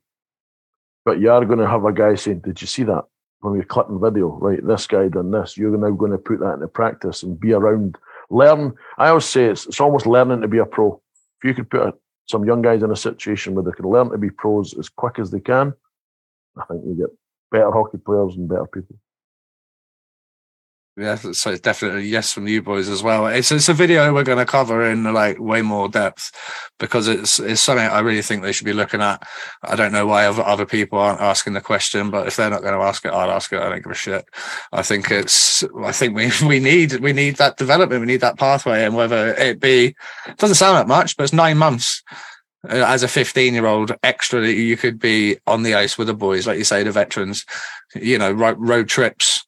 But 1.06 1.20
you 1.20 1.32
are 1.32 1.46
going 1.46 1.60
to 1.60 1.68
have 1.68 1.86
a 1.86 1.94
guy 1.94 2.16
saying, 2.16 2.40
"Did 2.40 2.62
you 2.62 2.68
see 2.68 2.84
that 2.84 3.06
when 3.40 3.54
we 3.54 3.60
were 3.60 3.66
clipping 3.66 4.02
video? 4.02 4.28
Right, 4.28 4.66
this 4.66 4.88
guy 4.88 5.08
done 5.08 5.32
this. 5.32 5.58
You're 5.58 5.78
now 5.78 5.92
going 5.92 6.12
to 6.12 6.18
put 6.18 6.40
that 6.42 6.56
into 6.56 6.68
practice 6.68 7.24
and 7.24 7.40
be 7.40 7.54
around, 7.54 7.98
learn." 8.34 8.74
I 8.98 9.10
always 9.10 9.26
say 9.26 9.46
it's 9.46 9.66
it's 9.68 9.82
almost 9.82 10.06
learning 10.06 10.42
to 10.42 10.48
be 10.48 10.60
a 10.60 10.66
pro. 10.66 11.02
If 11.42 11.48
you 11.48 11.54
could 11.54 11.70
put 11.70 11.82
a, 11.82 11.94
some 12.28 12.46
young 12.46 12.62
guys 12.62 12.84
in 12.84 12.92
a 12.92 12.96
situation 12.96 13.54
where 13.54 13.64
they 13.64 13.72
can 13.72 13.90
learn 13.90 14.10
to 14.12 14.18
be 14.18 14.30
pros 14.30 14.78
as 14.78 14.90
quick 14.90 15.20
as 15.20 15.32
they 15.32 15.40
can, 15.40 15.74
I 16.58 16.66
think 16.66 16.84
you 16.86 16.96
get 16.96 17.18
better 17.52 17.72
hockey 17.72 17.98
players 17.98 18.36
and 18.36 18.48
better 18.48 18.66
people. 18.66 18.96
Yeah, 20.96 21.16
so 21.16 21.50
it's 21.50 21.62
definitely 21.62 22.06
yes 22.06 22.32
from 22.32 22.48
you 22.48 22.62
boys 22.62 22.88
as 22.88 23.02
well. 23.02 23.26
It's 23.26 23.52
it's 23.52 23.68
a 23.68 23.74
video 23.74 24.14
we're 24.14 24.24
going 24.24 24.38
to 24.38 24.46
cover 24.46 24.86
in 24.86 25.12
like 25.12 25.40
way 25.40 25.64
more 25.64 25.90
depth 25.90 26.32
because 26.78 27.08
it's 27.08 27.40
it's 27.40 27.62
something 27.62 27.84
I 27.84 28.02
really 28.02 28.22
think 28.22 28.44
they 28.44 28.52
should 28.52 28.66
be 28.66 28.74
looking 28.74 29.02
at. 29.02 29.28
I 29.64 29.76
don't 29.76 29.92
know 29.92 30.06
why 30.06 30.28
other, 30.28 30.68
people 30.68 31.00
aren't 31.00 31.20
asking 31.20 31.54
the 31.54 31.62
question, 31.62 32.12
but 32.12 32.28
if 32.28 32.36
they're 32.36 32.52
not 32.52 32.62
going 32.62 32.76
to 32.76 32.86
ask 32.86 33.04
it, 33.06 33.12
I'll 33.12 33.32
ask 33.32 33.52
it. 33.52 33.60
I 33.60 33.70
don't 33.70 33.84
give 33.84 33.92
a 33.92 33.96
shit. 33.96 34.24
I 34.72 34.84
think 34.84 35.10
it's 35.10 35.64
I 35.84 35.92
think 35.92 36.16
we 36.16 36.32
we 36.48 36.60
need 36.60 37.00
we 37.00 37.12
need 37.12 37.38
that 37.38 37.58
development, 37.58 38.02
we 38.02 38.08
need 38.08 38.22
that 38.22 38.38
pathway, 38.38 38.86
and 38.86 38.96
whether 38.96 39.34
it 39.34 39.60
be 39.60 39.96
it 40.28 40.38
doesn't 40.38 40.58
sound 40.58 40.78
that 40.78 40.88
much, 40.88 41.18
but 41.18 41.24
it's 41.24 41.34
nine 41.34 41.58
months 41.58 42.04
uh, 42.70 42.86
as 42.88 43.02
a 43.02 43.08
15 43.08 43.56
year 43.56 43.66
old 43.66 43.94
extra 44.04 44.48
you 44.48 44.78
could 44.78 45.00
be 45.00 45.38
on 45.48 45.64
the 45.64 45.74
ice 45.74 45.98
with 45.98 46.06
the 46.06 46.14
boys, 46.14 46.46
like 46.46 46.60
you 46.60 46.64
say, 46.64 46.84
the 46.84 46.92
veterans, 46.92 47.48
you 47.96 48.20
know, 48.20 48.32
road 48.32 48.88
trips 48.88 49.44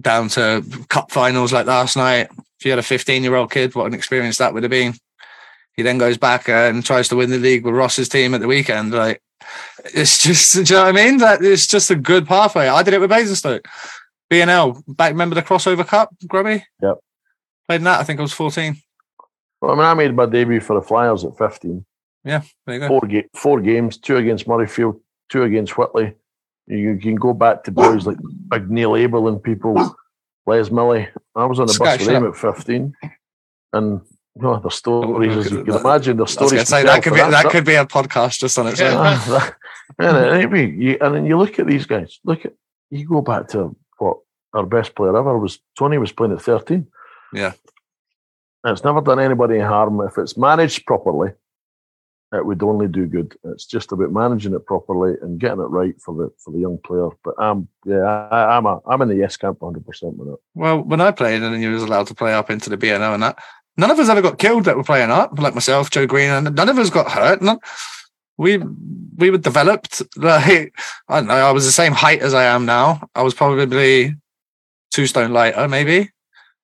down 0.00 0.28
to 0.30 0.64
cup 0.88 1.10
finals 1.10 1.52
like 1.52 1.66
last 1.66 1.96
night. 1.96 2.28
If 2.58 2.64
you 2.64 2.70
had 2.70 2.78
a 2.78 2.82
15 2.82 3.22
year 3.22 3.34
old 3.34 3.50
kid, 3.50 3.74
what 3.74 3.86
an 3.86 3.94
experience 3.94 4.38
that 4.38 4.54
would 4.54 4.62
have 4.62 4.70
been. 4.70 4.94
He 5.74 5.82
then 5.82 5.98
goes 5.98 6.16
back 6.16 6.48
uh, 6.48 6.52
and 6.52 6.84
tries 6.84 7.08
to 7.08 7.16
win 7.16 7.30
the 7.30 7.38
league 7.38 7.64
with 7.64 7.74
Ross's 7.74 8.08
team 8.08 8.34
at 8.34 8.40
the 8.40 8.46
weekend. 8.46 8.92
Like, 8.92 9.22
it's 9.84 10.22
just, 10.22 10.54
do 10.54 10.60
you 10.60 10.80
know 10.80 10.86
what 10.86 10.98
I 10.98 11.04
mean? 11.04 11.18
That 11.18 11.42
it's 11.42 11.66
just 11.66 11.90
a 11.90 11.96
good 11.96 12.26
pathway. 12.26 12.68
I 12.68 12.82
did 12.82 12.94
it 12.94 13.00
with 13.00 13.10
Basingstoke. 13.10 13.66
BNL, 14.30 14.82
back, 14.88 15.12
remember 15.12 15.34
the 15.34 15.42
crossover 15.42 15.86
cup, 15.86 16.14
Grubby? 16.26 16.64
Yep. 16.82 16.98
Played 17.68 17.76
in 17.76 17.84
that, 17.84 18.00
I 18.00 18.04
think 18.04 18.18
I 18.18 18.22
was 18.22 18.32
14. 18.32 18.76
Well, 19.60 19.72
I 19.72 19.74
mean, 19.74 19.84
I 19.84 19.94
made 19.94 20.14
my 20.14 20.26
debut 20.26 20.60
for 20.60 20.74
the 20.74 20.86
Flyers 20.86 21.24
at 21.24 21.36
15. 21.36 21.84
Yeah, 22.24 22.42
there 22.66 22.74
you 22.74 22.80
go. 22.80 22.88
Four, 22.88 23.00
ga- 23.02 23.28
four 23.34 23.60
games, 23.60 23.98
two 23.98 24.16
against 24.16 24.46
Murrayfield, 24.46 25.00
two 25.28 25.44
against 25.44 25.78
Whitley. 25.78 26.14
You 26.66 26.96
can 26.96 27.14
go 27.14 27.32
back 27.32 27.64
to 27.64 27.70
boys 27.70 28.06
like 28.06 28.18
Big 28.48 28.70
Neil 28.70 28.96
Abel 28.96 29.28
and 29.28 29.42
people, 29.42 29.96
Les 30.46 30.70
Millie. 30.70 31.08
I 31.34 31.44
was 31.44 31.60
on 31.60 31.66
the 31.66 31.72
Sky 31.72 31.96
bus 31.96 32.06
with 32.06 32.08
them 32.08 32.26
at 32.26 32.36
15. 32.36 32.94
And 33.72 34.00
you 34.34 34.42
know, 34.42 34.58
the 34.58 34.70
stories, 34.70 35.36
as 35.36 35.50
you 35.50 35.64
can 35.64 35.76
imagine, 35.76 36.16
the 36.16 36.26
stories. 36.26 36.68
say, 36.68 36.82
that 36.82 37.02
could 37.02 37.14
be 37.14 37.20
that 37.20 37.30
that. 37.30 37.50
could 37.50 37.64
be 37.64 37.74
a 37.74 37.86
podcast 37.86 38.40
just 38.40 38.58
on 38.58 38.66
its 38.66 38.80
own. 38.80 38.92
Yeah. 38.92 39.50
And, 39.98 40.16
it- 40.16 40.52
ah, 40.52 40.56
it 40.56 40.74
you, 40.74 40.98
and 41.00 41.14
then 41.14 41.26
you 41.26 41.38
look 41.38 41.58
at 41.58 41.66
these 41.66 41.86
guys. 41.86 42.18
Look 42.24 42.44
at 42.44 42.52
you 42.90 43.08
go 43.08 43.22
back 43.22 43.48
to 43.48 43.76
what 43.98 44.18
our 44.52 44.66
best 44.66 44.94
player 44.94 45.16
ever 45.16 45.38
was. 45.38 45.60
Tony 45.78 45.96
was 45.98 46.12
playing 46.12 46.32
at 46.32 46.42
thirteen. 46.42 46.88
Yeah. 47.32 47.52
And 48.64 48.72
it's 48.72 48.84
never 48.84 49.00
done 49.00 49.20
anybody 49.20 49.60
harm 49.60 50.00
if 50.00 50.18
it's 50.18 50.36
managed 50.36 50.84
properly. 50.86 51.30
It 52.36 52.46
would 52.46 52.62
only 52.62 52.88
do 52.88 53.06
good. 53.06 53.36
It's 53.44 53.66
just 53.66 53.92
about 53.92 54.12
managing 54.12 54.54
it 54.54 54.66
properly 54.66 55.14
and 55.22 55.38
getting 55.38 55.60
it 55.60 55.68
right 55.68 55.94
for 56.00 56.14
the 56.14 56.30
for 56.38 56.52
the 56.52 56.58
young 56.58 56.78
player. 56.78 57.08
But 57.24 57.38
um, 57.38 57.68
yeah, 57.84 58.02
I, 58.02 58.56
I'm 58.56 58.66
a 58.66 58.80
I'm 58.86 59.02
in 59.02 59.08
the 59.08 59.16
yes 59.16 59.36
camp 59.36 59.60
100 59.60 59.84
percent 59.86 60.16
with 60.16 60.28
it. 60.28 60.40
Well, 60.54 60.82
when 60.82 61.00
I 61.00 61.10
played 61.10 61.42
and 61.42 61.62
you 61.62 61.72
was 61.72 61.82
allowed 61.82 62.06
to 62.08 62.14
play 62.14 62.32
up 62.34 62.50
into 62.50 62.70
the 62.70 62.78
BNO 62.78 63.14
and 63.14 63.22
that, 63.22 63.38
none 63.76 63.90
of 63.90 63.98
us 63.98 64.08
ever 64.08 64.22
got 64.22 64.38
killed 64.38 64.64
that 64.64 64.76
were 64.76 64.84
playing 64.84 65.10
up, 65.10 65.38
like 65.38 65.54
myself, 65.54 65.90
Joe 65.90 66.06
Green, 66.06 66.30
and 66.30 66.54
none 66.54 66.68
of 66.68 66.78
us 66.78 66.90
got 66.90 67.10
hurt. 67.10 67.42
None, 67.42 67.58
we 68.38 68.58
we 69.16 69.30
were 69.30 69.38
developed. 69.38 70.02
Like 70.16 70.74
I 71.08 71.16
don't 71.16 71.28
know, 71.28 71.34
I 71.34 71.52
was 71.52 71.64
the 71.64 71.72
same 71.72 71.92
height 71.92 72.20
as 72.20 72.34
I 72.34 72.44
am 72.44 72.66
now. 72.66 73.08
I 73.14 73.22
was 73.22 73.34
probably 73.34 74.14
two 74.90 75.06
stone 75.06 75.32
lighter, 75.32 75.68
maybe, 75.68 76.10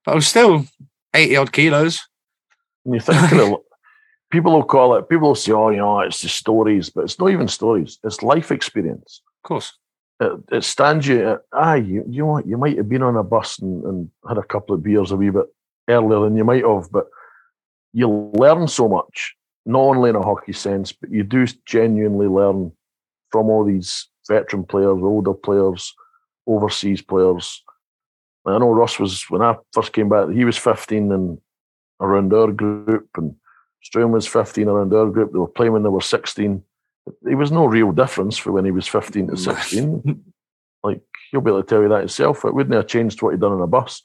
but 0.04 0.12
I 0.12 0.14
was 0.14 0.26
still 0.26 0.66
eighty 1.14 1.36
odd 1.36 1.52
kilos. 1.52 2.00
And 2.84 2.94
you 2.94 3.00
think 3.00 3.32
of 3.32 3.38
it, 3.38 3.60
people 4.32 4.52
will 4.52 4.64
call 4.64 4.96
it. 4.96 5.08
People 5.08 5.28
will 5.28 5.34
say, 5.36 5.52
"Oh, 5.52 5.68
you 5.68 5.76
know, 5.76 6.00
it's 6.00 6.22
the 6.22 6.28
stories," 6.28 6.90
but 6.90 7.04
it's 7.04 7.18
not 7.20 7.30
even 7.30 7.46
stories. 7.46 7.98
It's 8.02 8.22
life 8.22 8.50
experience. 8.50 9.22
Of 9.44 9.48
course, 9.48 9.72
it, 10.18 10.32
it 10.50 10.64
stands 10.64 11.06
you 11.06 11.28
at, 11.30 11.42
ah, 11.52 11.74
you, 11.74 12.04
you 12.08 12.22
know 12.22 12.32
what, 12.32 12.46
you 12.46 12.56
might 12.56 12.76
have 12.76 12.88
been 12.88 13.02
on 13.02 13.16
a 13.16 13.22
bus 13.22 13.58
and, 13.58 13.84
and 13.84 14.10
had 14.26 14.38
a 14.38 14.42
couple 14.42 14.74
of 14.74 14.82
beers 14.82 15.12
a 15.12 15.16
wee 15.16 15.30
bit 15.30 15.46
earlier 15.88 16.20
than 16.20 16.36
you 16.36 16.44
might 16.44 16.64
have, 16.64 16.90
but 16.90 17.06
you 17.92 18.08
learn 18.34 18.66
so 18.66 18.88
much, 18.88 19.34
not 19.66 19.80
only 19.80 20.10
in 20.10 20.16
a 20.16 20.22
hockey 20.22 20.52
sense, 20.52 20.92
but 20.92 21.10
you 21.10 21.22
do 21.22 21.46
genuinely 21.66 22.26
learn 22.26 22.72
from 23.30 23.50
all 23.50 23.64
these 23.64 24.08
veteran 24.28 24.64
players, 24.64 25.02
older 25.02 25.34
players, 25.34 25.94
overseas 26.46 27.02
players. 27.02 27.62
I 28.46 28.58
know 28.58 28.72
Russ 28.72 28.98
was, 28.98 29.24
when 29.28 29.42
I 29.42 29.56
first 29.72 29.92
came 29.92 30.08
back, 30.08 30.30
he 30.30 30.44
was 30.44 30.56
15 30.56 31.12
and 31.12 31.38
around 32.00 32.32
our 32.32 32.50
group, 32.50 33.08
and 33.16 33.34
Strum 33.82 34.12
was 34.12 34.26
15 34.26 34.68
around 34.68 34.94
our 34.94 35.10
group. 35.10 35.32
They 35.32 35.38
were 35.38 35.48
playing 35.48 35.72
when 35.72 35.82
they 35.82 35.88
were 35.88 36.00
16 36.00 36.62
there 37.22 37.36
was 37.36 37.52
no 37.52 37.66
real 37.66 37.92
difference 37.92 38.38
for 38.38 38.52
when 38.52 38.64
he 38.64 38.70
was 38.70 38.86
15 38.86 39.28
to 39.28 39.36
16. 39.36 40.24
like, 40.82 41.02
he'll 41.30 41.40
be 41.40 41.50
able 41.50 41.62
to 41.62 41.68
tell 41.68 41.82
you 41.82 41.88
that 41.88 42.00
himself. 42.00 42.44
It 42.44 42.54
wouldn't 42.54 42.74
have 42.74 42.86
changed 42.86 43.22
what 43.22 43.30
he'd 43.30 43.40
done 43.40 43.52
on 43.52 43.60
a 43.60 43.66
bus 43.66 44.02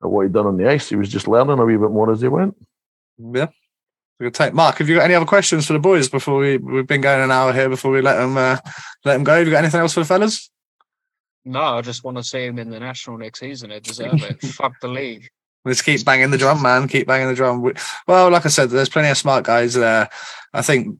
or 0.00 0.10
what 0.10 0.22
he'd 0.22 0.32
done 0.32 0.46
on 0.46 0.56
the 0.56 0.68
ice. 0.68 0.88
He 0.88 0.96
was 0.96 1.08
just 1.08 1.28
learning 1.28 1.58
a 1.58 1.64
wee 1.64 1.76
bit 1.76 1.90
more 1.90 2.10
as 2.10 2.20
he 2.20 2.28
went. 2.28 2.56
yeah. 3.18 3.48
Good 4.18 4.32
take. 4.32 4.54
Mark, 4.54 4.78
have 4.78 4.88
you 4.88 4.96
got 4.96 5.04
any 5.04 5.14
other 5.14 5.26
questions 5.26 5.66
for 5.66 5.74
the 5.74 5.78
boys 5.78 6.08
before 6.08 6.38
we 6.38 6.56
we've 6.56 6.86
been 6.86 7.02
going 7.02 7.20
an 7.20 7.30
hour 7.30 7.52
here 7.52 7.68
before 7.68 7.90
we 7.90 8.00
let 8.00 8.16
them 8.16 8.34
uh, 8.38 8.56
let 9.04 9.12
them 9.12 9.24
go? 9.24 9.36
Have 9.36 9.46
you 9.46 9.52
got 9.52 9.58
anything 9.58 9.80
else 9.80 9.92
for 9.92 10.00
the 10.00 10.06
fellas? 10.06 10.50
No, 11.44 11.60
I 11.60 11.82
just 11.82 12.02
want 12.02 12.16
to 12.16 12.24
see 12.24 12.46
him 12.46 12.58
in 12.58 12.70
the 12.70 12.80
national 12.80 13.18
next 13.18 13.40
season. 13.40 13.68
They 13.68 13.80
deserve 13.80 14.22
it. 14.22 14.40
Fuck 14.42 14.80
the 14.80 14.88
league. 14.88 15.28
Let's 15.66 15.82
keep 15.82 16.04
banging 16.04 16.30
the 16.30 16.38
drum, 16.38 16.62
man. 16.62 16.86
Keep 16.86 17.08
banging 17.08 17.28
the 17.28 17.34
drum. 17.34 17.60
Well, 18.06 18.30
like 18.30 18.46
I 18.46 18.50
said, 18.50 18.70
there's 18.70 18.88
plenty 18.88 19.08
of 19.08 19.18
smart 19.18 19.44
guys 19.44 19.74
there. 19.74 20.08
I 20.54 20.62
think 20.62 20.96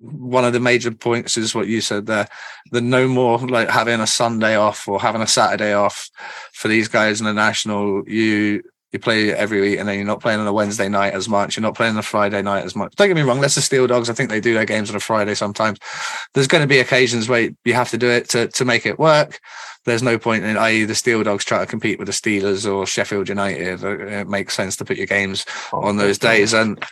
one 0.00 0.46
of 0.46 0.54
the 0.54 0.60
major 0.60 0.90
points 0.90 1.36
is 1.36 1.54
what 1.54 1.68
you 1.68 1.82
said 1.82 2.06
there. 2.06 2.26
The 2.72 2.80
no 2.80 3.06
more 3.06 3.38
like 3.38 3.68
having 3.68 4.00
a 4.00 4.06
Sunday 4.06 4.56
off 4.56 4.88
or 4.88 4.98
having 4.98 5.20
a 5.20 5.26
Saturday 5.26 5.74
off 5.74 6.10
for 6.54 6.68
these 6.68 6.88
guys 6.88 7.20
in 7.20 7.26
the 7.26 7.34
national. 7.34 8.08
You 8.08 8.62
you 8.92 8.98
play 8.98 9.34
every 9.34 9.60
week 9.60 9.78
and 9.78 9.86
then 9.86 9.96
you're 9.96 10.06
not 10.06 10.22
playing 10.22 10.40
on 10.40 10.46
a 10.46 10.52
Wednesday 10.52 10.88
night 10.88 11.12
as 11.12 11.28
much. 11.28 11.56
You're 11.56 11.62
not 11.62 11.76
playing 11.76 11.92
on 11.92 11.98
a 11.98 12.02
Friday 12.02 12.40
night 12.40 12.64
as 12.64 12.74
much. 12.74 12.94
Don't 12.96 13.08
get 13.08 13.16
me 13.16 13.22
wrong, 13.22 13.40
let's 13.40 13.54
the 13.54 13.60
Steel 13.60 13.86
Dogs. 13.86 14.08
I 14.08 14.14
think 14.14 14.30
they 14.30 14.40
do 14.40 14.54
their 14.54 14.64
games 14.64 14.88
on 14.88 14.96
a 14.96 15.00
Friday 15.00 15.34
sometimes. 15.34 15.78
There's 16.32 16.46
going 16.46 16.62
to 16.62 16.68
be 16.68 16.78
occasions 16.78 17.28
where 17.28 17.50
you 17.66 17.74
have 17.74 17.90
to 17.90 17.98
do 17.98 18.08
it 18.08 18.30
to, 18.30 18.48
to 18.48 18.64
make 18.64 18.86
it 18.86 18.98
work. 18.98 19.40
There's 19.84 20.02
no 20.02 20.18
point 20.18 20.44
in, 20.44 20.56
i.e., 20.56 20.84
the 20.84 20.94
Steel 20.94 21.22
Dogs 21.22 21.44
try 21.44 21.60
to 21.60 21.66
compete 21.66 21.98
with 21.98 22.06
the 22.06 22.12
Steelers 22.12 22.70
or 22.70 22.86
Sheffield 22.86 23.28
United. 23.28 23.82
It 23.82 24.28
makes 24.28 24.54
sense 24.54 24.76
to 24.76 24.84
put 24.84 24.96
your 24.96 25.06
games 25.06 25.46
on 25.72 25.96
those 25.96 26.18
days. 26.18 26.52
And 26.52 26.84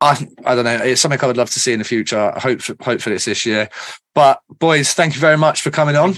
I, 0.00 0.28
I 0.44 0.54
don't 0.54 0.64
know. 0.64 0.76
It's 0.76 1.00
something 1.00 1.20
I 1.20 1.26
would 1.26 1.36
love 1.36 1.50
to 1.50 1.60
see 1.60 1.72
in 1.72 1.78
the 1.78 1.84
future. 1.84 2.32
I 2.34 2.40
hope, 2.40 2.60
hopefully 2.80 3.16
it's 3.16 3.24
this 3.24 3.46
year. 3.46 3.68
But 4.14 4.40
boys, 4.58 4.92
thank 4.94 5.14
you 5.14 5.20
very 5.20 5.38
much 5.38 5.62
for 5.62 5.70
coming 5.70 5.96
on. 5.96 6.14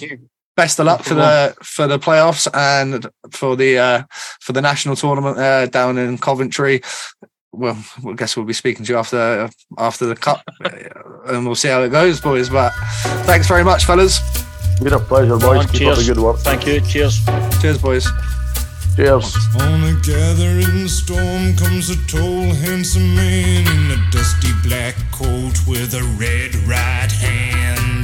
Best 0.57 0.79
of 0.79 0.87
luck 0.87 1.03
for 1.03 1.15
the 1.15 1.55
for 1.63 1.89
the 1.89 1.99
playoffs 1.99 2.47
and 2.55 3.09
for 3.33 3.57
the 3.57 3.77
uh, 3.77 4.03
for 4.41 4.53
the 4.53 4.63
national 4.63 4.95
tournament 4.95 5.37
uh, 5.37 5.67
down 5.67 5.99
in 5.99 6.17
Coventry. 6.17 6.81
Well, 7.51 7.77
I 8.09 8.13
guess 8.13 8.37
we'll 8.37 8.47
be 8.47 8.53
speaking 8.53 8.85
to 8.85 8.93
you 8.93 8.99
after 8.99 9.51
after 9.79 10.07
the 10.07 10.15
cup, 10.15 10.43
and 11.27 11.45
we'll 11.45 11.57
see 11.57 11.69
how 11.69 11.83
it 11.83 11.91
goes, 11.91 12.21
boys. 12.21 12.49
But 12.51 12.73
thanks 13.27 13.49
very 13.49 13.65
much, 13.65 13.85
fellas. 13.85 14.21
Been 14.85 14.93
a 14.93 14.99
pleasure, 14.99 15.39
boys. 15.39 15.61
on, 15.61 15.69
Keep 15.69 15.89
up 15.89 15.97
the 15.97 16.03
cheers. 16.03 16.09
good 16.09 16.19
work. 16.19 16.37
Thank 16.41 16.67
you. 16.67 16.79
Cheers. 16.79 17.19
Cheers, 17.63 17.79
boys. 17.79 18.07
Cheers. 18.97 19.35
On 19.59 19.83
a 19.83 19.95
gathering 20.05 20.87
storm 20.89 21.57
comes 21.57 21.89
a 21.89 21.97
tall, 22.07 22.53
handsome 22.53 23.15
man 23.15 23.67
in 23.67 23.91
a 23.99 24.11
dusty 24.11 24.53
black 24.63 24.95
coat 25.11 25.57
with 25.67 25.95
a 25.95 26.03
red 26.21 26.55
right 26.69 27.11
hand. 27.11 28.04